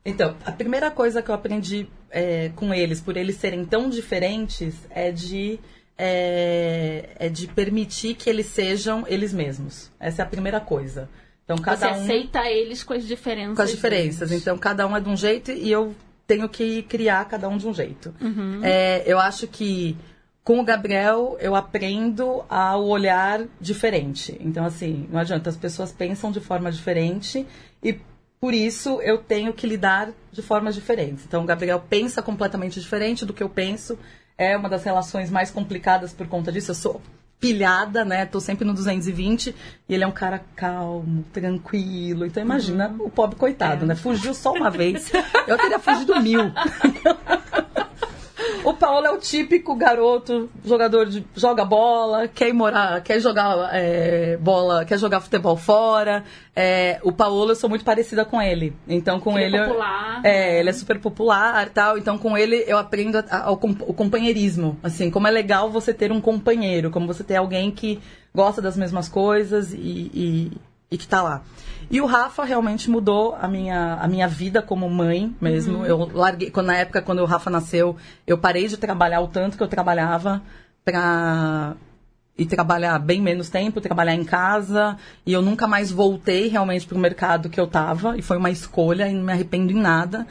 Então, 0.05 0.37
a 0.45 0.51
primeira 0.51 0.91
coisa 0.91 1.23
que 1.23 1.31
eu 1.31 1.35
aprendi 1.35 1.89
é, 2.11 2.51
com 2.57 2.75
eles, 2.75 3.01
por 3.01 3.17
eles 3.17 3.37
serem 3.37 3.65
tão 3.65 3.89
diferentes, 3.89 4.75
é 4.91 5.13
de... 5.13 5.59
É, 6.01 7.09
é 7.17 7.29
de 7.29 7.49
permitir 7.49 8.15
que 8.15 8.31
eles 8.31 8.47
sejam 8.47 9.05
eles 9.09 9.33
mesmos. 9.33 9.91
Essa 9.99 10.23
é 10.23 10.25
a 10.25 10.29
primeira 10.29 10.61
coisa. 10.61 11.09
Então 11.49 11.57
cada 11.57 11.95
Você 11.95 11.99
um 11.99 12.03
aceita 12.03 12.47
eles 12.47 12.85
com 12.85 12.93
as 12.93 13.07
diferenças. 13.07 13.57
Com 13.57 13.63
as 13.63 13.71
diferenças. 13.71 14.29
Deles. 14.29 14.43
Então 14.43 14.59
cada 14.59 14.87
um 14.87 14.95
é 14.95 15.01
de 15.01 15.09
um 15.09 15.17
jeito 15.17 15.51
e 15.51 15.73
eu 15.73 15.95
tenho 16.27 16.47
que 16.47 16.83
criar 16.83 17.25
cada 17.25 17.49
um 17.49 17.57
de 17.57 17.67
um 17.67 17.73
jeito. 17.73 18.15
Uhum. 18.21 18.61
É, 18.63 19.03
eu 19.07 19.19
acho 19.19 19.47
que 19.47 19.97
com 20.45 20.61
o 20.61 20.65
Gabriel 20.65 21.39
eu 21.41 21.57
aprendo 21.57 22.45
a 22.51 22.77
olhar 22.77 23.47
diferente. 23.59 24.37
Então 24.41 24.63
assim, 24.63 25.09
não 25.11 25.19
adianta, 25.19 25.49
as 25.49 25.57
pessoas 25.57 25.91
pensam 25.91 26.31
de 26.31 26.39
forma 26.39 26.71
diferente 26.71 27.47
e 27.83 27.99
por 28.39 28.53
isso 28.53 29.01
eu 29.01 29.17
tenho 29.17 29.55
que 29.55 29.67
lidar 29.67 30.11
de 30.31 30.43
formas 30.43 30.75
diferentes. 30.75 31.25
Então 31.25 31.45
o 31.45 31.47
Gabriel 31.47 31.83
pensa 31.89 32.21
completamente 32.21 32.79
diferente 32.79 33.25
do 33.25 33.33
que 33.33 33.43
eu 33.43 33.49
penso. 33.49 33.99
É 34.37 34.55
uma 34.55 34.69
das 34.69 34.85
relações 34.85 35.31
mais 35.31 35.51
complicadas 35.51 36.13
por 36.13 36.29
conta 36.29 36.53
disso. 36.53 36.73
Eu 36.73 36.75
sou 36.75 37.01
pilhada, 37.41 38.05
né? 38.05 38.27
Tô 38.27 38.41
sempre 38.41 38.65
no 38.65 38.75
220 38.75 39.55
e 39.89 39.95
ele 39.95 40.05
é 40.05 40.07
um 40.07 40.13
cara 40.13 40.43
calmo, 40.57 41.25
tranquilo. 41.33 42.27
Então 42.27 42.43
imagina 42.43 42.89
uhum. 42.89 43.07
o 43.07 43.11
pobre 43.11 43.37
coitado, 43.37 43.85
é. 43.85 43.89
né? 43.89 43.95
Fugiu 43.95 44.35
só 44.35 44.53
uma 44.53 44.71
vez. 44.71 45.11
Eu 45.47 45.57
teria 45.57 45.79
fugido 45.79 46.21
mil. 46.21 46.53
O 48.69 48.75
Paulo 48.75 49.07
é 49.07 49.11
o 49.11 49.17
típico 49.17 49.75
garoto, 49.75 50.51
jogador 50.63 51.07
de 51.07 51.25
joga 51.35 51.65
bola, 51.65 52.29
quer 52.29 52.53
morar, 52.53 53.03
quer 53.03 53.19
jogar 53.19 53.71
é, 53.73 54.37
bola, 54.37 54.85
quer 54.85 54.99
jogar 54.99 55.23
futebol 55.23 55.57
fora. 55.57 56.23
É, 56.55 57.01
o 57.03 57.11
Paulo 57.11 57.51
eu 57.51 57.57
sou 57.57 57.71
muito 57.71 57.83
parecida 57.83 58.27
com 58.27 58.43
ele. 58.43 58.77
Então 58.87 59.19
com 59.21 59.39
ele, 59.39 59.57
ele 59.57 59.57
é 59.57 59.65
popular. 59.65 60.21
É, 60.23 60.61
ele 60.61 60.69
é 60.69 60.73
super 60.75 61.01
popular, 61.01 61.71
tal. 61.71 61.97
Então 61.97 62.19
com 62.19 62.37
ele 62.37 62.63
eu 62.67 62.77
aprendo 62.77 63.17
a, 63.17 63.25
a, 63.31 63.51
o, 63.51 63.55
o 63.55 63.95
companheirismo, 63.95 64.79
assim, 64.83 65.11
como 65.11 65.27
é 65.27 65.31
legal 65.31 65.71
você 65.71 65.95
ter 65.95 66.13
um 66.13 66.21
companheiro, 66.21 66.91
como 66.91 67.07
você 67.07 67.25
ter 67.25 67.37
alguém 67.37 67.71
que 67.71 67.99
gosta 68.35 68.61
das 68.61 68.77
mesmas 68.77 69.09
coisas 69.09 69.73
e, 69.73 70.11
e, 70.13 70.53
e 70.91 70.97
que 70.97 71.07
tá 71.07 71.23
lá. 71.23 71.43
E 71.91 72.01
o 72.01 72.07
Rafa 72.07 72.45
realmente 72.45 72.91
mudou 72.91 73.37
a 73.41 73.49
minha, 73.49 73.95
a 73.95 74.07
minha 74.07 74.29
vida 74.29 74.61
como 74.61 74.89
mãe 74.91 75.35
mesmo. 75.41 75.79
Uhum. 75.79 75.87
Eu 75.87 76.11
larguei, 76.13 76.51
quando, 76.51 76.67
na 76.67 76.77
época, 76.77 77.01
quando 77.01 77.21
o 77.21 77.25
Rafa 77.25 77.51
nasceu, 77.51 77.97
eu 78.27 78.37
parei 78.37 78.69
de 78.69 78.77
trabalhar 78.77 79.21
o 79.21 79.29
tanto 79.29 79.57
que 79.57 79.63
eu 79.63 79.69
trabalhava 79.69 80.43
pra 80.85 81.75
ir 82.37 82.47
trabalhar 82.47 82.99
bem 82.99 83.21
menos 83.21 83.49
tempo, 83.49 83.81
trabalhar 83.81 84.15
em 84.15 84.25
casa. 84.25 84.97
E 85.25 85.33
eu 85.33 85.41
nunca 85.41 85.67
mais 85.67 85.91
voltei 85.91 86.49
realmente 86.49 86.87
pro 86.87 86.99
mercado 86.99 87.49
que 87.49 87.59
eu 87.59 87.67
tava. 87.67 88.19
E 88.19 88.23
foi 88.23 88.37
uma 88.37 88.51
escolha 88.51 89.09
e 89.09 89.15
não 89.15 89.25
me 89.25 89.33
arrependo 89.33 89.73
em 89.73 89.81
nada. 89.81 90.27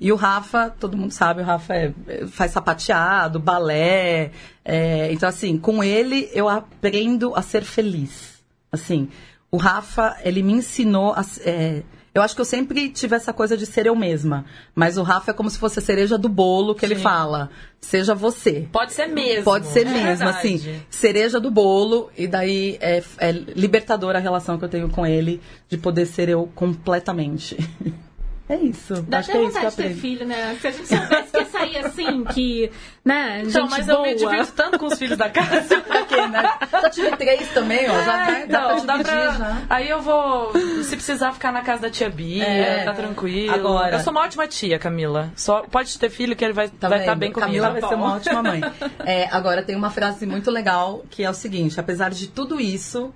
E 0.00 0.12
o 0.12 0.16
Rafa, 0.16 0.68
todo 0.68 0.96
mundo 0.96 1.12
sabe, 1.12 1.40
o 1.40 1.44
Rafa 1.44 1.74
é, 1.74 1.92
faz 2.28 2.50
sapateado, 2.50 3.38
balé. 3.38 4.32
É, 4.64 5.10
então, 5.12 5.28
assim, 5.28 5.56
com 5.56 5.82
ele 5.82 6.28
eu 6.34 6.48
aprendo 6.48 7.34
a 7.34 7.42
ser 7.42 7.62
feliz. 7.62 8.36
Assim, 8.70 9.08
o 9.50 9.56
Rafa, 9.56 10.16
ele 10.22 10.42
me 10.42 10.54
ensinou 10.54 11.12
a, 11.12 11.24
é, 11.40 11.82
eu 12.16 12.22
acho 12.22 12.34
que 12.34 12.40
eu 12.40 12.46
sempre 12.46 12.88
tive 12.88 13.14
essa 13.14 13.30
coisa 13.30 13.58
de 13.58 13.66
ser 13.66 13.84
eu 13.84 13.94
mesma. 13.94 14.46
Mas 14.74 14.96
o 14.96 15.02
Rafa 15.02 15.32
é 15.32 15.34
como 15.34 15.50
se 15.50 15.58
fosse 15.58 15.80
a 15.80 15.82
cereja 15.82 16.16
do 16.16 16.30
bolo 16.30 16.74
que 16.74 16.86
Sim. 16.86 16.94
ele 16.94 17.02
fala. 17.02 17.50
Seja 17.78 18.14
você. 18.14 18.66
Pode 18.72 18.94
ser 18.94 19.06
mesmo. 19.06 19.44
Pode 19.44 19.66
ser 19.66 19.86
é 19.86 19.90
mesmo, 19.90 20.26
assim. 20.26 20.80
Cereja 20.88 21.38
do 21.38 21.50
bolo. 21.50 22.10
E 22.16 22.26
daí 22.26 22.78
é, 22.80 23.02
é 23.18 23.32
libertadora 23.32 24.18
a 24.18 24.20
relação 24.20 24.56
que 24.56 24.64
eu 24.64 24.68
tenho 24.70 24.88
com 24.88 25.06
ele 25.06 25.42
de 25.68 25.76
poder 25.76 26.06
ser 26.06 26.30
eu 26.30 26.50
completamente. 26.54 27.56
É 28.48 28.54
isso. 28.54 29.02
Dá 29.02 29.18
Acho 29.18 29.30
até 29.30 29.38
que 29.40 29.44
é 29.44 29.48
isso 29.48 29.54
vontade 29.54 29.74
que 29.74 29.82
eu 29.82 29.88
de 29.88 29.94
ter 29.94 30.00
filho, 30.00 30.24
né? 30.24 30.56
Se 30.60 30.68
a 30.68 30.70
gente 30.70 30.86
soubesse 30.86 31.32
que 31.32 31.44
sair 31.58 31.78
assim, 31.78 32.24
que, 32.24 32.70
né, 33.04 33.42
então, 33.42 33.62
gente 33.62 33.70
mas 33.70 33.86
boa. 33.86 33.98
eu 33.98 34.02
me 34.02 34.14
divirto 34.14 34.52
tanto 34.52 34.78
com 34.78 34.86
os 34.86 34.98
filhos 34.98 35.16
da 35.16 35.30
casa. 35.30 35.80
pra 35.82 36.04
quê, 36.04 36.26
né? 36.26 36.50
Só 36.70 36.88
tive 36.88 37.16
três 37.16 37.48
também, 37.52 37.88
ó. 37.88 38.02
Já, 38.02 38.30
é, 38.30 38.46
dá 38.46 38.58
então, 38.58 38.86
pra 38.86 38.96
dividir, 38.96 39.14
dá 39.14 39.32
pra... 39.32 39.32
já. 39.32 39.62
Aí 39.68 39.88
eu 39.88 40.00
vou, 40.02 40.52
se 40.82 40.96
precisar, 40.96 41.32
ficar 41.32 41.52
na 41.52 41.62
casa 41.62 41.82
da 41.82 41.90
tia 41.90 42.10
Bia, 42.10 42.44
é, 42.44 42.84
tá 42.84 42.92
tranquilo. 42.92 43.54
Agora... 43.54 43.96
Eu 43.96 44.00
sou 44.00 44.12
uma 44.12 44.22
ótima 44.22 44.46
tia, 44.46 44.78
Camila. 44.78 45.32
Só 45.36 45.62
pode 45.62 45.98
ter 45.98 46.10
filho 46.10 46.36
que 46.36 46.44
ele 46.44 46.54
vai 46.54 46.68
tá 46.68 46.88
vai 46.88 47.00
estar 47.00 47.12
tá 47.12 47.16
bem 47.16 47.32
comigo. 47.32 47.46
Camila 47.46 47.70
vai 47.70 47.80
ser 47.80 47.94
uma 47.94 48.14
ótima 48.14 48.42
mãe. 48.42 48.60
É, 49.04 49.28
agora, 49.30 49.62
tem 49.62 49.76
uma 49.76 49.90
frase 49.90 50.26
muito 50.26 50.50
legal, 50.50 51.04
que 51.10 51.22
é 51.22 51.30
o 51.30 51.34
seguinte. 51.34 51.78
Apesar 51.78 52.10
de 52.10 52.26
tudo 52.28 52.60
isso, 52.60 53.12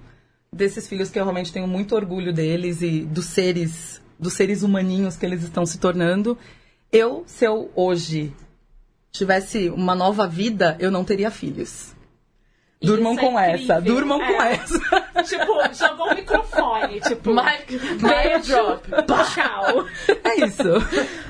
desses 0.53 0.89
filhos 0.89 1.11
que 1.11 1.19
eu 1.19 1.25
realmente 1.25 1.53
tenho 1.53 1.67
muito 1.67 1.95
orgulho 1.95 2.33
deles 2.33 2.81
e 2.83 3.01
dos 3.01 3.27
seres 3.27 4.01
dos 4.19 4.35
seres 4.35 4.63
humaninhos 4.63 5.17
que 5.17 5.25
eles 5.25 5.43
estão 5.43 5.65
se 5.65 5.79
tornando. 5.79 6.37
Eu, 6.93 7.23
se 7.27 7.45
eu 7.45 7.71
hoje 7.75 8.33
tivesse 9.13 9.69
uma 9.71 9.95
nova 9.95 10.27
vida, 10.27 10.77
eu 10.81 10.91
não 10.91 11.05
teria 11.05 11.31
filhos. 11.31 11.95
Durmam 12.83 13.15
com 13.15 13.39
é 13.39 13.53
essa, 13.53 13.79
durmam 13.79 14.23
é. 14.23 14.27
com 14.27 14.43
essa. 14.43 14.81
Tipo, 15.25 15.75
jogou 15.75 16.07
o 16.07 16.15
microfone, 16.15 17.01
tipo, 17.01 17.31
mic, 17.35 17.79
drop, 18.47 18.89
tchau. 19.35 19.87
É 20.25 20.47
isso. 20.47 20.63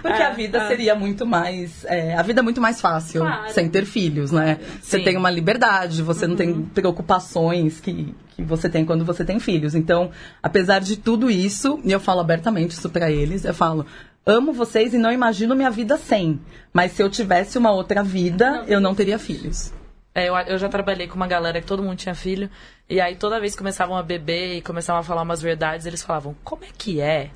Porque 0.00 0.22
é, 0.22 0.26
a 0.26 0.30
vida 0.30 0.58
é. 0.58 0.68
seria 0.68 0.94
muito 0.94 1.26
mais, 1.26 1.84
é, 1.86 2.14
a 2.14 2.22
vida 2.22 2.38
é 2.40 2.42
muito 2.42 2.60
mais 2.60 2.80
fácil 2.80 3.22
claro. 3.22 3.52
sem 3.52 3.68
ter 3.68 3.84
filhos, 3.84 4.30
né? 4.30 4.60
Você 4.80 4.98
Sim. 4.98 5.04
tem 5.04 5.16
uma 5.16 5.28
liberdade, 5.28 6.04
você 6.04 6.24
uhum. 6.24 6.30
não 6.30 6.36
tem 6.36 6.50
uhum. 6.50 6.66
preocupações 6.66 7.80
que, 7.80 8.14
que 8.36 8.42
você 8.44 8.68
tem 8.68 8.84
quando 8.84 9.04
você 9.04 9.24
tem 9.24 9.40
filhos. 9.40 9.74
Então, 9.74 10.12
apesar 10.40 10.78
de 10.78 10.96
tudo 10.96 11.28
isso, 11.28 11.80
e 11.82 11.90
eu 11.90 11.98
falo 11.98 12.20
abertamente 12.20 12.74
isso 12.74 12.88
para 12.88 13.10
eles, 13.10 13.44
eu 13.44 13.54
falo, 13.54 13.84
amo 14.24 14.52
vocês 14.52 14.94
e 14.94 14.98
não 14.98 15.12
imagino 15.12 15.54
minha 15.54 15.70
vida 15.70 15.96
sem. 15.96 16.40
Mas 16.72 16.92
se 16.92 17.02
eu 17.02 17.10
tivesse 17.10 17.58
uma 17.58 17.72
outra 17.72 18.02
vida, 18.02 18.64
eu 18.66 18.80
não 18.80 18.94
teria 18.94 19.18
filhos. 19.18 19.72
É, 20.14 20.28
eu, 20.28 20.36
eu 20.36 20.58
já 20.58 20.68
trabalhei 20.68 21.06
com 21.06 21.14
uma 21.14 21.26
galera 21.26 21.60
que 21.60 21.66
todo 21.66 21.82
mundo 21.82 21.96
tinha 21.96 22.14
filho. 22.14 22.50
E 22.88 23.00
aí, 23.00 23.14
toda 23.14 23.38
vez 23.38 23.52
que 23.52 23.58
começavam 23.58 23.96
a 23.96 24.02
beber 24.02 24.56
e 24.56 24.62
começavam 24.62 25.00
a 25.00 25.04
falar 25.04 25.22
umas 25.22 25.40
verdades, 25.40 25.86
eles 25.86 26.02
falavam: 26.02 26.34
Como 26.42 26.64
é 26.64 26.68
que 26.76 27.00
é 27.00 27.30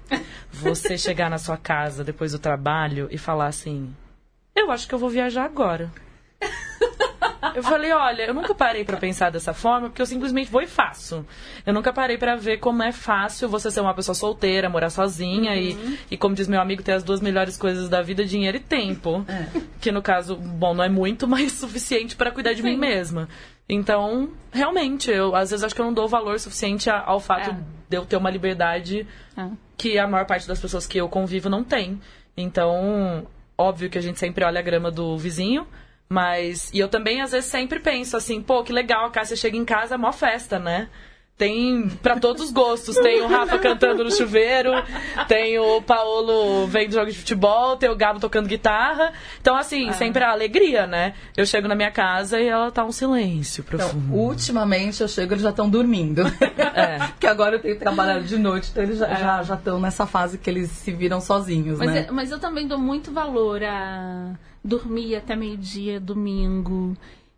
você 0.53 0.99
chegar 0.99 1.31
na 1.31 1.39
sua 1.39 1.57
casa 1.57 2.03
depois 2.03 2.33
do 2.33 2.39
trabalho 2.39 3.09
e 3.11 3.19
falar 3.19 3.47
assim: 3.47 3.95
Eu 4.55 4.71
acho 4.71 4.89
que 4.89 4.95
eu 4.95 4.99
vou 4.99 5.09
viajar 5.09 5.45
agora. 5.45 5.91
Eu 7.55 7.63
falei, 7.63 7.93
olha, 7.93 8.23
eu 8.23 8.35
nunca 8.35 8.55
parei 8.55 8.85
para 8.85 8.97
pensar 8.97 9.31
dessa 9.31 9.53
forma, 9.53 9.89
porque 9.89 10.01
eu 10.01 10.07
simplesmente 10.07 10.51
vou 10.51 10.63
e 10.63 10.67
faço. 10.67 11.27
Eu 11.67 11.73
nunca 11.73 11.93
parei 11.93 12.17
para 12.17 12.37
ver 12.37 12.59
como 12.59 12.83
é 12.83 12.93
fácil 12.93 13.49
você 13.49 13.71
ser 13.71 13.81
uma 13.81 13.95
pessoa 13.95 14.15
solteira, 14.15 14.69
morar 14.69 14.91
sozinha 14.91 15.53
uhum. 15.53 15.59
e, 15.59 15.99
e, 16.13 16.17
como 16.17 16.35
diz 16.35 16.49
meu 16.49 16.61
amigo, 16.61 16.83
ter 16.83 16.93
as 16.93 17.03
duas 17.03 17.21
melhores 17.21 17.57
coisas 17.57 17.89
da 17.89 18.03
vida, 18.03 18.25
dinheiro 18.25 18.57
e 18.57 18.61
tempo. 18.61 19.25
É. 19.29 19.61
Que 19.81 19.93
no 19.93 20.03
caso, 20.03 20.37
bom, 20.37 20.75
não 20.75 20.85
é 20.85 20.89
muito, 20.89 21.27
mas 21.29 21.53
suficiente 21.53 22.17
para 22.17 22.31
cuidar 22.31 22.53
de 22.53 22.63
Sim. 22.63 22.71
mim 22.71 22.77
mesma. 22.77 23.29
Então, 23.69 24.31
realmente, 24.53 25.11
eu 25.11 25.35
às 25.35 25.51
vezes 25.51 25.65
acho 25.65 25.75
que 25.75 25.81
eu 25.81 25.87
não 25.87 25.95
dou 25.95 26.07
valor 26.07 26.39
suficiente 26.39 26.91
ao 26.91 27.19
fato 27.19 27.51
é. 27.51 27.57
de 27.89 27.97
eu 27.97 28.05
ter 28.05 28.17
uma 28.17 28.31
liberdade 28.31 29.07
é. 29.37 29.49
que 29.77 29.99
a 29.99 30.07
maior 30.07 30.27
parte 30.27 30.47
das 30.47 30.61
pessoas 30.61 30.87
que 30.87 30.99
eu 30.99 31.09
convivo 31.09 31.49
não 31.49 31.65
tem. 31.65 32.01
Então, 32.37 33.27
óbvio 33.57 33.89
que 33.89 33.99
a 33.99 34.03
gente 34.03 34.19
sempre 34.19 34.45
olha 34.45 34.59
a 34.59 34.63
grama 34.63 34.91
do 34.91 35.17
vizinho, 35.17 35.67
Mas. 36.09 36.71
E 36.73 36.79
eu 36.79 36.89
também, 36.89 37.21
às 37.23 37.33
vezes, 37.33 37.51
sempre 37.51 37.81
penso 37.81 38.17
assim, 38.17 38.41
pô, 38.43 38.63
que 38.63 38.73
legal, 38.73 39.07
a 39.07 39.11
Cássia 39.11 39.37
chega 39.37 39.57
em 39.57 39.65
casa, 39.65 39.95
é 39.95 39.99
mó 39.99 40.13
festa, 40.13 40.59
né? 40.59 40.89
Tem 41.37 41.89
para 42.01 42.21
todos 42.21 42.45
os 42.45 42.53
gostos. 42.53 42.95
Tem 42.97 43.21
o 43.21 43.27
Rafa 43.27 43.59
cantando 43.59 44.05
no 44.05 44.11
chuveiro, 44.13 44.71
tem 45.27 45.59
o 45.59 45.83
Paolo 45.83 46.65
vendo 46.69 46.93
jogo 46.93 47.11
de 47.11 47.19
futebol, 47.19 47.77
tem 47.77 47.91
o 47.91 47.97
Gabo 47.97 48.21
tocando 48.21 48.47
guitarra. 48.47 49.13
Então, 49.41 49.57
assim, 49.57 49.89
Ah. 49.89 49.93
sempre 49.95 50.23
a 50.23 50.31
alegria, 50.31 50.87
né? 50.87 51.13
Eu 51.37 51.45
chego 51.45 51.67
na 51.67 51.75
minha 51.75 51.91
casa 51.91 52.41
e 52.41 52.47
ela 52.47 52.71
tá 52.71 52.85
um 52.85 52.93
silêncio 52.93 53.65
Então, 53.67 53.79
profundo. 53.81 54.15
ultimamente 54.15 55.01
eu 55.03 55.09
chego 55.09 55.33
eles 55.35 55.43
já 55.43 55.51
estão 55.51 55.69
dormindo. 55.69 56.23
É. 56.77 56.99
Porque 57.19 57.27
agora 57.27 57.57
eu 57.57 57.61
tenho 57.61 57.79
trabalhado 57.81 58.23
de 58.25 58.39
noite, 58.39 58.69
então 58.71 58.83
eles 58.85 58.99
já 58.99 59.13
já 59.15 59.43
já 59.43 59.55
estão 59.55 59.81
nessa 59.81 60.07
fase 60.07 60.39
que 60.39 60.49
eles 60.49 60.71
se 60.71 60.93
viram 60.93 61.21
sozinhos, 61.21 61.79
Mas, 61.81 61.91
né? 61.91 62.07
é- 62.09 62.13
mas 62.13 62.31
eu 62.31 62.39
também 62.39 62.69
dou 62.69 62.79
muito 62.79 63.11
valor 63.13 63.61
a 63.65 64.35
dormir 64.65 65.17
até 65.17 65.37
meio-dia, 65.37 66.01
domingo. 66.01 66.97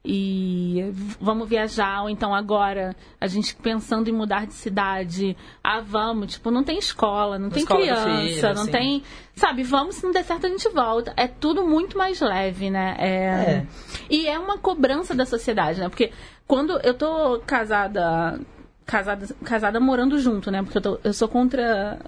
E 0.09 0.93
vamos 1.20 1.49
viajar, 1.49 2.03
ou 2.05 2.09
então 2.09 2.33
agora 2.33 2.95
a 3.20 3.27
gente 3.27 3.57
pensando 3.57 4.09
em 4.09 4.12
mudar 4.12 4.47
de 4.47 4.55
cidade. 4.55 5.37
Ah, 5.64 5.81
vamos, 5.81 6.35
tipo, 6.35 6.49
não 6.49 6.62
tem 6.62 6.79
escola, 6.79 7.41
não 7.41 7.51
tem 7.51 7.64
escola 7.64 7.81
criança, 7.81 8.20
filho, 8.20 8.43
não 8.55 8.62
assim. 8.62 8.70
tem. 8.70 9.03
Sabe, 9.35 9.64
vamos, 9.64 9.97
se 9.97 10.05
não 10.05 10.12
der 10.12 10.22
certo, 10.22 10.47
a 10.47 10.49
gente 10.49 10.68
volta. 10.68 11.12
É 11.16 11.27
tudo 11.27 11.66
muito 11.66 11.99
mais 11.99 12.20
leve, 12.20 12.70
né? 12.70 12.95
É... 13.01 13.07
É. 13.11 13.66
E 14.09 14.29
é 14.29 14.39
uma 14.39 14.59
cobrança 14.59 15.12
da 15.12 15.27
sociedade, 15.27 15.81
né? 15.81 15.89
Porque 15.89 16.12
quando 16.47 16.79
eu 16.85 16.95
tô 16.95 17.41
casada. 17.45 18.39
Casada, 18.87 19.27
casada 19.45 19.81
morando 19.81 20.16
junto, 20.20 20.49
né? 20.53 20.62
Porque 20.62 20.79
eu, 20.79 20.83
tô- 20.83 21.01
eu 21.03 21.12
sou 21.12 21.27
contra 21.27 21.99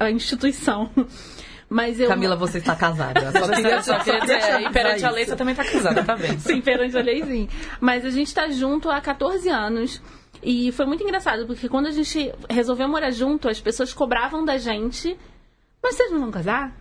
a 0.00 0.10
instituição. 0.10 0.88
Mas 1.68 1.98
eu. 1.98 2.08
Camila, 2.08 2.36
você 2.36 2.58
está 2.58 2.76
casada. 2.76 3.32
Só 3.32 3.48
queria, 3.48 3.82
só 3.82 3.98
queria 3.98 4.20
dizer, 4.20 4.60
e 4.62 4.70
perante 4.70 5.04
a 5.04 5.10
lei 5.10 5.24
você 5.24 5.34
também 5.34 5.54
tá 5.54 5.64
casada, 5.64 6.04
tá 6.04 6.14
vendo? 6.14 6.38
Sim, 6.38 6.60
perante 6.60 6.96
a 6.96 7.02
leizinho. 7.02 7.48
Mas 7.80 8.04
a 8.04 8.10
gente 8.10 8.32
tá 8.32 8.48
junto 8.48 8.88
há 8.88 9.00
14 9.00 9.48
anos. 9.48 10.00
E 10.42 10.70
foi 10.72 10.86
muito 10.86 11.02
engraçado, 11.02 11.46
porque 11.46 11.68
quando 11.68 11.86
a 11.86 11.90
gente 11.90 12.32
resolveu 12.48 12.88
morar 12.88 13.10
junto, 13.10 13.48
as 13.48 13.60
pessoas 13.60 13.92
cobravam 13.92 14.44
da 14.44 14.58
gente. 14.58 15.18
Mas 15.82 15.96
vocês 15.96 16.10
não 16.12 16.20
vão 16.20 16.30
casar? 16.30 16.72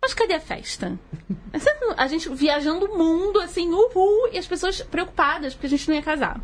Mas 0.00 0.14
cadê 0.14 0.34
a 0.34 0.40
festa? 0.40 0.96
A 1.96 2.06
gente 2.06 2.28
viajando 2.28 2.84
o 2.84 2.98
mundo, 2.98 3.40
assim, 3.40 3.70
uhul, 3.70 4.28
e 4.30 4.38
as 4.38 4.46
pessoas 4.46 4.82
preocupadas, 4.82 5.54
porque 5.54 5.66
a 5.66 5.70
gente 5.70 5.88
não 5.88 5.94
ia 5.94 6.02
casar. 6.02 6.38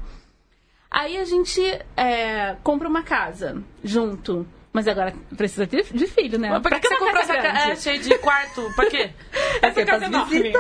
Aí 0.91 1.19
a 1.19 1.25
gente 1.25 1.61
é, 1.97 2.57
compra 2.63 2.89
uma 2.89 3.03
casa 3.03 3.63
junto. 3.85 4.47
Mas 4.73 4.89
agora 4.89 5.12
precisa 5.37 5.66
de, 5.66 5.83
de 5.83 6.07
filho, 6.07 6.39
né? 6.39 6.49
Mas 6.49 6.62
por 6.62 6.70
que, 6.73 6.81
que 6.81 6.89
você 6.89 6.97
comprou 6.97 7.20
essa 7.20 7.35
casa? 7.35 7.43
grande? 7.53 7.70
É, 7.73 7.77
cheio 7.77 8.01
de 8.03 8.18
quarto? 8.18 8.70
Pra 8.75 8.87
quê? 8.89 9.11
Essa 9.61 9.66
Porque 9.75 9.85
casa 9.85 10.05
é 10.05 10.09
enorme. 10.09 10.53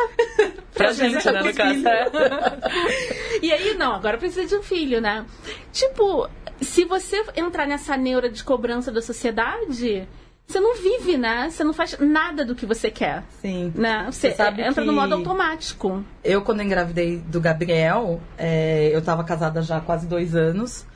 Pra 0.74 0.92
gente, 0.92 1.30
né, 1.30 1.42
no 1.42 1.54
caso. 1.54 1.82
E 3.42 3.52
aí, 3.52 3.74
não, 3.74 3.94
agora 3.94 4.18
precisa 4.18 4.46
de 4.46 4.54
um 4.54 4.62
filho, 4.62 5.00
né? 5.00 5.24
Tipo, 5.72 6.28
se 6.60 6.84
você 6.84 7.24
entrar 7.36 7.66
nessa 7.66 7.96
neura 7.96 8.28
de 8.28 8.44
cobrança 8.44 8.92
da 8.92 9.00
sociedade, 9.00 10.06
você 10.46 10.60
não 10.60 10.76
vive, 10.76 11.16
né? 11.16 11.48
Você 11.50 11.64
não 11.64 11.72
faz 11.72 11.98
nada 11.98 12.44
do 12.44 12.54
que 12.54 12.66
você 12.66 12.90
quer. 12.90 13.22
Sim. 13.40 13.72
Né? 13.74 14.04
Você, 14.10 14.30
Você 14.30 14.36
sabe 14.36 14.60
entra 14.60 14.82
que- 14.82 14.86
no 14.86 14.92
modo 14.92 15.14
automático. 15.14 16.04
Eu, 16.22 16.42
quando 16.42 16.62
engravidei 16.62 17.16
do 17.16 17.40
Gabriel, 17.40 18.20
é, 18.36 18.90
eu 18.92 19.00
tava 19.02 19.24
casada 19.24 19.62
já 19.62 19.78
há 19.78 19.80
quase 19.80 20.06
dois 20.06 20.36
anos. 20.36 20.86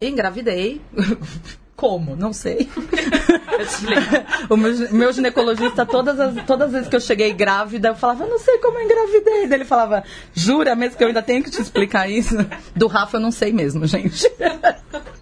Engravidei. 0.00 0.80
Como? 1.78 2.16
Não 2.16 2.32
sei. 2.32 2.68
O 4.48 4.56
meu, 4.56 4.72
meu 4.92 5.12
ginecologista, 5.12 5.84
todas 5.84 6.18
as, 6.20 6.44
todas 6.44 6.68
as 6.68 6.72
vezes 6.72 6.88
que 6.88 6.94
eu 6.94 7.00
cheguei 7.00 7.32
grávida, 7.32 7.88
eu 7.88 7.94
falava, 7.94 8.22
eu 8.24 8.30
não 8.30 8.38
sei 8.38 8.56
como 8.58 8.78
eu 8.78 8.84
engravidei. 8.84 9.48
Daí 9.48 9.58
ele 9.58 9.64
falava, 9.64 10.04
jura 10.32 10.76
mesmo 10.76 10.96
que 10.96 11.02
eu 11.02 11.08
ainda 11.08 11.22
tenho 11.22 11.42
que 11.42 11.50
te 11.50 11.60
explicar 11.60 12.08
isso? 12.08 12.36
Do 12.74 12.86
Rafa 12.86 13.16
eu 13.16 13.20
não 13.20 13.32
sei 13.32 13.52
mesmo, 13.52 13.84
gente. 13.84 14.30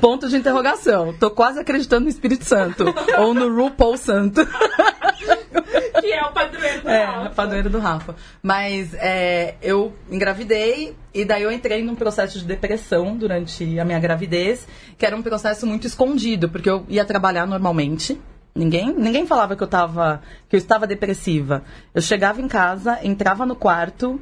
Ponto 0.00 0.28
de 0.28 0.36
interrogação. 0.36 1.14
Tô 1.18 1.30
quase 1.30 1.58
acreditando 1.58 2.02
no 2.04 2.08
Espírito 2.10 2.44
Santo. 2.44 2.84
Ou 3.18 3.32
no 3.32 3.48
RuPaul 3.54 3.96
Santo. 3.96 4.46
Que 6.00 6.12
é 6.12 6.22
o 6.24 6.32
padroeiro 6.32 6.82
do 6.82 6.88
É, 6.88 7.04
Rafa. 7.04 7.26
a 7.26 7.30
padroeira 7.30 7.68
do 7.70 7.78
Rafa. 7.78 8.16
Mas 8.42 8.94
é, 8.94 9.54
eu 9.62 9.92
engravidei 10.10 10.96
e 11.14 11.24
daí 11.24 11.42
eu 11.42 11.52
entrei 11.52 11.82
num 11.82 11.94
processo 11.94 12.38
de 12.38 12.44
depressão 12.44 13.16
durante 13.16 13.78
a 13.78 13.84
minha 13.84 13.98
gravidez, 14.00 14.66
que 14.98 15.06
era 15.06 15.16
um 15.16 15.22
processo 15.22 15.66
muito 15.66 15.86
escondido, 15.86 16.48
porque 16.48 16.68
eu 16.68 16.84
ia 16.88 17.04
trabalhar 17.04 17.46
normalmente. 17.46 18.20
Ninguém, 18.54 18.92
ninguém 18.94 19.26
falava 19.26 19.56
que 19.56 19.62
eu 19.62 19.66
tava, 19.68 20.20
que 20.48 20.56
eu 20.56 20.58
estava 20.58 20.86
depressiva. 20.86 21.62
Eu 21.94 22.02
chegava 22.02 22.40
em 22.42 22.48
casa, 22.48 22.98
entrava 23.02 23.46
no 23.46 23.56
quarto, 23.56 24.20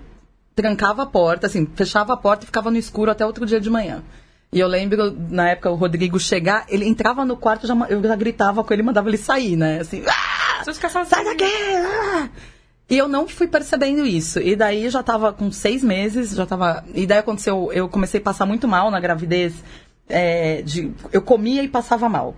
trancava 0.55 1.03
a 1.03 1.07
porta, 1.07 1.47
assim, 1.49 1.67
fechava 1.75 2.13
a 2.13 2.17
porta 2.17 2.45
e 2.45 2.47
ficava 2.47 2.71
no 2.71 2.77
escuro 2.77 3.11
até 3.11 3.27
outro 3.27 3.45
dia 3.45 3.61
de 3.61 3.69
manhã. 3.71 4.03
E 4.53 4.59
eu 4.59 4.67
lembro, 4.67 5.17
na 5.31 5.51
época, 5.51 5.71
o 5.71 5.77
Rodrigo 5.77 6.19
chegar, 6.19 6.67
ele 6.69 6.85
entrava 6.85 7.25
no 7.25 7.37
quarto, 7.37 7.67
já, 7.67 7.75
eu 7.89 8.03
já 8.03 8.17
gritava 8.17 8.65
com 8.65 8.73
ele, 8.75 8.83
mandava 8.83 9.09
ele 9.09 9.17
sair, 9.17 9.57
né? 9.57 9.81
Assim, 9.81 10.03
ah! 10.09 10.65
Sai 10.65 11.25
daqui! 11.25 11.45
ah! 11.45 12.29
E 12.89 12.99
eu 12.99 13.07
não 13.07 13.29
fui 13.29 13.47
percebendo 13.47 14.05
isso. 14.05 14.41
E 14.41 14.57
daí 14.57 14.91
já 14.91 15.03
tava 15.03 15.33
com 15.33 15.53
seis 15.53 15.85
meses, 15.85 16.35
já 16.35 16.45
tava. 16.45 16.85
E 16.93 17.07
daí 17.07 17.19
aconteceu, 17.19 17.71
eu 17.73 17.89
comecei 17.89 18.21
a 18.21 18.23
passar 18.25 18.45
muito 18.45 18.67
mal 18.67 18.91
na 18.91 18.99
gravidez. 18.99 19.55
é, 20.09 20.61
de, 20.63 20.93
eu 21.13 21.23
comia 21.23 21.63
e 21.63 21.69
passava 21.69 22.09
mal. 22.09 22.35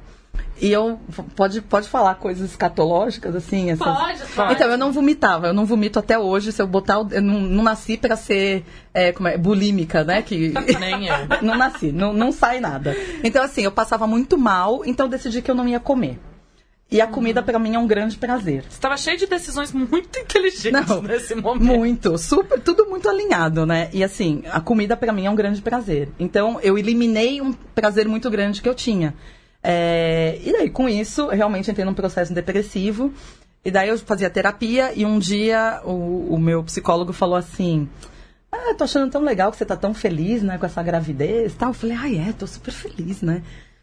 E 0.60 0.70
eu. 0.70 1.00
Pode, 1.34 1.60
pode 1.60 1.88
falar 1.88 2.14
coisas 2.14 2.50
escatológicas, 2.50 3.34
assim? 3.34 3.70
Essas... 3.70 3.84
Pode, 3.84 4.22
pode. 4.34 4.52
Então, 4.54 4.68
eu 4.68 4.78
não 4.78 4.92
vomitava, 4.92 5.48
eu 5.48 5.52
não 5.52 5.66
vomito 5.66 5.98
até 5.98 6.18
hoje. 6.18 6.52
Se 6.52 6.62
eu 6.62 6.66
botar. 6.66 7.04
Eu 7.10 7.20
não, 7.20 7.40
não 7.40 7.64
nasci 7.64 7.96
pra 7.96 8.14
ser 8.14 8.64
é, 8.94 9.12
como 9.12 9.28
é, 9.28 9.36
bulímica, 9.36 10.04
né? 10.04 10.22
Que... 10.22 10.54
Nem 10.78 11.08
eu. 11.08 11.16
não 11.42 11.56
nasci, 11.56 11.90
não, 11.90 12.12
não 12.12 12.30
sai 12.30 12.60
nada. 12.60 12.96
Então, 13.24 13.42
assim, 13.42 13.62
eu 13.62 13.72
passava 13.72 14.06
muito 14.06 14.38
mal, 14.38 14.82
então 14.84 15.06
eu 15.06 15.10
decidi 15.10 15.42
que 15.42 15.50
eu 15.50 15.54
não 15.54 15.66
ia 15.66 15.80
comer. 15.80 16.20
E 16.92 17.00
a 17.00 17.06
comida, 17.06 17.42
pra 17.42 17.58
mim, 17.58 17.74
é 17.74 17.78
um 17.78 17.86
grande 17.86 18.18
prazer. 18.18 18.64
Você 18.68 18.78
tava 18.78 18.98
cheio 18.98 19.16
de 19.16 19.26
decisões 19.26 19.72
muito 19.72 20.18
inteligentes 20.18 20.86
Não, 20.86 21.00
nesse 21.00 21.34
momento. 21.34 21.64
Muito, 21.64 22.18
super, 22.18 22.60
tudo 22.60 22.84
muito 22.84 23.08
alinhado, 23.08 23.64
né? 23.64 23.88
E 23.94 24.04
assim, 24.04 24.42
a 24.52 24.60
comida 24.60 24.94
pra 24.94 25.10
mim 25.10 25.24
é 25.24 25.30
um 25.30 25.34
grande 25.34 25.62
prazer. 25.62 26.10
Então, 26.18 26.60
eu 26.62 26.76
eliminei 26.76 27.40
um 27.40 27.54
prazer 27.54 28.06
muito 28.06 28.28
grande 28.28 28.60
que 28.60 28.68
eu 28.68 28.74
tinha. 28.74 29.14
É, 29.62 30.38
e 30.42 30.52
daí, 30.52 30.70
com 30.70 30.88
isso, 30.88 31.22
eu 31.22 31.36
realmente 31.36 31.70
entrei 31.70 31.84
num 31.84 31.94
processo 31.94 32.32
depressivo. 32.34 33.12
E 33.64 33.70
daí 33.70 33.88
eu 33.88 33.98
fazia 33.98 34.28
terapia 34.28 34.92
e 34.94 35.04
um 35.06 35.18
dia 35.18 35.80
o, 35.84 36.34
o 36.34 36.38
meu 36.38 36.64
psicólogo 36.64 37.12
falou 37.12 37.36
assim. 37.36 37.88
Ah, 38.50 38.74
tô 38.74 38.84
achando 38.84 39.10
tão 39.10 39.22
legal 39.22 39.50
que 39.50 39.56
você 39.56 39.64
tá 39.64 39.76
tão 39.76 39.94
feliz, 39.94 40.42
né, 40.42 40.58
com 40.58 40.66
essa 40.66 40.82
gravidez 40.82 41.52
e 41.52 41.56
tal. 41.56 41.70
Eu 41.70 41.74
falei, 41.74 41.96
ah, 41.96 42.28
é, 42.28 42.32
tô 42.32 42.46
super 42.46 42.72
feliz, 42.72 43.22
né? 43.22 43.42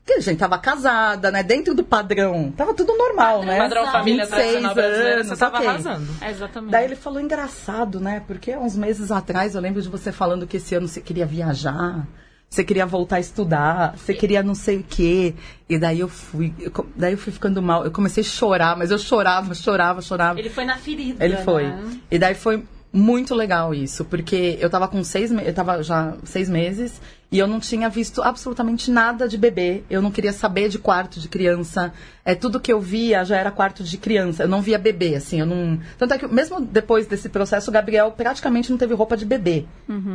Porque 0.10 0.14
a 0.14 0.22
gente 0.22 0.40
tava 0.40 0.58
casada, 0.58 1.30
né? 1.30 1.44
Dentro 1.44 1.76
do 1.76 1.84
padrão. 1.84 2.52
Tava 2.52 2.74
tudo 2.74 2.98
normal, 2.98 3.44
né? 3.44 3.58
Padrão 3.58 3.86
família 3.92 4.26
26 4.26 4.30
tradicional 4.30 4.76
brasileira, 4.76 5.24
você 5.24 5.28
anos, 5.28 5.40
tava 5.40 5.58
ok. 5.58 5.68
arrasando. 5.68 6.08
É, 6.22 6.32
exatamente. 6.32 6.72
Daí 6.72 6.86
ele 6.86 6.96
falou 6.96 7.22
engraçado, 7.22 8.00
né? 8.00 8.24
Porque 8.26 8.56
uns 8.56 8.76
meses 8.76 9.12
atrás 9.12 9.54
eu 9.54 9.62
lembro 9.62 9.82
de 9.82 9.88
você 9.88 10.12
falando 10.12 10.48
que 10.48 10.58
esse 10.58 10.74
ano 10.74 10.88
você 10.88 11.00
queria 11.00 11.28
viajar, 11.28 12.08
você 12.50 12.64
queria 12.64 12.86
voltar 12.86 13.18
a 13.18 13.20
estudar, 13.20 13.96
você 13.96 14.14
queria 14.14 14.42
não 14.42 14.56
sei 14.56 14.78
o 14.78 14.84
quê. 14.84 15.36
E 15.70 15.78
daí 15.78 16.00
eu 16.00 16.08
fui, 16.08 16.52
eu 16.60 16.72
daí 16.96 17.14
eu 17.14 17.18
fui 17.18 17.32
ficando 17.32 17.62
mal. 17.62 17.86
Eu 17.86 17.92
comecei 17.92 18.22
a 18.22 18.26
chorar, 18.26 18.76
mas 18.76 18.90
eu 18.90 18.98
chorava, 18.98 19.54
chorava, 19.54 20.02
chorava. 20.02 20.40
Ele 20.40 20.50
foi 20.50 20.66
na 20.66 20.76
ferida. 20.78 21.24
Ele 21.24 21.38
foi. 21.38 21.68
né? 21.68 22.00
E 22.10 22.18
daí 22.18 22.34
foi 22.34 22.64
muito 22.92 23.36
legal 23.36 23.74
isso, 23.74 24.04
porque 24.04 24.58
eu 24.60 24.70
tava 24.70 24.88
com 24.88 25.04
seis 25.04 25.32
meses, 25.32 25.48
eu 25.48 25.54
tava 25.54 25.84
já 25.84 26.16
seis 26.24 26.50
meses 26.50 27.00
e 27.32 27.38
eu 27.38 27.48
não 27.48 27.60
tinha 27.60 27.88
visto 27.90 28.24
absolutamente 28.24 28.90
nada 28.90 29.28
de 29.28 29.38
bebê. 29.38 29.84
Eu 29.90 30.02
não 30.02 30.10
queria 30.10 30.34
saber 30.34 30.68
de 30.68 30.80
quarto 30.80 31.20
de 31.20 31.30
criança. 31.30 31.94
É 32.26 32.34
tudo 32.34 32.60
que 32.60 32.74
eu 32.74 32.82
via 32.82 33.24
já 33.24 33.38
era 33.38 33.52
quarto 33.52 33.84
de 33.84 33.98
criança. 33.98 34.44
Eu 34.44 34.48
não 34.48 34.62
via 34.62 34.80
bebê, 34.80 35.16
assim, 35.16 35.40
eu 35.40 35.46
não. 35.46 35.80
Tanto 35.98 36.16
é 36.16 36.18
que 36.18 36.28
mesmo 36.28 36.60
depois 36.60 37.06
desse 37.06 37.30
processo, 37.30 37.70
o 37.70 37.74
Gabriel 37.74 38.12
praticamente 38.12 38.72
não 38.72 38.78
teve 38.80 38.96
roupa 38.96 39.16
de 39.16 39.26
bebê. 39.26 39.66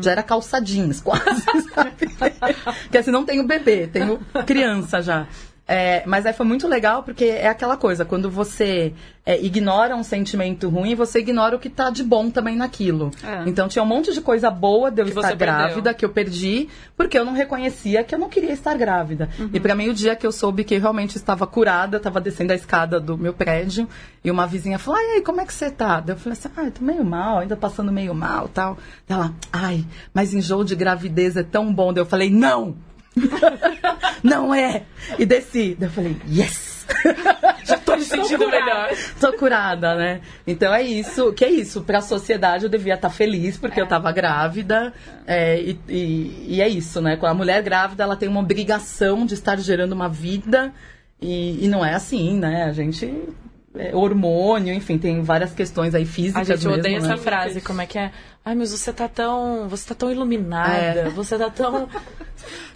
Já 0.03 0.11
era 0.11 0.23
calça 0.25 0.61
jeans, 0.61 0.99
quase, 1.03 1.45
sabe? 1.73 1.93
Porque 2.83 2.99
assim, 2.99 3.13
não 3.13 3.25
tenho 3.25 3.47
bebê, 3.47 3.87
tenho 3.87 4.19
criança 4.45 5.01
já. 5.01 5.29
É, 5.67 6.03
mas 6.07 6.27
aí 6.27 6.33
foi 6.35 6.45
muito 6.45 6.69
legal 6.69 7.03
porque 7.03 7.25
é 7.25 7.49
aquela 7.49 7.77
coisa, 7.77 8.05
quando 8.05 8.31
você 8.31 8.93
é, 9.25 9.43
ignora 9.43 9.97
um 9.97 10.03
sentimento 10.03 10.69
ruim, 10.69 10.95
você 10.95 11.21
ignora 11.21 11.57
o 11.57 11.59
que 11.59 11.71
tá 11.71 11.89
de 11.89 12.05
bom 12.05 12.31
também 12.31 12.55
naquilo. 12.55 13.11
É. 13.23 13.49
Então 13.49 13.67
tinha 13.67 13.83
um 13.83 13.87
monte 13.87 14.13
de 14.13 14.21
coisa 14.21 14.51
boa 14.51 14.91
de 14.91 15.01
eu 15.01 15.07
Que 15.07 15.13
estar 15.13 15.35
grávida 15.35 15.95
que 15.95 16.05
eu 16.05 16.11
perdi, 16.11 16.69
porque 16.97 17.19
eu 17.19 17.25
não 17.25 17.33
reconhecia 17.33 18.05
que 18.05 18.15
eu 18.15 18.19
não 18.19 18.29
queria 18.29 18.53
estar 18.53 18.77
grávida. 18.77 19.31
E 19.53 19.59
pra 19.59 19.75
mim, 19.75 19.89
o 19.89 19.95
dia 19.95 20.15
que 20.15 20.27
eu 20.27 20.33
soube 20.33 20.65
que 20.65 20.75
eu 20.75 20.81
realmente 20.81 21.17
estava 21.17 21.47
curada, 21.47 21.97
eu 21.97 22.01
tava 22.01 22.21
descendo 22.21 22.53
a 22.53 22.57
escada 22.57 23.01
do 23.01 23.17
meu 23.17 23.33
prédio, 23.33 23.89
e 24.23 24.31
uma 24.31 24.47
vizinha 24.47 24.79
falou, 24.79 25.01
ai, 25.01 25.23
como 25.23 25.41
é 25.41 25.47
que 25.47 25.55
você 25.55 25.71
tá? 25.71 26.03
Eu 26.07 26.17
falei 26.17 26.39
assim, 26.39 26.49
ah, 26.57 26.65
eu 26.65 26.71
tô 26.71 26.85
meio 26.85 27.05
mal, 27.05 27.39
ainda 27.39 27.57
passando 27.57 27.91
meio 27.91 28.15
mal 28.15 28.49
tal. 28.49 28.77
Ela, 29.09 29.33
ai, 29.51 29.85
mas 30.13 30.35
enjoo 30.35 30.65
de 30.65 30.75
gravidez 30.75 31.37
é 31.37 31.43
tão 31.43 31.73
bom. 31.73 31.93
Daí 31.93 32.03
eu 32.03 32.07
falei, 32.07 32.29
não! 32.29 32.75
não 34.23 34.55
é! 34.55 34.83
E 35.19 35.25
desci. 35.27 35.77
Daí 35.79 35.89
eu 35.89 35.93
falei, 35.93 36.17
yes! 36.31 36.75
Já 37.65 37.79
tô 37.79 37.97
me 37.97 38.03
sentindo 38.03 38.47
melhor. 38.49 38.91
Tô 39.19 39.33
curada, 39.33 39.95
né? 39.95 40.21
Então 40.47 40.73
é 40.75 40.83
isso. 40.83 41.33
Que 41.33 41.45
é 41.47 41.51
isso. 41.51 41.81
Pra 41.83 42.01
sociedade 42.03 42.65
eu 42.65 42.71
devia 42.71 42.95
estar 42.95 43.09
feliz 43.11 43.57
porque 43.57 43.81
eu 43.81 43.87
tava 43.87 44.13
grávida. 44.13 44.93
é, 45.27 45.59
e, 45.61 45.79
e- 45.89 46.47
e 46.57 46.61
é 46.63 46.69
isso, 46.69 47.01
né? 47.01 47.19
A 47.23 47.35
mulher 47.35 47.63
grávida, 47.63 48.03
ela 48.05 48.17
tem 48.17 48.29
uma 48.29 48.41
obrigação 48.41 49.25
de 49.25 49.35
estar 49.35 49.59
gerando 49.59 49.93
uma 49.93 50.09
vida. 50.09 50.73
E, 51.21 51.65
e 51.65 51.69
não 51.69 51.85
é 51.85 51.95
assim, 51.95 52.39
né? 52.39 52.65
A 52.65 52.73
gente. 52.73 53.11
é, 53.77 53.95
hormônio, 53.97 54.75
enfim, 54.75 54.99
tem 54.99 55.23
várias 55.23 55.55
questões 55.55 55.95
aí 55.95 56.03
A 56.03 56.07
físicas 56.07 56.47
gente 56.47 56.67
mesmo, 56.67 56.79
odeia 56.81 57.01
né? 57.01 57.07
essa 57.07 57.17
frase, 57.17 57.61
como 57.63 57.81
é 57.81 57.87
que 57.87 57.99
é? 57.99 58.11
Ai, 58.45 58.55
mas 58.55 58.71
você 58.73 58.93
tá 58.93 59.09
tão. 59.09 59.69
Você 59.69 59.89
tá 59.89 59.95
tão 59.95 60.11
iluminada, 60.13 60.75
É. 60.75 61.09
você 61.09 61.39
tá 61.39 61.49
tão. 61.51 61.89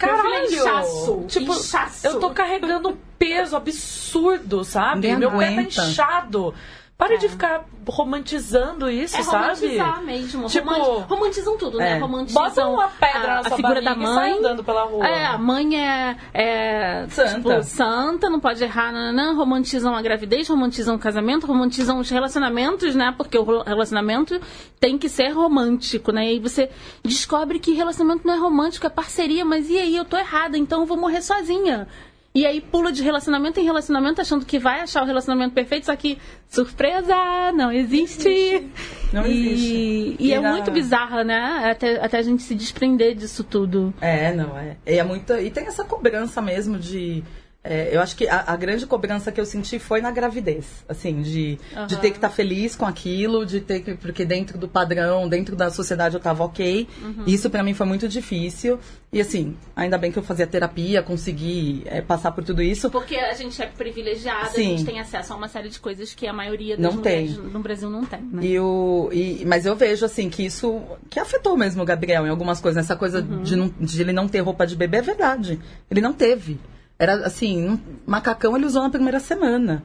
É 0.01 0.45
inchaço, 0.45 1.25
Tipo, 1.27 1.53
inchaço. 1.53 2.07
eu 2.07 2.19
tô 2.19 2.31
carregando 2.31 2.89
um 2.89 2.97
peso 3.19 3.55
absurdo, 3.55 4.63
sabe? 4.63 4.95
Ninguém 5.07 5.17
Meu 5.17 5.29
pé 5.29 5.35
aguenta. 5.47 5.75
tá 5.75 5.85
inchado. 5.87 6.53
Para 6.99 7.17
de 7.17 7.29
ficar 7.29 7.63
romantizando 7.87 8.89
isso, 8.89 9.15
É 9.15 9.23
sabe? 9.23 9.43
romantizar 9.77 10.03
mesmo. 10.03 10.47
Tipo- 10.47 10.69
Roman- 10.69 11.05
romantizam 11.07 11.57
tudo, 11.57 11.77
né? 11.77 11.91
É. 11.91 11.97
Romantizam 11.97 12.43
Bota 12.43 12.67
uma 12.67 12.87
pedra 12.89 13.23
a, 13.23 13.27
na 13.35 13.39
a 13.39 13.43
sua 13.45 13.55
figura 13.55 13.81
da 13.81 13.95
mãe. 13.95 14.33
andando 14.37 14.63
pela 14.65 14.83
rua. 14.83 15.07
É, 15.07 15.25
a 15.25 15.37
mãe 15.37 15.79
é, 15.81 16.17
é 16.33 17.05
Santa. 17.09 17.35
tipo, 17.35 17.63
santa, 17.63 18.29
não 18.29 18.39
pode 18.41 18.61
errar, 18.61 18.91
nananã, 18.91 19.33
romantizam 19.33 19.95
a 19.95 20.01
gravidez, 20.01 20.49
romantizam 20.49 20.97
o 20.97 20.99
casamento, 20.99 21.47
romantizam 21.47 21.99
os 21.99 22.09
relacionamentos, 22.09 22.93
né? 22.93 23.13
Porque 23.17 23.37
o 23.37 23.61
relacionamento 23.63 24.37
tem 24.77 24.97
que 24.97 25.07
ser 25.07 25.29
romântico, 25.29 26.11
né? 26.11 26.25
E 26.25 26.29
aí 26.31 26.39
você 26.39 26.69
descobre 27.01 27.59
que 27.59 27.71
relacionamento 27.71 28.27
não 28.27 28.33
é 28.33 28.37
romântico, 28.37 28.85
é 28.85 28.89
parceria, 28.89 29.45
mas 29.45 29.69
e 29.69 29.77
aí, 29.79 29.95
eu 29.95 30.03
tô 30.03 30.17
errada, 30.17 30.57
então 30.57 30.81
eu 30.81 30.85
vou 30.85 30.97
morrer 30.97 31.21
sozinha. 31.21 31.87
E 32.33 32.45
aí 32.45 32.61
pula 32.61 32.91
de 32.91 33.01
relacionamento 33.01 33.59
em 33.59 33.63
relacionamento 33.63 34.21
achando 34.21 34.45
que 34.45 34.59
vai 34.59 34.81
achar 34.81 35.01
o 35.01 35.05
relacionamento 35.05 35.53
perfeito, 35.53 35.87
só 35.87 35.95
que, 35.95 36.17
surpresa, 36.47 37.51
não 37.53 37.71
existe. 37.71 38.69
Não 39.11 39.25
e, 39.25 39.47
existe. 39.51 40.15
E, 40.19 40.31
é 40.33 40.37
E 40.37 40.39
na- 40.39 40.51
muito 40.51 40.69
bizarra, 40.69 41.23
né? 41.23 41.71
Até, 41.71 41.99
até 42.03 42.17
a 42.19 42.21
gente 42.21 42.43
se 42.43 42.53
desprender 42.53 43.15
disso 43.15 43.43
tudo. 43.43 43.91
É, 43.99 44.31
não, 44.31 44.55
é. 44.57 44.77
E 44.85 44.97
é 44.99 45.03
muita. 45.03 45.41
E 45.41 45.49
tem 45.49 45.65
essa 45.65 45.83
cobrança 45.83 46.41
mesmo 46.41 46.77
de. 46.77 47.23
É, 47.61 47.93
eu 47.93 47.99
acho 48.01 48.15
que 48.15 48.27
a, 48.27 48.43
a 48.47 48.55
grande 48.55 48.85
cobrança 48.87 49.31
que 49.33 49.39
eu 49.39 49.45
senti 49.45 49.79
foi 49.79 49.99
na 50.01 50.11
gravidez. 50.11 50.65
Assim, 50.87 51.21
de, 51.21 51.55
de 51.55 51.59
Aham. 51.75 51.87
ter 51.87 52.11
que 52.11 52.17
estar 52.17 52.29
feliz 52.29 52.73
com 52.75 52.85
aquilo, 52.85 53.45
de 53.45 53.59
ter 53.59 53.81
que. 53.81 53.95
Porque 53.95 54.23
dentro 54.23 54.57
do 54.57 54.67
padrão, 54.67 55.27
dentro 55.27 55.55
da 55.57 55.69
sociedade 55.69 56.15
eu 56.15 56.21
tava 56.21 56.43
ok. 56.45 56.87
Uhum. 57.01 57.23
Isso 57.27 57.49
pra 57.49 57.61
mim 57.61 57.73
foi 57.73 57.85
muito 57.85 58.07
difícil. 58.07 58.79
E 59.11 59.19
assim, 59.19 59.57
ainda 59.75 59.97
bem 59.97 60.11
que 60.11 60.17
eu 60.19 60.23
fazia 60.23 60.47
terapia, 60.47 61.01
consegui 61.03 61.83
é, 61.87 61.99
passar 62.01 62.31
por 62.31 62.43
tudo 62.43 62.61
isso. 62.61 62.89
Porque 62.89 63.15
a 63.17 63.33
gente 63.33 63.61
é 63.61 63.65
privilegiada, 63.65 64.49
Sim. 64.51 64.67
a 64.75 64.77
gente 64.77 64.85
tem 64.85 64.99
acesso 64.99 65.33
a 65.33 65.35
uma 65.35 65.47
série 65.47 65.67
de 65.67 65.79
coisas 65.79 66.13
que 66.13 66.27
a 66.27 66.33
maioria 66.33 66.77
das 66.77 66.95
Não 66.95 67.01
tem. 67.01 67.27
no 67.29 67.59
Brasil 67.59 67.89
não 67.89 68.05
tem. 68.05 68.21
Né? 68.21 68.45
E 68.45 68.59
o, 68.59 69.09
e, 69.11 69.43
mas 69.45 69.65
eu 69.65 69.75
vejo, 69.75 70.05
assim, 70.05 70.29
que 70.29 70.45
isso 70.45 70.81
que 71.09 71.19
afetou 71.19 71.57
mesmo 71.57 71.81
o 71.81 71.85
Gabriel 71.85 72.25
em 72.25 72.29
algumas 72.29 72.61
coisas. 72.61 72.85
Essa 72.85 72.95
coisa 72.95 73.19
Uhum. 73.21 73.41
de, 73.43 73.55
não- 73.55 73.73
de 73.79 74.01
ele 74.01 74.13
não 74.13 74.27
ter 74.29 74.39
roupa 74.39 74.65
de 74.65 74.75
bebê 74.75 74.97
é 74.97 75.01
verdade. 75.01 75.59
Ele 75.91 75.99
não 76.01 76.13
teve. 76.13 76.57
Era 76.99 77.25
assim, 77.25 77.69
um 77.69 77.79
macacão 78.05 78.55
ele 78.57 78.65
usou 78.65 78.83
na 78.83 78.89
primeira 78.89 79.19
semana. 79.21 79.81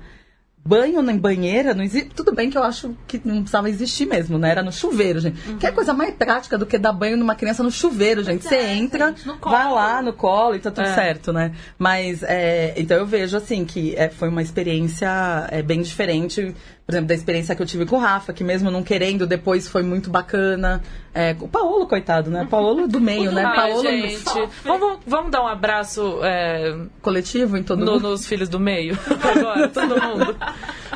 Banho 0.66 0.98
em 1.10 1.18
banheira, 1.18 1.74
não 1.74 1.84
existe. 1.84 2.08
Tudo 2.14 2.34
bem 2.34 2.48
que 2.48 2.56
eu 2.56 2.62
acho 2.62 2.96
que 3.06 3.20
não 3.22 3.42
precisava 3.42 3.68
existir 3.68 4.06
mesmo, 4.06 4.38
né? 4.38 4.50
Era 4.50 4.62
no 4.62 4.72
chuveiro, 4.72 5.20
gente. 5.20 5.38
Que 5.56 5.66
é 5.66 5.70
coisa 5.70 5.92
mais 5.92 6.14
prática 6.14 6.56
do 6.56 6.64
que 6.64 6.78
dar 6.78 6.92
banho 6.94 7.18
numa 7.18 7.34
criança 7.34 7.62
no 7.62 7.70
chuveiro, 7.70 8.24
gente. 8.24 8.44
Você 8.44 8.54
é, 8.54 8.74
entra, 8.74 9.08
gente, 9.08 9.26
vai 9.42 9.70
lá 9.70 10.00
no 10.00 10.14
colo 10.14 10.56
e 10.56 10.60
tá 10.60 10.70
tudo 10.70 10.86
É. 10.86 10.94
certo, 10.94 11.34
né? 11.34 11.52
Mas, 11.78 12.22
é, 12.22 12.72
então 12.78 12.96
eu 12.96 13.04
vejo, 13.04 13.36
assim, 13.36 13.62
que 13.66 13.94
é, 13.94 14.08
foi 14.08 14.30
uma 14.30 14.40
experiência 14.40 15.46
é, 15.50 15.60
bem 15.60 15.82
diferente, 15.82 16.56
por 16.86 16.92
exemplo, 16.92 17.08
da 17.08 17.14
experiência 17.14 17.54
que 17.56 17.62
eu 17.62 17.66
tive 17.66 17.86
com 17.86 17.96
o 17.96 17.98
Rafa, 17.98 18.32
que 18.32 18.44
mesmo 18.44 18.70
não 18.70 18.82
querendo, 18.82 19.26
depois 19.26 19.66
foi 19.66 19.82
muito 19.82 20.10
bacana. 20.10 20.82
É, 21.14 21.34
o 21.40 21.46
Paolo, 21.48 21.86
coitado, 21.86 22.28
né? 22.30 22.46
Paolo 22.50 22.86
do 22.88 23.00
meio, 23.00 23.30
né? 23.32 23.44
Ai, 23.44 23.56
Paolo 23.70 23.82
gente, 23.82 24.24
vamos, 24.64 24.98
vamos 25.06 25.30
dar 25.30 25.42
um 25.42 25.46
abraço 25.46 26.18
é, 26.22 26.76
coletivo 27.00 27.56
em 27.56 27.62
todo 27.62 27.84
no- 27.84 27.92
mundo. 27.92 28.10
nos 28.10 28.26
filhos 28.26 28.48
do 28.48 28.58
meio 28.60 28.98
agora, 29.22 29.68
todo 29.68 29.88
mundo. 30.02 30.36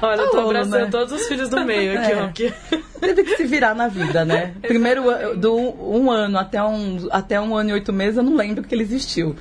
Olha, 0.03 0.21
eu 0.21 0.27
tô 0.27 0.33
Paolo, 0.37 0.49
abraçando 0.51 0.85
né? 0.85 0.89
todos 0.91 1.13
os 1.13 1.27
filhos 1.27 1.49
do 1.49 1.61
meio 1.65 1.99
aqui, 1.99 2.13
É. 2.13 2.23
ó. 2.23 2.29
que- 2.29 2.53
Teve 3.01 3.23
que 3.23 3.37
se 3.37 3.45
virar 3.45 3.77
na 3.77 3.87
vida, 3.87 4.25
né? 4.25 4.55
Primeiro, 4.61 5.05
do 5.37 5.55
um 5.57 6.11
ano 6.11 6.37
até 6.37 6.61
um, 6.61 7.07
até 7.13 7.41
um 7.41 7.55
ano 7.57 7.71
e 7.71 7.73
oito 7.75 7.93
meses, 7.93 8.17
eu 8.17 8.25
não 8.25 8.35
lembro 8.35 8.65
que 8.65 8.75
ele 8.75 8.83
existiu. 8.83 9.37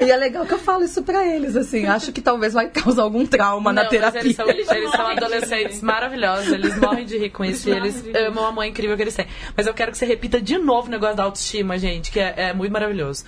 e 0.00 0.10
é 0.10 0.16
legal 0.16 0.44
que 0.44 0.54
eu 0.54 0.58
falo 0.58 0.84
isso 0.84 1.02
pra 1.04 1.24
eles, 1.24 1.56
assim. 1.56 1.86
Acho 1.86 2.12
que 2.12 2.20
talvez 2.20 2.52
vai 2.52 2.68
causar 2.68 3.02
algum 3.02 3.24
trauma 3.24 3.72
na 3.72 3.84
Não, 3.84 3.90
mas 3.90 3.98
terapia. 3.98 4.41
Eles 4.48 4.66
são, 4.66 4.76
eles 4.76 4.90
são 4.90 5.06
adolescentes 5.08 5.82
maravilhosos, 5.82 6.52
eles 6.52 6.76
morrem 6.78 7.04
de 7.04 7.18
rir 7.18 7.30
com 7.30 7.44
isso, 7.44 7.68
e 7.68 7.72
Eles 7.72 8.04
amam 8.26 8.46
a 8.46 8.52
mãe 8.52 8.70
incrível 8.70 8.96
que 8.96 9.02
eles 9.02 9.14
têm. 9.14 9.26
Mas 9.56 9.66
eu 9.66 9.74
quero 9.74 9.90
que 9.92 9.98
você 9.98 10.06
repita 10.06 10.40
de 10.40 10.58
novo 10.58 10.88
o 10.88 10.90
negócio 10.90 11.16
da 11.16 11.24
autoestima, 11.24 11.78
gente, 11.78 12.10
que 12.10 12.20
é, 12.20 12.34
é 12.36 12.52
muito 12.52 12.72
maravilhoso. 12.72 13.24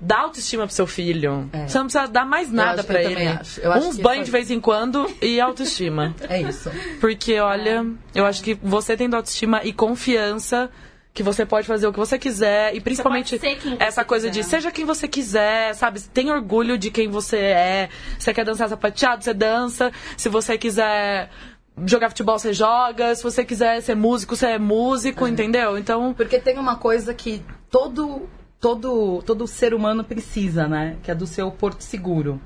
Dá 0.00 0.18
autoestima 0.20 0.66
pro 0.66 0.74
seu 0.74 0.86
filho. 0.86 1.48
É. 1.52 1.68
Você 1.68 1.78
não 1.78 1.86
precisa 1.86 2.06
dar 2.08 2.26
mais 2.26 2.50
nada 2.50 2.84
eu 2.88 3.10
ele. 3.10 3.26
acho. 3.28 3.60
Eu 3.60 3.72
acho 3.72 3.86
Uns 3.88 3.96
banhos 3.98 4.16
foi- 4.18 4.24
de 4.24 4.30
vez 4.32 4.50
em 4.50 4.60
quando 4.60 5.08
e 5.22 5.38
autoestima. 5.42 6.14
É 6.28 6.40
isso. 6.40 6.70
Porque, 7.00 7.38
olha, 7.38 7.86
eu 8.14 8.26
acho 8.26 8.42
que 8.42 8.54
você 8.54 8.96
tendo 8.96 9.14
autoestima 9.14 9.60
e 9.62 9.72
confiança 9.72 10.68
que 11.14 11.22
você 11.22 11.44
pode 11.44 11.66
fazer 11.66 11.86
o 11.86 11.92
que 11.92 11.98
você 11.98 12.18
quiser 12.18 12.74
e 12.74 12.80
principalmente 12.80 13.38
pode 13.38 13.42
ser 13.42 13.60
quem 13.60 13.76
você 13.76 13.84
essa 13.84 14.04
coisa 14.04 14.30
de 14.30 14.38
quiser. 14.38 14.50
seja 14.50 14.70
quem 14.70 14.84
você 14.84 15.06
quiser, 15.06 15.74
sabe? 15.74 16.00
Tem 16.00 16.30
orgulho 16.30 16.78
de 16.78 16.90
quem 16.90 17.08
você 17.08 17.36
é. 17.36 17.88
Você 18.18 18.32
quer 18.32 18.44
dançar 18.44 18.68
sapateado, 18.68 19.22
você 19.22 19.34
dança. 19.34 19.92
Se 20.16 20.28
você 20.28 20.56
quiser 20.56 21.28
jogar 21.84 22.08
futebol, 22.08 22.38
você 22.38 22.52
joga. 22.52 23.14
Se 23.14 23.22
você 23.22 23.44
quiser 23.44 23.82
ser 23.82 23.94
músico, 23.94 24.34
você 24.34 24.46
é 24.46 24.58
músico, 24.58 25.28
entendeu? 25.28 25.76
Então, 25.76 26.14
Porque 26.14 26.38
tem 26.38 26.58
uma 26.58 26.76
coisa 26.76 27.12
que 27.12 27.42
todo 27.70 28.28
todo 28.58 29.20
todo 29.26 29.46
ser 29.46 29.74
humano 29.74 30.04
precisa, 30.04 30.66
né? 30.66 30.96
Que 31.02 31.10
é 31.10 31.14
do 31.14 31.26
seu 31.26 31.50
porto 31.50 31.82
seguro. 31.82 32.40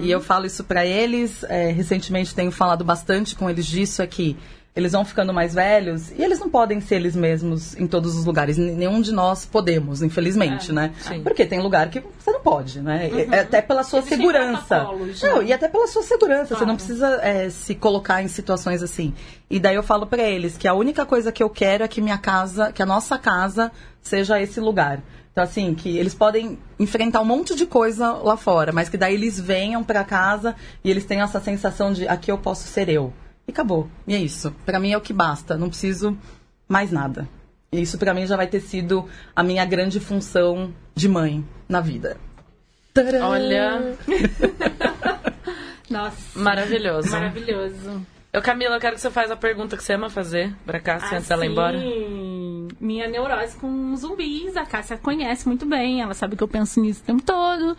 E 0.00 0.08
eu 0.08 0.20
falo 0.20 0.46
isso 0.46 0.62
pra 0.62 0.86
eles. 0.86 1.42
é, 1.48 1.72
recentemente 1.72 2.32
tenho 2.32 2.52
falado 2.52 2.84
bastante 2.84 3.34
com 3.34 3.50
eles 3.50 3.66
disso 3.66 4.02
é 4.02 4.06
que 4.06 4.36
eles 4.76 4.90
vão 4.92 5.04
ficando 5.04 5.32
mais 5.32 5.54
velhos 5.54 6.10
e 6.10 6.22
eles 6.22 6.40
não 6.40 6.50
podem 6.50 6.80
ser 6.80 6.96
eles 6.96 7.14
mesmos 7.14 7.76
em 7.76 7.86
todos 7.86 8.16
os 8.16 8.24
lugares. 8.24 8.58
Nenhum 8.58 9.00
de 9.00 9.12
nós 9.12 9.46
podemos, 9.46 10.02
infelizmente, 10.02 10.72
né? 10.72 10.92
sim. 11.00 11.22
Porque 11.22 11.46
tem 11.46 11.60
lugar 11.60 11.88
que 11.90 12.00
você 12.18 12.32
não 12.32 12.40
pode, 12.40 12.80
né? 12.80 13.08
E- 13.08 13.34
Até 13.34 13.62
pela 13.62 13.84
sua 13.84 14.00
Existem 14.00 14.18
segurança. 14.18 14.82
Não, 14.82 14.98
né? 14.98 15.44
e 15.46 15.52
até 15.52 15.68
pela 15.68 15.86
sua 15.86 16.02
segurança. 16.02 16.46
Você 16.56 16.64
não 16.64 16.76
Claro. 16.76 16.76
precisa 16.76 17.06
é, 17.22 17.48
se 17.50 17.74
colocar 17.76 18.20
em 18.22 18.26
situações 18.28 18.82
assim. 18.82 19.14
E 19.48 19.60
daí 19.60 19.76
eu 19.76 19.82
falo 19.82 20.06
pra 20.06 20.22
eles 20.22 20.56
que 20.56 20.66
a 20.66 20.74
única 20.74 21.06
coisa 21.06 21.30
que 21.30 21.42
eu 21.42 21.50
quero 21.50 21.84
é 21.84 21.88
que 21.88 22.00
minha 22.00 22.18
casa, 22.18 22.72
que 22.72 22.82
a 22.82 22.86
nossa 22.86 23.16
casa 23.16 23.70
seja 24.02 24.40
esse 24.42 24.58
lugar. 24.58 25.00
Então, 25.30 25.42
assim, 25.44 25.74
que 25.74 25.96
eles 25.98 26.14
podem 26.14 26.58
enfrentar 26.80 27.20
um 27.20 27.24
monte 27.24 27.54
de 27.56 27.66
coisa 27.66 28.10
lá 28.12 28.36
fora, 28.36 28.72
mas 28.72 28.88
que 28.88 28.96
daí 28.96 29.14
eles 29.14 29.38
venham 29.38 29.82
pra 29.84 30.02
casa 30.04 30.54
e 30.82 30.90
eles 30.90 31.04
tenham 31.04 31.24
essa 31.24 31.40
sensação 31.40 31.92
de 31.92 32.06
aqui 32.08 32.30
eu 32.30 32.38
posso 32.38 32.66
ser 32.68 32.88
eu. 32.88 33.12
E 33.46 33.52
acabou. 33.52 33.88
E 34.06 34.14
é 34.14 34.18
isso. 34.18 34.54
Pra 34.64 34.78
mim 34.80 34.92
é 34.92 34.96
o 34.96 35.00
que 35.00 35.12
basta. 35.12 35.56
Não 35.56 35.68
preciso 35.68 36.16
mais 36.68 36.90
nada. 36.90 37.28
E 37.70 37.80
isso 37.80 37.98
pra 37.98 38.14
mim 38.14 38.26
já 38.26 38.36
vai 38.36 38.46
ter 38.46 38.60
sido 38.60 39.08
a 39.34 39.42
minha 39.42 39.64
grande 39.64 39.98
função 40.00 40.72
de 40.94 41.08
mãe 41.08 41.44
na 41.68 41.80
vida. 41.80 42.16
Tcharam! 42.94 43.28
olha, 43.28 43.96
Nossa. 45.90 46.38
maravilhoso. 46.38 47.10
Maravilhoso. 47.10 48.06
Eu, 48.32 48.42
Camila, 48.42 48.76
eu 48.76 48.80
quero 48.80 48.94
que 48.96 49.00
você 49.00 49.10
faça 49.10 49.34
a 49.34 49.36
pergunta 49.36 49.76
que 49.76 49.84
você 49.84 49.92
ama 49.92 50.10
fazer 50.10 50.52
pra 50.66 50.80
Cássia 50.80 51.18
antes 51.18 51.28
dela 51.28 51.46
ir 51.46 51.50
embora. 51.52 51.76
Assim, 51.78 52.68
Minha 52.80 53.08
neurose 53.08 53.56
com 53.56 53.94
zumbis, 53.96 54.56
a 54.56 54.64
Cássia 54.66 54.96
conhece 54.96 55.46
muito 55.46 55.64
bem, 55.66 56.00
ela 56.02 56.14
sabe 56.14 56.36
que 56.36 56.42
eu 56.42 56.48
penso 56.48 56.80
nisso 56.80 57.00
o 57.02 57.04
tempo 57.04 57.22
todo. 57.22 57.76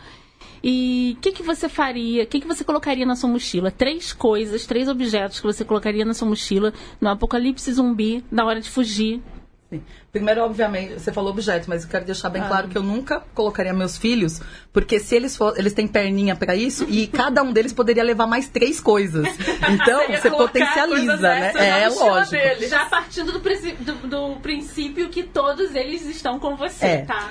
E 0.68 1.14
o 1.16 1.22
que, 1.22 1.32
que 1.32 1.44
você 1.44 1.70
faria? 1.70 2.24
O 2.24 2.26
que, 2.26 2.40
que 2.42 2.48
você 2.48 2.64
colocaria 2.64 3.06
na 3.06 3.16
sua 3.16 3.30
mochila? 3.30 3.70
Três 3.70 4.12
coisas, 4.12 4.66
três 4.66 4.88
objetos 4.90 5.40
que 5.40 5.46
você 5.46 5.64
colocaria 5.64 6.04
na 6.04 6.16
sua 6.16 6.28
mochila 6.28 6.74
no 7.00 7.08
apocalipse 7.10 7.72
zumbi 7.72 8.26
na 8.32 8.44
hora 8.44 8.60
de 8.60 8.68
fugir. 8.68 9.22
Sim. 9.70 9.84
Primeiro, 10.12 10.42
obviamente, 10.44 10.94
você 10.94 11.12
falou 11.12 11.32
objeto, 11.32 11.68
mas 11.70 11.84
eu 11.84 11.90
quero 11.90 12.06
deixar 12.06 12.30
bem 12.30 12.42
claro 12.42 12.68
que 12.68 12.78
eu 12.78 12.84
nunca 12.84 13.20
colocaria 13.34 13.74
meus 13.74 13.98
filhos, 13.98 14.40
porque 14.72 15.00
se 15.00 15.16
eles 15.16 15.36
for, 15.36 15.54
eles 15.58 15.74
têm 15.74 15.88
perninha 15.88 16.36
pra 16.36 16.56
isso 16.56 16.86
e 16.90 17.06
cada 17.14 17.44
um 17.44 17.52
deles 17.52 17.74
poderia 17.74 18.04
levar 18.04 18.26
mais 18.28 18.48
três 18.48 18.80
coisas. 18.80 19.28
Então, 19.70 20.08
Você 20.18 20.32
potencializa, 20.32 21.18
né? 21.18 21.52
É 21.58 21.90
lógico. 21.90 22.32
dele. 22.32 22.68
Já 22.68 22.86
partindo 22.86 23.32
do, 23.34 23.40
do- 23.40 24.08
do 24.08 24.40
princípio 24.40 25.10
que 25.10 25.22
todos 25.24 25.76
eles 25.76 26.04
estão 26.06 26.40
com 26.40 26.56
você, 26.56 26.86
É. 26.86 26.98
tá? 27.06 27.30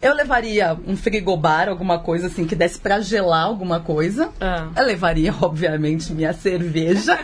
Eu 0.00 0.14
levaria 0.14 0.78
um 0.86 0.96
frigobar, 0.96 1.68
alguma 1.68 1.98
coisa 1.98 2.28
assim 2.28 2.46
que 2.46 2.54
desse 2.54 2.78
pra 2.78 3.00
gelar 3.00 3.44
alguma 3.44 3.80
coisa. 3.80 4.30
Ah. 4.40 4.68
Eu 4.76 4.86
levaria, 4.86 5.34
obviamente, 5.42 6.12
minha 6.12 6.32
cerveja 6.32 7.18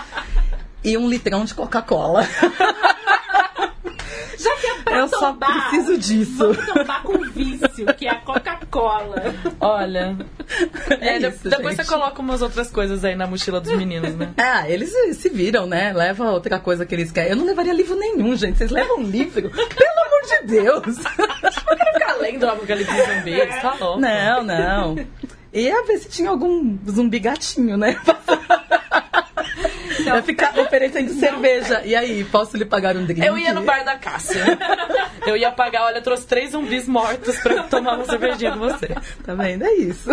e 0.82 0.96
um 0.96 1.10
litrão 1.10 1.44
de 1.44 1.54
Coca-Cola. 1.54 2.22
Já 4.38 4.56
que 4.56 4.66
é 4.66 4.82
pra 4.82 4.89
Eu 5.00 5.08
só 5.08 5.32
preciso 5.32 5.98
disso. 5.98 6.52
Vamos 6.52 6.66
tombar 6.66 7.02
com 7.02 7.18
vício, 7.30 7.86
que 7.96 8.06
é 8.06 8.10
a 8.10 8.16
Coca-Cola. 8.20 9.34
Olha, 9.60 10.16
É 11.00 11.18
de- 11.18 11.28
isso, 11.28 11.48
depois 11.48 11.76
gente. 11.76 11.86
você 11.86 11.92
coloca 11.92 12.20
umas 12.20 12.42
outras 12.42 12.70
coisas 12.70 13.04
aí 13.04 13.14
na 13.14 13.26
mochila 13.26 13.60
dos 13.60 13.72
meninos, 13.76 14.14
né? 14.16 14.32
Ah, 14.38 14.68
eles 14.68 14.92
se 15.16 15.28
viram, 15.28 15.66
né? 15.66 15.92
Leva 15.92 16.30
outra 16.30 16.58
coisa 16.58 16.84
que 16.84 16.94
eles 16.94 17.10
querem. 17.12 17.30
Eu 17.30 17.36
não 17.36 17.44
levaria 17.46 17.72
livro 17.72 17.96
nenhum, 17.96 18.34
gente. 18.36 18.58
Vocês 18.58 18.70
levam 18.70 19.02
livro? 19.02 19.48
Pelo 19.50 19.60
amor 20.06 20.22
de 20.28 20.46
Deus! 20.46 20.98
Ficar 20.98 22.14
lendo 22.20 22.44
o 22.44 22.50
Apocalipse 22.50 22.92
Zumbi, 22.94 23.34
você 23.36 23.60
tá 23.60 23.76
louco. 23.80 24.00
Não, 24.00 24.42
não. 24.42 24.96
Ia 25.52 25.82
ver 25.84 25.98
se 25.98 26.08
tinha 26.08 26.30
algum 26.30 26.78
zumbi 26.88 27.18
gatinho, 27.18 27.76
né? 27.76 27.96
Ia 30.04 30.22
ficar 30.22 30.58
oferecendo 30.58 31.12
cerveja. 31.14 31.82
E 31.84 31.94
aí, 31.94 32.24
posso 32.24 32.56
lhe 32.56 32.64
pagar 32.64 32.96
um 32.96 33.04
drink? 33.04 33.24
Eu 33.24 33.36
ia 33.38 33.52
no 33.52 33.62
bar 33.62 33.84
da 33.84 33.96
Cássia. 33.96 34.44
Eu 35.26 35.36
ia 35.36 35.52
pagar, 35.52 35.84
olha, 35.84 36.00
trouxe 36.00 36.26
três 36.26 36.52
zumbis 36.52 36.88
mortos 36.88 37.36
pra 37.40 37.54
eu 37.54 37.62
tomar 37.64 37.94
uma 37.96 38.04
cervejinha 38.06 38.52
com 38.52 38.58
você. 38.58 38.88
Tá 39.24 39.34
vendo? 39.34 39.64
É 39.64 39.72
isso. 39.74 40.08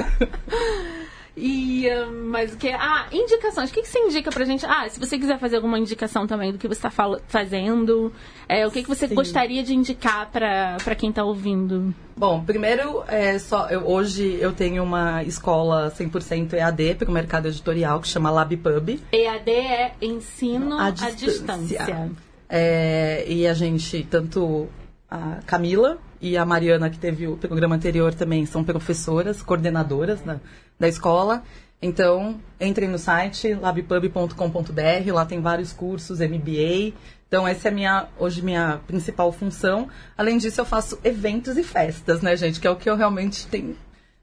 E, 1.39 1.87
ah, 1.87 2.07
mas 2.11 2.53
o 2.53 2.57
que? 2.57 2.67
Ah, 2.69 3.05
indicações. 3.11 3.69
O 3.69 3.73
que, 3.73 3.83
que 3.83 3.87
você 3.87 3.99
indica 3.99 4.31
pra 4.31 4.43
gente? 4.43 4.65
Ah, 4.65 4.89
se 4.89 4.99
você 4.99 5.19
quiser 5.19 5.37
fazer 5.37 5.57
alguma 5.57 5.77
indicação 5.77 6.25
também 6.25 6.51
do 6.51 6.57
que 6.57 6.67
você 6.67 6.81
tá 6.81 6.91
fazendo, 7.27 8.11
é, 8.49 8.65
o 8.65 8.71
que, 8.71 8.81
que 8.81 8.89
você 8.89 9.07
Sim. 9.07 9.13
gostaria 9.13 9.61
de 9.63 9.75
indicar 9.75 10.31
pra, 10.31 10.77
pra 10.83 10.95
quem 10.95 11.11
tá 11.11 11.23
ouvindo? 11.23 11.93
Bom, 12.15 12.43
primeiro, 12.43 13.03
é 13.07 13.37
só, 13.37 13.69
eu- 13.69 13.87
hoje 13.87 14.35
eu 14.41 14.51
tenho 14.51 14.81
uma 14.83 15.23
escola 15.23 15.91
100% 15.91 16.53
EAD 16.53 16.95
para 16.95 17.09
o 17.09 17.13
mercado 17.13 17.47
editorial 17.47 18.01
que 18.01 18.07
chama 18.07 18.31
LabPub. 18.31 18.99
EAD 19.11 19.51
é 19.51 19.91
ensino 20.01 20.79
À 20.79 20.89
distância. 20.89 21.27
distância. 21.27 22.11
É, 22.49 23.23
e 23.27 23.45
a 23.45 23.53
gente, 23.53 24.03
tanto 24.09 24.67
a 25.09 25.37
Camila 25.45 25.99
e 26.19 26.35
a 26.35 26.43
Mariana, 26.45 26.89
que 26.89 26.97
teve 26.97 27.27
o 27.27 27.37
programa 27.37 27.75
anterior, 27.75 28.13
também 28.13 28.45
são 28.47 28.63
professoras, 28.63 29.43
coordenadoras 29.43 30.21
da, 30.21 30.39
da 30.79 30.87
escola. 30.87 31.43
Então, 31.81 32.39
entrem 32.59 32.89
no 32.89 32.97
site 32.97 33.53
labpub.com.br, 33.53 35.13
lá 35.13 35.25
tem 35.25 35.41
vários 35.41 35.71
cursos, 35.71 36.19
MBA. 36.19 36.93
Então, 37.27 37.47
essa 37.47 37.67
é 37.67 37.71
a 37.71 37.73
minha, 37.73 38.07
hoje 38.17 38.41
minha 38.41 38.79
principal 38.87 39.31
função. 39.31 39.89
Além 40.17 40.37
disso, 40.37 40.61
eu 40.61 40.65
faço 40.65 40.97
eventos 41.03 41.57
e 41.57 41.63
festas, 41.63 42.21
né, 42.21 42.35
gente? 42.35 42.59
Que 42.59 42.67
é 42.67 42.71
o 42.71 42.75
que 42.75 42.89
eu 42.89 42.95
realmente 42.95 43.45
tenho. 43.47 43.75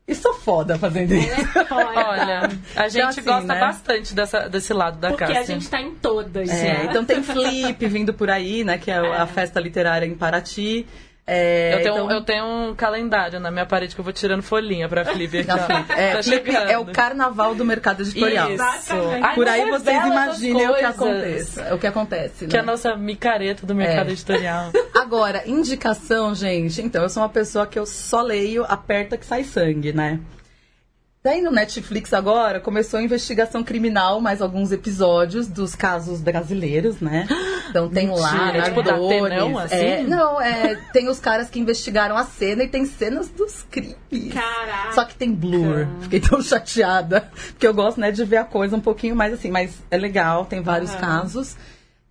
E 0.06 0.14
sou 0.14 0.34
foda 0.34 0.78
fazendo 0.78 1.14
isso. 1.14 1.30
Olha, 1.70 2.50
a 2.76 2.88
gente 2.88 3.02
assim, 3.02 3.22
gosta 3.22 3.54
né? 3.54 3.60
bastante 3.60 4.14
dessa, 4.14 4.48
desse 4.48 4.72
lado 4.74 4.98
da 4.98 5.08
Porque 5.08 5.24
Cássia. 5.24 5.40
a 5.40 5.44
gente 5.44 5.68
tá 5.68 5.80
em 5.80 5.94
todas. 5.94 6.48
É, 6.50 6.62
né? 6.62 6.86
então 6.90 7.04
tem 7.04 7.22
Flip 7.22 7.86
vindo 7.86 8.12
por 8.12 8.28
aí, 8.28 8.64
né? 8.64 8.76
Que 8.76 8.90
é 8.90 8.98
a 8.98 9.26
festa 9.26 9.58
literária 9.60 10.04
em 10.04 10.14
Paraty. 10.14 10.86
É, 11.26 11.74
Eu 11.74 11.82
tenho, 11.82 11.94
então- 11.94 12.10
eu 12.10 12.20
tenho 12.22 12.44
um 12.44 12.74
calendário 12.74 13.40
na 13.40 13.50
minha 13.50 13.64
parede 13.64 13.94
que 13.94 14.00
eu 14.00 14.04
vou 14.04 14.12
tirando 14.12 14.42
folhinha 14.42 14.86
pra 14.88 15.06
Flip 15.06 15.38
aqui. 15.40 15.92
É, 15.96 16.16
tá 16.16 16.22
Flip 16.22 16.50
é 16.54 16.76
o 16.76 16.84
carnaval 16.84 17.54
do 17.54 17.64
mercado 17.64 18.02
editorial. 18.02 18.50
Isso. 18.52 18.62
Ai, 19.22 19.34
Por 19.34 19.48
aí 19.48 19.70
vocês 19.70 20.04
imaginem 20.06 20.68
o 20.68 20.74
que 20.74 20.84
acontece. 20.84 21.60
O 21.72 21.78
que 21.78 21.86
acontece, 21.86 22.46
Que 22.46 22.56
é 22.56 22.60
a 22.60 22.62
né? 22.62 22.70
nossa 22.70 22.94
micareta 22.96 23.66
do 23.66 23.74
mercado 23.74 24.10
É. 24.10 24.12
editorial. 24.12 24.70
Agora, 24.94 25.42
indicação, 25.48 26.34
gente. 26.34 26.82
Então, 26.82 27.02
eu 27.02 27.08
sou 27.08 27.22
uma 27.22 27.28
pessoa 27.30 27.66
que 27.66 27.78
eu 27.78 27.86
só 27.86 28.20
leio, 28.20 28.64
aperta 28.68 29.16
que 29.16 29.24
sai 29.24 29.44
sangue, 29.44 29.92
né? 29.94 30.20
Daí 31.26 31.40
no 31.40 31.50
Netflix 31.50 32.12
agora 32.12 32.60
começou 32.60 33.00
a 33.00 33.02
investigação 33.02 33.64
criminal, 33.64 34.20
mais 34.20 34.42
alguns 34.42 34.70
episódios 34.70 35.48
dos 35.48 35.74
casos 35.74 36.20
brasileiros, 36.20 37.00
né? 37.00 37.26
Então 37.70 37.88
tem 37.88 38.08
lá 38.08 38.52
Mentira, 38.52 38.62
tipo 38.64 38.80
Atenão, 38.80 39.58
assim? 39.58 39.74
é, 39.74 40.02
não, 40.04 40.40
é, 40.40 40.76
tem 40.92 41.08
os 41.08 41.18
caras 41.18 41.50
que 41.50 41.58
investigaram 41.58 42.16
a 42.16 42.22
cena 42.22 42.62
e 42.62 42.68
tem 42.68 42.84
cenas 42.84 43.30
dos 43.30 43.62
crimes. 43.68 44.32
Caraca. 44.32 44.92
Só 44.92 45.04
que 45.04 45.16
tem 45.16 45.32
blur. 45.32 45.88
Fiquei 46.02 46.20
tão 46.20 46.40
chateada. 46.40 47.22
Porque 47.48 47.66
eu 47.66 47.74
gosto, 47.74 47.98
né, 47.98 48.12
de 48.12 48.22
ver 48.24 48.36
a 48.36 48.44
coisa 48.44 48.76
um 48.76 48.80
pouquinho 48.80 49.16
mais 49.16 49.32
assim. 49.32 49.50
Mas 49.50 49.82
é 49.90 49.96
legal, 49.96 50.44
tem 50.44 50.60
vários 50.60 50.94
casos. 50.94 51.56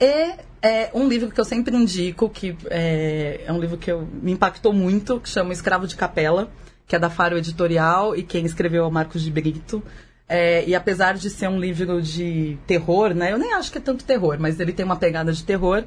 E 0.01 0.33
é 0.61 0.89
um 0.93 1.07
livro 1.07 1.29
que 1.29 1.39
eu 1.39 1.45
sempre 1.45 1.77
indico, 1.77 2.27
que 2.27 2.57
é, 2.69 3.41
é 3.45 3.53
um 3.53 3.59
livro 3.59 3.77
que 3.77 3.89
eu, 3.89 4.05
me 4.21 4.33
impactou 4.33 4.73
muito, 4.73 5.19
que 5.21 5.29
chama 5.29 5.53
Escravo 5.53 5.87
de 5.87 5.95
Capela, 5.95 6.49
que 6.87 6.95
é 6.95 6.99
da 6.99 7.09
Faro 7.09 7.37
Editorial, 7.37 8.15
e 8.15 8.23
quem 8.23 8.45
escreveu 8.45 8.83
é 8.83 8.87
o 8.87 8.91
Marcos 8.91 9.21
de 9.21 9.31
Brito. 9.31 9.81
É, 10.27 10.67
e 10.67 10.73
apesar 10.73 11.15
de 11.15 11.29
ser 11.29 11.47
um 11.47 11.59
livro 11.59 12.01
de 12.01 12.57
terror, 12.65 13.13
né? 13.13 13.31
Eu 13.31 13.37
nem 13.37 13.53
acho 13.53 13.71
que 13.71 13.77
é 13.77 13.81
tanto 13.81 14.03
terror, 14.05 14.37
mas 14.39 14.59
ele 14.59 14.71
tem 14.73 14.85
uma 14.85 14.95
pegada 14.95 15.31
de 15.31 15.43
terror. 15.43 15.83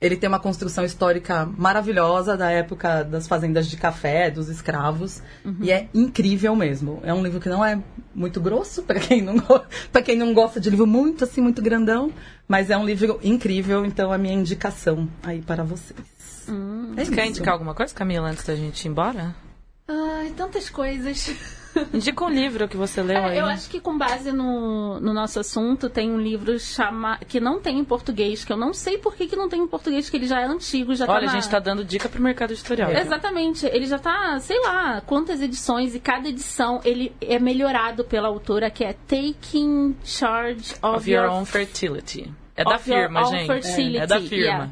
Ele 0.00 0.16
tem 0.16 0.28
uma 0.28 0.40
construção 0.40 0.82
histórica 0.82 1.44
maravilhosa 1.58 2.34
da 2.34 2.50
época 2.50 3.02
das 3.04 3.28
fazendas 3.28 3.66
de 3.68 3.76
café, 3.76 4.30
dos 4.30 4.48
escravos. 4.48 5.22
E 5.60 5.70
é 5.70 5.88
incrível 5.92 6.56
mesmo. 6.56 7.00
É 7.02 7.12
um 7.12 7.22
livro 7.22 7.38
que 7.38 7.50
não 7.50 7.62
é 7.62 7.78
muito 8.14 8.40
grosso, 8.40 8.82
para 8.88 8.98
quem, 8.98 9.20
não 9.20 9.34
pra 9.92 10.00
quem 10.00 10.16
não 10.16 10.32
gosta 10.32 10.58
de 10.58 10.70
livro 10.70 10.86
muito 10.86 11.24
assim, 11.24 11.42
muito 11.42 11.60
grandão. 11.60 12.10
Mas 12.48 12.70
é 12.70 12.78
um 12.78 12.86
livro 12.86 13.20
incrível, 13.22 13.84
então 13.84 14.10
a 14.10 14.16
minha 14.16 14.32
indicação 14.32 15.06
aí 15.22 15.42
para 15.42 15.62
vocês. 15.62 16.00
É 16.96 17.04
Você 17.04 17.14
quer 17.14 17.24
isso. 17.24 17.30
indicar 17.32 17.52
alguma 17.52 17.74
coisa, 17.74 17.94
Camila, 17.94 18.30
antes 18.30 18.44
da 18.44 18.56
gente 18.56 18.82
ir 18.82 18.88
embora? 18.88 19.34
Ai, 19.92 20.32
tantas 20.36 20.70
coisas. 20.70 21.34
Indica 21.92 22.24
um 22.24 22.28
livro 22.28 22.68
que 22.68 22.76
você 22.76 23.02
leu 23.02 23.24
aí. 23.24 23.38
É, 23.38 23.40
eu 23.40 23.46
acho 23.46 23.68
que 23.68 23.80
com 23.80 23.96
base 23.96 24.32
no, 24.32 24.98
no 25.00 25.12
nosso 25.12 25.38
assunto, 25.40 25.88
tem 25.88 26.10
um 26.10 26.18
livro 26.20 26.58
chama... 26.58 27.18
que 27.28 27.38
não 27.40 27.60
tem 27.60 27.78
em 27.78 27.84
português, 27.84 28.44
que 28.44 28.52
eu 28.52 28.56
não 28.56 28.72
sei 28.72 28.98
por 28.98 29.14
que, 29.14 29.26
que 29.26 29.36
não 29.36 29.48
tem 29.48 29.62
em 29.62 29.66
português, 29.66 30.10
que 30.10 30.16
ele 30.16 30.26
já 30.26 30.40
é 30.40 30.46
antigo, 30.46 30.94
já 30.94 31.04
Olha, 31.04 31.12
tá 31.12 31.18
a 31.18 31.34
na- 31.34 31.40
gente 31.40 31.48
tá 31.50 31.58
dando 31.58 31.84
dica 31.84 32.08
pro 32.08 32.20
mercado 32.22 32.52
editorial. 32.52 32.90
Exatamente, 32.90 33.66
ele 33.66 33.86
já 33.86 33.98
tá, 33.98 34.38
sei 34.40 34.60
lá, 34.60 35.00
quantas 35.00 35.40
edições 35.40 35.94
e 35.94 36.00
cada 36.00 36.28
edição 36.28 36.80
ele 36.84 37.12
é 37.20 37.38
melhorado 37.38 38.04
pela 38.04 38.28
autora, 38.28 38.68
que 38.70 38.84
é 38.84 38.92
Taking 38.92 39.96
Charge 40.04 40.74
of, 40.82 40.96
Of 40.98 41.10
Your 41.10 41.30
Own 41.30 41.44
Fertility. 41.44 42.32
É 42.56 42.64
da 42.64 42.78
firma, 42.78 43.24
gente. 43.24 43.46
fertility. 43.46 43.96
É 43.96 44.06
da 44.06 44.20
firma. 44.20 44.36
Yeah. 44.44 44.70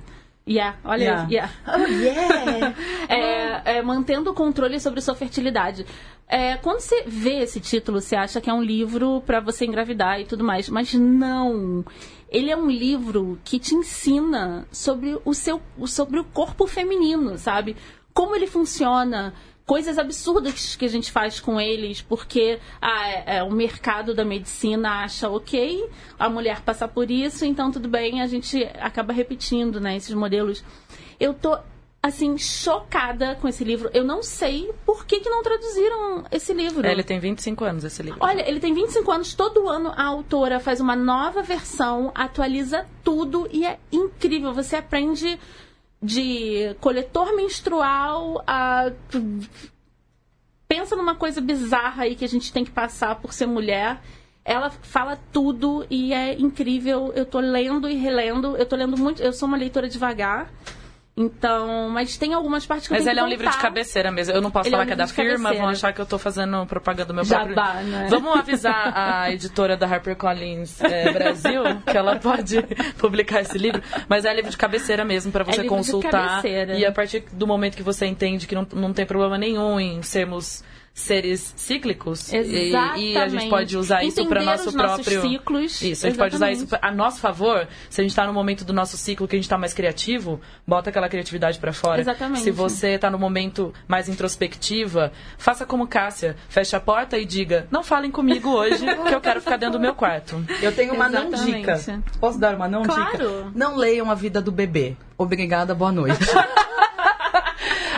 Yeah, 0.48 0.78
olha, 0.82 1.02
Yeah. 1.02 1.28
yeah. 1.30 1.50
Oh, 1.66 1.86
yeah! 1.86 2.74
É, 3.08 3.78
é, 3.78 3.82
mantendo 3.82 4.30
o 4.30 4.34
controle 4.34 4.80
sobre 4.80 5.00
sua 5.00 5.14
fertilidade. 5.14 5.84
É, 6.26 6.56
quando 6.56 6.80
você 6.80 7.04
vê 7.06 7.40
esse 7.40 7.60
título, 7.60 8.00
você 8.00 8.16
acha 8.16 8.40
que 8.40 8.50
é 8.50 8.52
um 8.52 8.62
livro 8.62 9.22
para 9.26 9.40
você 9.40 9.64
engravidar 9.64 10.20
e 10.20 10.24
tudo 10.24 10.44
mais, 10.44 10.68
mas 10.68 10.92
não. 10.94 11.84
Ele 12.30 12.50
é 12.50 12.56
um 12.56 12.70
livro 12.70 13.38
que 13.44 13.58
te 13.58 13.74
ensina 13.74 14.66
sobre 14.70 15.18
o 15.24 15.32
seu, 15.32 15.60
sobre 15.86 16.20
o 16.20 16.24
corpo 16.24 16.66
feminino, 16.66 17.38
sabe? 17.38 17.76
Como 18.12 18.34
ele 18.34 18.46
funciona, 18.46 19.32
coisas 19.68 19.98
absurdas 19.98 20.74
que 20.76 20.86
a 20.86 20.88
gente 20.88 21.12
faz 21.12 21.38
com 21.40 21.60
eles, 21.60 22.00
porque 22.00 22.58
ah, 22.80 23.06
é, 23.10 23.36
é, 23.36 23.42
o 23.42 23.52
mercado 23.52 24.14
da 24.14 24.24
medicina 24.24 25.04
acha 25.04 25.28
ok 25.28 25.86
a 26.18 26.26
mulher 26.26 26.62
passar 26.62 26.88
por 26.88 27.10
isso, 27.10 27.44
então 27.44 27.70
tudo 27.70 27.86
bem, 27.86 28.22
a 28.22 28.26
gente 28.26 28.64
acaba 28.80 29.12
repetindo, 29.12 29.78
né, 29.78 29.94
esses 29.94 30.14
modelos. 30.14 30.64
Eu 31.20 31.34
tô 31.34 31.58
assim 32.02 32.38
chocada 32.38 33.34
com 33.34 33.46
esse 33.46 33.62
livro. 33.62 33.90
Eu 33.92 34.04
não 34.04 34.22
sei 34.22 34.72
por 34.86 35.04
que, 35.04 35.20
que 35.20 35.28
não 35.28 35.42
traduziram 35.42 36.24
esse 36.30 36.54
livro. 36.54 36.86
É, 36.86 36.92
ele 36.92 37.02
tem 37.02 37.18
25 37.18 37.62
anos, 37.62 37.84
esse 37.84 38.02
livro. 38.02 38.20
Olha, 38.22 38.48
ele 38.48 38.60
tem 38.60 38.72
25 38.72 39.10
anos, 39.10 39.34
todo 39.34 39.68
ano 39.68 39.92
a 39.94 40.04
autora 40.04 40.60
faz 40.60 40.80
uma 40.80 40.96
nova 40.96 41.42
versão, 41.42 42.10
atualiza 42.14 42.86
tudo 43.04 43.46
e 43.52 43.66
é 43.66 43.78
incrível. 43.92 44.54
Você 44.54 44.76
aprende 44.76 45.38
de 46.02 46.74
coletor 46.80 47.34
menstrual 47.34 48.42
a. 48.46 48.92
Pensa 50.66 50.94
numa 50.94 51.14
coisa 51.14 51.40
bizarra 51.40 52.04
aí 52.04 52.14
que 52.14 52.24
a 52.24 52.28
gente 52.28 52.52
tem 52.52 52.64
que 52.64 52.70
passar 52.70 53.16
por 53.16 53.32
ser 53.32 53.46
mulher. 53.46 54.00
Ela 54.44 54.70
fala 54.70 55.18
tudo 55.32 55.86
e 55.90 56.12
é 56.12 56.38
incrível. 56.38 57.12
Eu 57.14 57.26
tô 57.26 57.40
lendo 57.40 57.88
e 57.88 57.94
relendo. 57.94 58.56
Eu 58.56 58.66
tô 58.66 58.76
lendo 58.76 58.96
muito. 58.96 59.22
Eu 59.22 59.32
sou 59.32 59.48
uma 59.48 59.56
leitora 59.56 59.88
devagar. 59.88 60.50
Então, 61.20 61.88
mas 61.88 62.16
tem 62.16 62.32
algumas 62.32 62.64
partes 62.64 62.86
que 62.86 62.94
Mas 62.94 63.04
ele 63.04 63.18
é 63.18 63.24
um 63.24 63.26
livro 63.26 63.50
de 63.50 63.58
cabeceira 63.58 64.12
mesmo. 64.12 64.32
Eu 64.32 64.40
não 64.40 64.52
posso 64.52 64.68
Ele 64.68 64.76
é 64.76 64.78
falar 64.78 64.84
um 64.84 64.86
que 64.86 64.92
é 64.92 64.96
da 64.96 65.06
firma, 65.08 65.52
vão 65.52 65.68
achar 65.68 65.92
que 65.92 66.00
eu 66.00 66.06
tô 66.06 66.16
fazendo 66.16 66.64
propaganda 66.64 67.06
do 67.06 67.14
meu 67.14 67.24
Jabá, 67.24 67.72
próprio. 67.72 67.86
né? 67.88 68.06
Vamos 68.08 68.38
avisar 68.38 68.92
a 68.96 69.28
editora 69.34 69.76
da 69.76 69.84
HarperCollins 69.86 70.80
é, 70.80 71.12
Brasil 71.12 71.62
que 71.84 71.96
ela 71.96 72.14
pode 72.20 72.62
publicar 72.98 73.40
esse 73.40 73.58
livro. 73.58 73.82
Mas 74.08 74.24
é 74.24 74.32
livro 74.32 74.48
de 74.48 74.56
cabeceira 74.56 75.04
mesmo 75.04 75.32
para 75.32 75.42
você 75.42 75.62
livro 75.62 75.64
de 75.64 75.68
consultar. 75.68 76.28
cabeceira. 76.28 76.78
E 76.78 76.86
a 76.86 76.92
partir 76.92 77.24
do 77.32 77.48
momento 77.48 77.76
que 77.76 77.82
você 77.82 78.06
entende 78.06 78.46
que 78.46 78.54
não, 78.54 78.64
não 78.72 78.92
tem 78.92 79.04
problema 79.04 79.36
nenhum 79.36 79.80
em 79.80 80.00
sermos 80.02 80.62
seres 80.98 81.52
cíclicos 81.56 82.32
e, 82.32 82.36
e 82.36 82.38
a 82.40 82.42
gente 82.42 82.66
Exatamente. 82.96 83.48
pode 83.48 83.76
usar 83.76 84.02
isso 84.02 84.26
para 84.26 84.42
nosso 84.42 84.68
os 84.70 84.74
nossos 84.74 85.04
próprio 85.06 85.20
ciclos. 85.30 85.80
isso 85.82 86.04
a 86.06 86.08
gente 86.10 86.18
pode 86.18 86.34
usar 86.34 86.50
isso 86.50 86.64
Exatamente. 86.64 86.92
a 86.92 86.96
nosso 86.96 87.20
favor 87.20 87.68
se 87.88 88.00
a 88.00 88.04
gente 88.04 88.14
tá 88.16 88.26
no 88.26 88.32
momento 88.32 88.64
do 88.64 88.72
nosso 88.72 88.96
ciclo 88.96 89.28
que 89.28 89.36
a 89.36 89.38
gente 89.38 89.48
tá 89.48 89.56
mais 89.56 89.72
criativo 89.72 90.40
bota 90.66 90.90
aquela 90.90 91.08
criatividade 91.08 91.58
para 91.58 91.72
fora 91.72 92.00
Exatamente. 92.00 92.40
se 92.40 92.50
você 92.50 92.98
tá 92.98 93.08
no 93.10 93.18
momento 93.18 93.72
mais 93.86 94.08
introspectiva 94.08 95.12
faça 95.38 95.64
como 95.64 95.86
Cássia 95.86 96.34
feche 96.48 96.74
a 96.74 96.80
porta 96.80 97.16
e 97.16 97.24
diga 97.24 97.66
não 97.70 97.82
falem 97.84 98.10
comigo 98.10 98.50
hoje 98.50 98.84
que 99.06 99.14
eu 99.14 99.20
quero 99.20 99.40
ficar 99.40 99.56
dentro 99.56 99.78
do 99.78 99.80
meu 99.80 99.94
quarto 99.94 100.44
Eu 100.60 100.72
tenho 100.72 100.94
uma 100.94 101.08
não 101.08 101.28
Exatamente. 101.28 101.58
dica. 101.58 102.02
Posso 102.18 102.38
dar 102.40 102.54
uma 102.56 102.66
não 102.68 102.82
Claro. 102.82 103.10
dica? 103.12 103.52
Não 103.54 103.76
leiam 103.76 104.10
a 104.10 104.14
vida 104.14 104.40
do 104.40 104.50
bebê. 104.50 104.96
Obrigada, 105.16 105.74
boa 105.74 105.92
noite. 105.92 106.18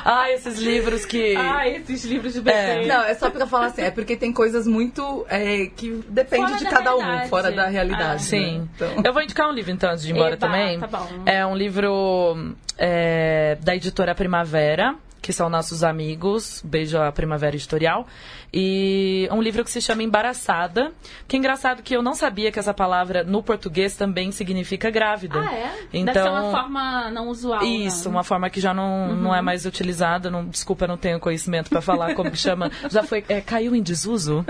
Ah, 0.05 0.31
esses 0.31 0.59
livros 0.59 1.05
que. 1.05 1.37
Ah, 1.37 1.69
esses 1.69 2.05
livros 2.05 2.33
de 2.35 2.41
bebê. 2.41 2.87
Não, 2.87 3.03
é 3.03 3.15
só 3.15 3.31
pra 3.31 3.47
falar 3.47 3.67
assim, 3.67 3.83
é 3.83 3.91
porque 3.91 4.17
tem 4.17 4.33
coisas 4.33 4.67
muito 4.67 5.25
é, 5.29 5.67
que 5.67 6.03
depende 6.09 6.47
Fora 6.47 6.57
de 6.59 6.65
da 6.65 6.71
cada 6.71 6.97
um, 6.97 7.01
realidade. 7.01 7.29
fora 7.29 7.53
da 7.53 7.67
realidade. 7.69 8.05
Ah, 8.05 8.13
né? 8.13 8.19
Sim. 8.19 8.69
Então... 8.75 9.03
Eu 9.05 9.13
vou 9.13 9.23
indicar 9.23 9.49
um 9.49 9.53
livro 9.53 9.71
então 9.71 9.91
antes 9.91 10.03
de 10.05 10.11
ir 10.11 10.15
embora 10.15 10.35
Eba, 10.35 10.47
também. 10.47 10.81
tá 10.81 10.87
bom. 10.87 11.09
É 11.27 11.45
um 11.47 11.57
livro 11.57 12.55
é, 12.79 13.59
da 13.61 13.75
editora 13.75 14.15
Primavera, 14.15 14.95
que 15.21 15.33
são 15.33 15.49
nossos 15.51 15.85
amigos. 15.85 16.63
Beijo 16.65 16.99
à 16.99 17.13
Primavera 17.13 17.55
Editorial. 17.55 18.07
E 18.53 19.29
um 19.31 19.41
livro 19.41 19.65
que 19.65 19.71
se 19.71 19.81
chama 19.81 20.03
Embaraçada. 20.03 20.93
Que 21.29 21.37
é 21.37 21.39
engraçado 21.39 21.83
que 21.83 21.95
eu 21.95 22.03
não 22.03 22.15
sabia 22.15 22.51
que 22.51 22.59
essa 22.59 22.75
palavra 22.75 23.23
no 23.23 23.43
português 23.43 23.97
também 23.97 24.33
significa 24.33 24.91
grávida. 24.91 25.41
Ah, 25.41 25.55
é? 25.55 25.73
Então, 25.93 26.13
Deve 26.15 26.27
ser 26.27 26.31
uma 26.31 26.51
forma 26.51 27.11
não 27.11 27.29
usual. 27.29 27.63
Isso, 27.63 28.09
né? 28.09 28.17
uma 28.17 28.25
forma 28.25 28.51
que 28.51 28.61
já 28.61 28.75
não, 28.75 29.15
não 29.15 29.35
é 29.35 29.41
mais 29.41 29.67
utilizada. 29.67 30.31
Não, 30.31 30.45
desculpa, 30.47 30.85
eu 30.85 30.89
não 30.89 30.97
tenho 30.97 31.21
conhecimento 31.21 31.71
para 31.71 31.81
falar 31.81 32.15
como 32.15 32.31
que 32.31 32.39
chama. 32.39 32.71
Já 32.91 33.03
foi. 33.03 33.25
é, 33.29 33.41
caiu 33.41 33.75
em 33.75 33.83
desuso? 33.83 34.45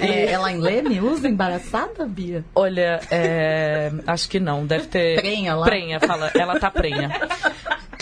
É, 0.00 0.32
ela 0.32 0.50
em 0.50 0.58
Leme 0.58 1.00
usa 1.00 1.28
embaraçada, 1.28 2.06
Bia? 2.06 2.44
Olha, 2.54 3.00
é, 3.10 3.92
acho 4.06 4.28
que 4.28 4.40
não. 4.40 4.66
Deve 4.66 4.86
ter. 4.86 5.20
Prenha 5.20 5.54
lá? 5.54 5.66
Prenha, 5.66 6.00
fala. 6.00 6.30
Ela 6.34 6.58
tá 6.58 6.70
prenha. 6.70 7.10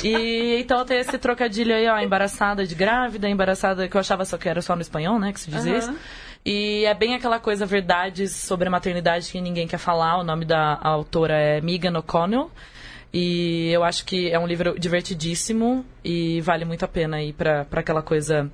E 0.03 0.61
então 0.61 0.85
tem 0.85 0.99
esse 0.99 1.17
trocadilho 1.19 1.75
aí, 1.75 1.89
ó, 1.89 1.99
embaraçada 1.99 2.67
de 2.67 2.75
grávida, 2.75 3.29
embaraçada 3.29 3.89
que 3.89 3.97
eu 3.97 4.01
achava 4.01 4.25
só 4.25 4.37
que 4.37 4.49
era 4.49 4.61
só 4.61 4.75
no 4.75 4.83
espanhol, 4.83 5.19
né, 5.19 5.33
que 5.35 5.41
se 5.41 5.51
diz 5.51 5.67
Aham. 5.67 5.77
isso. 5.79 5.95
E 6.47 6.85
é 6.85 6.95
bem 6.95 7.15
aquela 7.15 7.39
coisa, 7.41 7.67
verdades 7.67 8.33
sobre 8.33 8.69
a 8.69 8.71
maternidade 8.71 9.31
que 9.31 9.41
ninguém 9.41 9.67
quer 9.67 9.79
falar. 9.79 10.19
O 10.19 10.25
nome 10.25 10.45
da 10.45 10.79
autora 10.83 11.35
é 11.35 11.61
Megan 11.61 11.99
O'Connell. 11.99 12.51
E 13.13 13.69
eu 13.71 13.85
acho 13.85 14.05
que 14.05 14.31
é 14.31 14.39
um 14.39 14.47
livro 14.47 14.79
divertidíssimo 14.79 15.85
e 16.05 16.41
vale 16.41 16.65
muito 16.65 16.85
a 16.85 16.89
pena 16.89 17.23
ir 17.23 17.33
pra, 17.33 17.65
pra 17.65 17.81
aquela 17.81 18.03
coisa. 18.03 18.51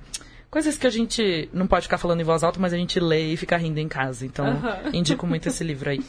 Coisas 0.51 0.77
que 0.77 0.85
a 0.85 0.89
gente 0.89 1.49
não 1.53 1.65
pode 1.65 1.83
ficar 1.83 1.97
falando 1.97 2.21
em 2.21 2.23
voz 2.25 2.43
alta, 2.43 2.59
mas 2.59 2.71
a 2.73 2.77
gente 2.77 2.99
lê 2.99 3.33
e 3.33 3.37
fica 3.37 3.57
rindo 3.57 3.79
em 3.79 3.87
casa. 3.87 4.25
Então, 4.25 4.45
Aham. 4.45 4.89
indico 4.93 5.25
muito 5.25 5.47
esse 5.47 5.63
livro 5.63 5.89
aí. 5.89 6.01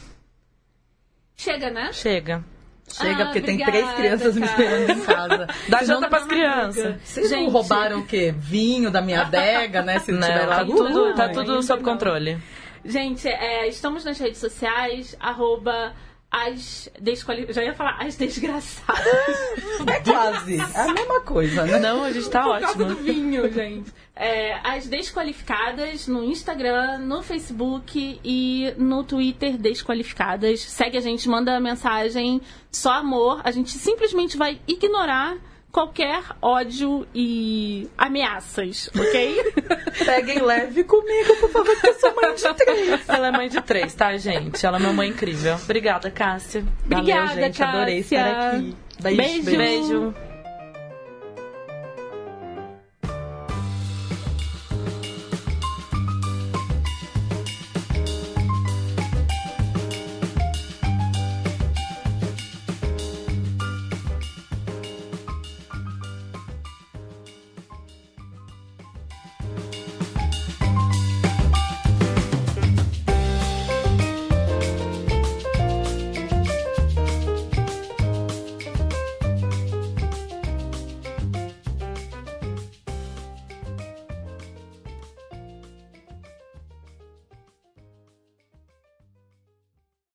Chega, 1.35 1.69
né? 1.71 1.91
Chega. 1.93 2.43
Chega, 2.91 3.23
Ah, 3.23 3.25
porque 3.25 3.41
tem 3.41 3.55
obrigada, 3.61 3.71
três 3.71 3.93
crianças 3.95 4.35
me 4.35 4.47
cara. 4.47 4.63
esperando 4.63 4.99
em 4.99 5.05
casa. 5.05 5.47
Dá 5.69 5.83
janta 5.83 6.07
pras 6.09 6.25
crianças. 6.25 6.95
Vocês 7.03 7.31
não 7.31 7.39
Gente. 7.39 7.51
roubaram 7.51 7.99
o 7.99 8.05
quê? 8.05 8.33
Vinho 8.37 8.91
da 8.91 9.01
minha 9.01 9.21
adega, 9.21 9.81
né? 9.81 9.99
Se 9.99 10.11
Não, 10.11 10.21
tiver 10.21 10.45
lá. 10.45 10.57
tá 10.57 10.65
tudo, 10.65 11.09
Uh, 11.09 11.15
tá 11.15 11.29
tudo 11.29 11.63
sob 11.63 11.81
controle. 11.83 12.37
Gente, 12.85 13.27
é, 13.27 13.67
estamos 13.67 14.03
nas 14.05 14.19
redes 14.19 14.37
sociais, 14.39 15.15
arroba 15.19 15.93
as 16.33 16.89
desquali... 16.99 17.45
Já 17.53 17.63
ia 17.63 17.75
falar 17.75 17.97
as 17.99 18.15
desgraçadas. 18.15 19.03
É 19.85 19.99
quase. 19.99 20.57
É 20.57 20.81
a 20.81 20.93
mesma 20.93 21.21
coisa, 21.21 21.65
né? 21.65 21.77
Não, 21.79 22.03
a 22.03 22.11
gente 22.11 22.29
tá 22.29 22.43
Por 22.43 22.59
causa 22.59 22.77
do 22.77 22.85
ótimo. 22.85 23.03
vinho, 23.03 23.51
gente. 23.51 23.93
É, 24.15 24.59
as 24.63 24.87
desqualificadas 24.87 26.07
no 26.07 26.23
Instagram, 26.23 26.99
no 26.99 27.21
Facebook 27.21 28.19
e 28.23 28.73
no 28.77 29.03
Twitter 29.03 29.57
desqualificadas. 29.57 30.61
Segue 30.61 30.97
a 30.97 31.01
gente, 31.01 31.27
manda 31.29 31.59
mensagem, 31.59 32.41
só 32.71 32.93
amor. 32.93 33.41
A 33.43 33.51
gente 33.51 33.71
simplesmente 33.71 34.37
vai 34.37 34.59
ignorar 34.67 35.37
qualquer 35.73 36.23
ódio 36.39 37.05
e 37.15 37.89
ameaças, 37.97 38.91
ok? 38.95 39.53
Peguem 40.05 40.39
leve 40.43 40.83
comigo, 40.83 41.35
por 41.37 41.49
favor, 41.49 41.81
que 41.81 41.87
eu 41.87 41.93
sou 41.95 42.15
mãe 42.15 42.35
de 42.35 42.53
três. 42.53 43.09
Ela 43.09 43.27
é 43.27 43.31
mãe 43.31 43.49
de 43.49 43.59
três, 43.61 43.93
tá, 43.95 44.15
gente? 44.15 44.63
Ela 44.63 44.77
é 44.77 44.79
uma 44.79 44.93
mãe 44.93 45.09
incrível. 45.09 45.55
Obrigada, 45.55 46.11
Cássia. 46.11 46.63
Obrigada, 46.85 47.25
Valeu, 47.25 47.43
gente. 47.43 47.63
Adorei 47.63 47.97
estar 47.99 48.23
Cássia. 48.23 48.59
aqui. 48.59 48.75
Beijo. 49.01 49.43
Beijo. 49.43 50.32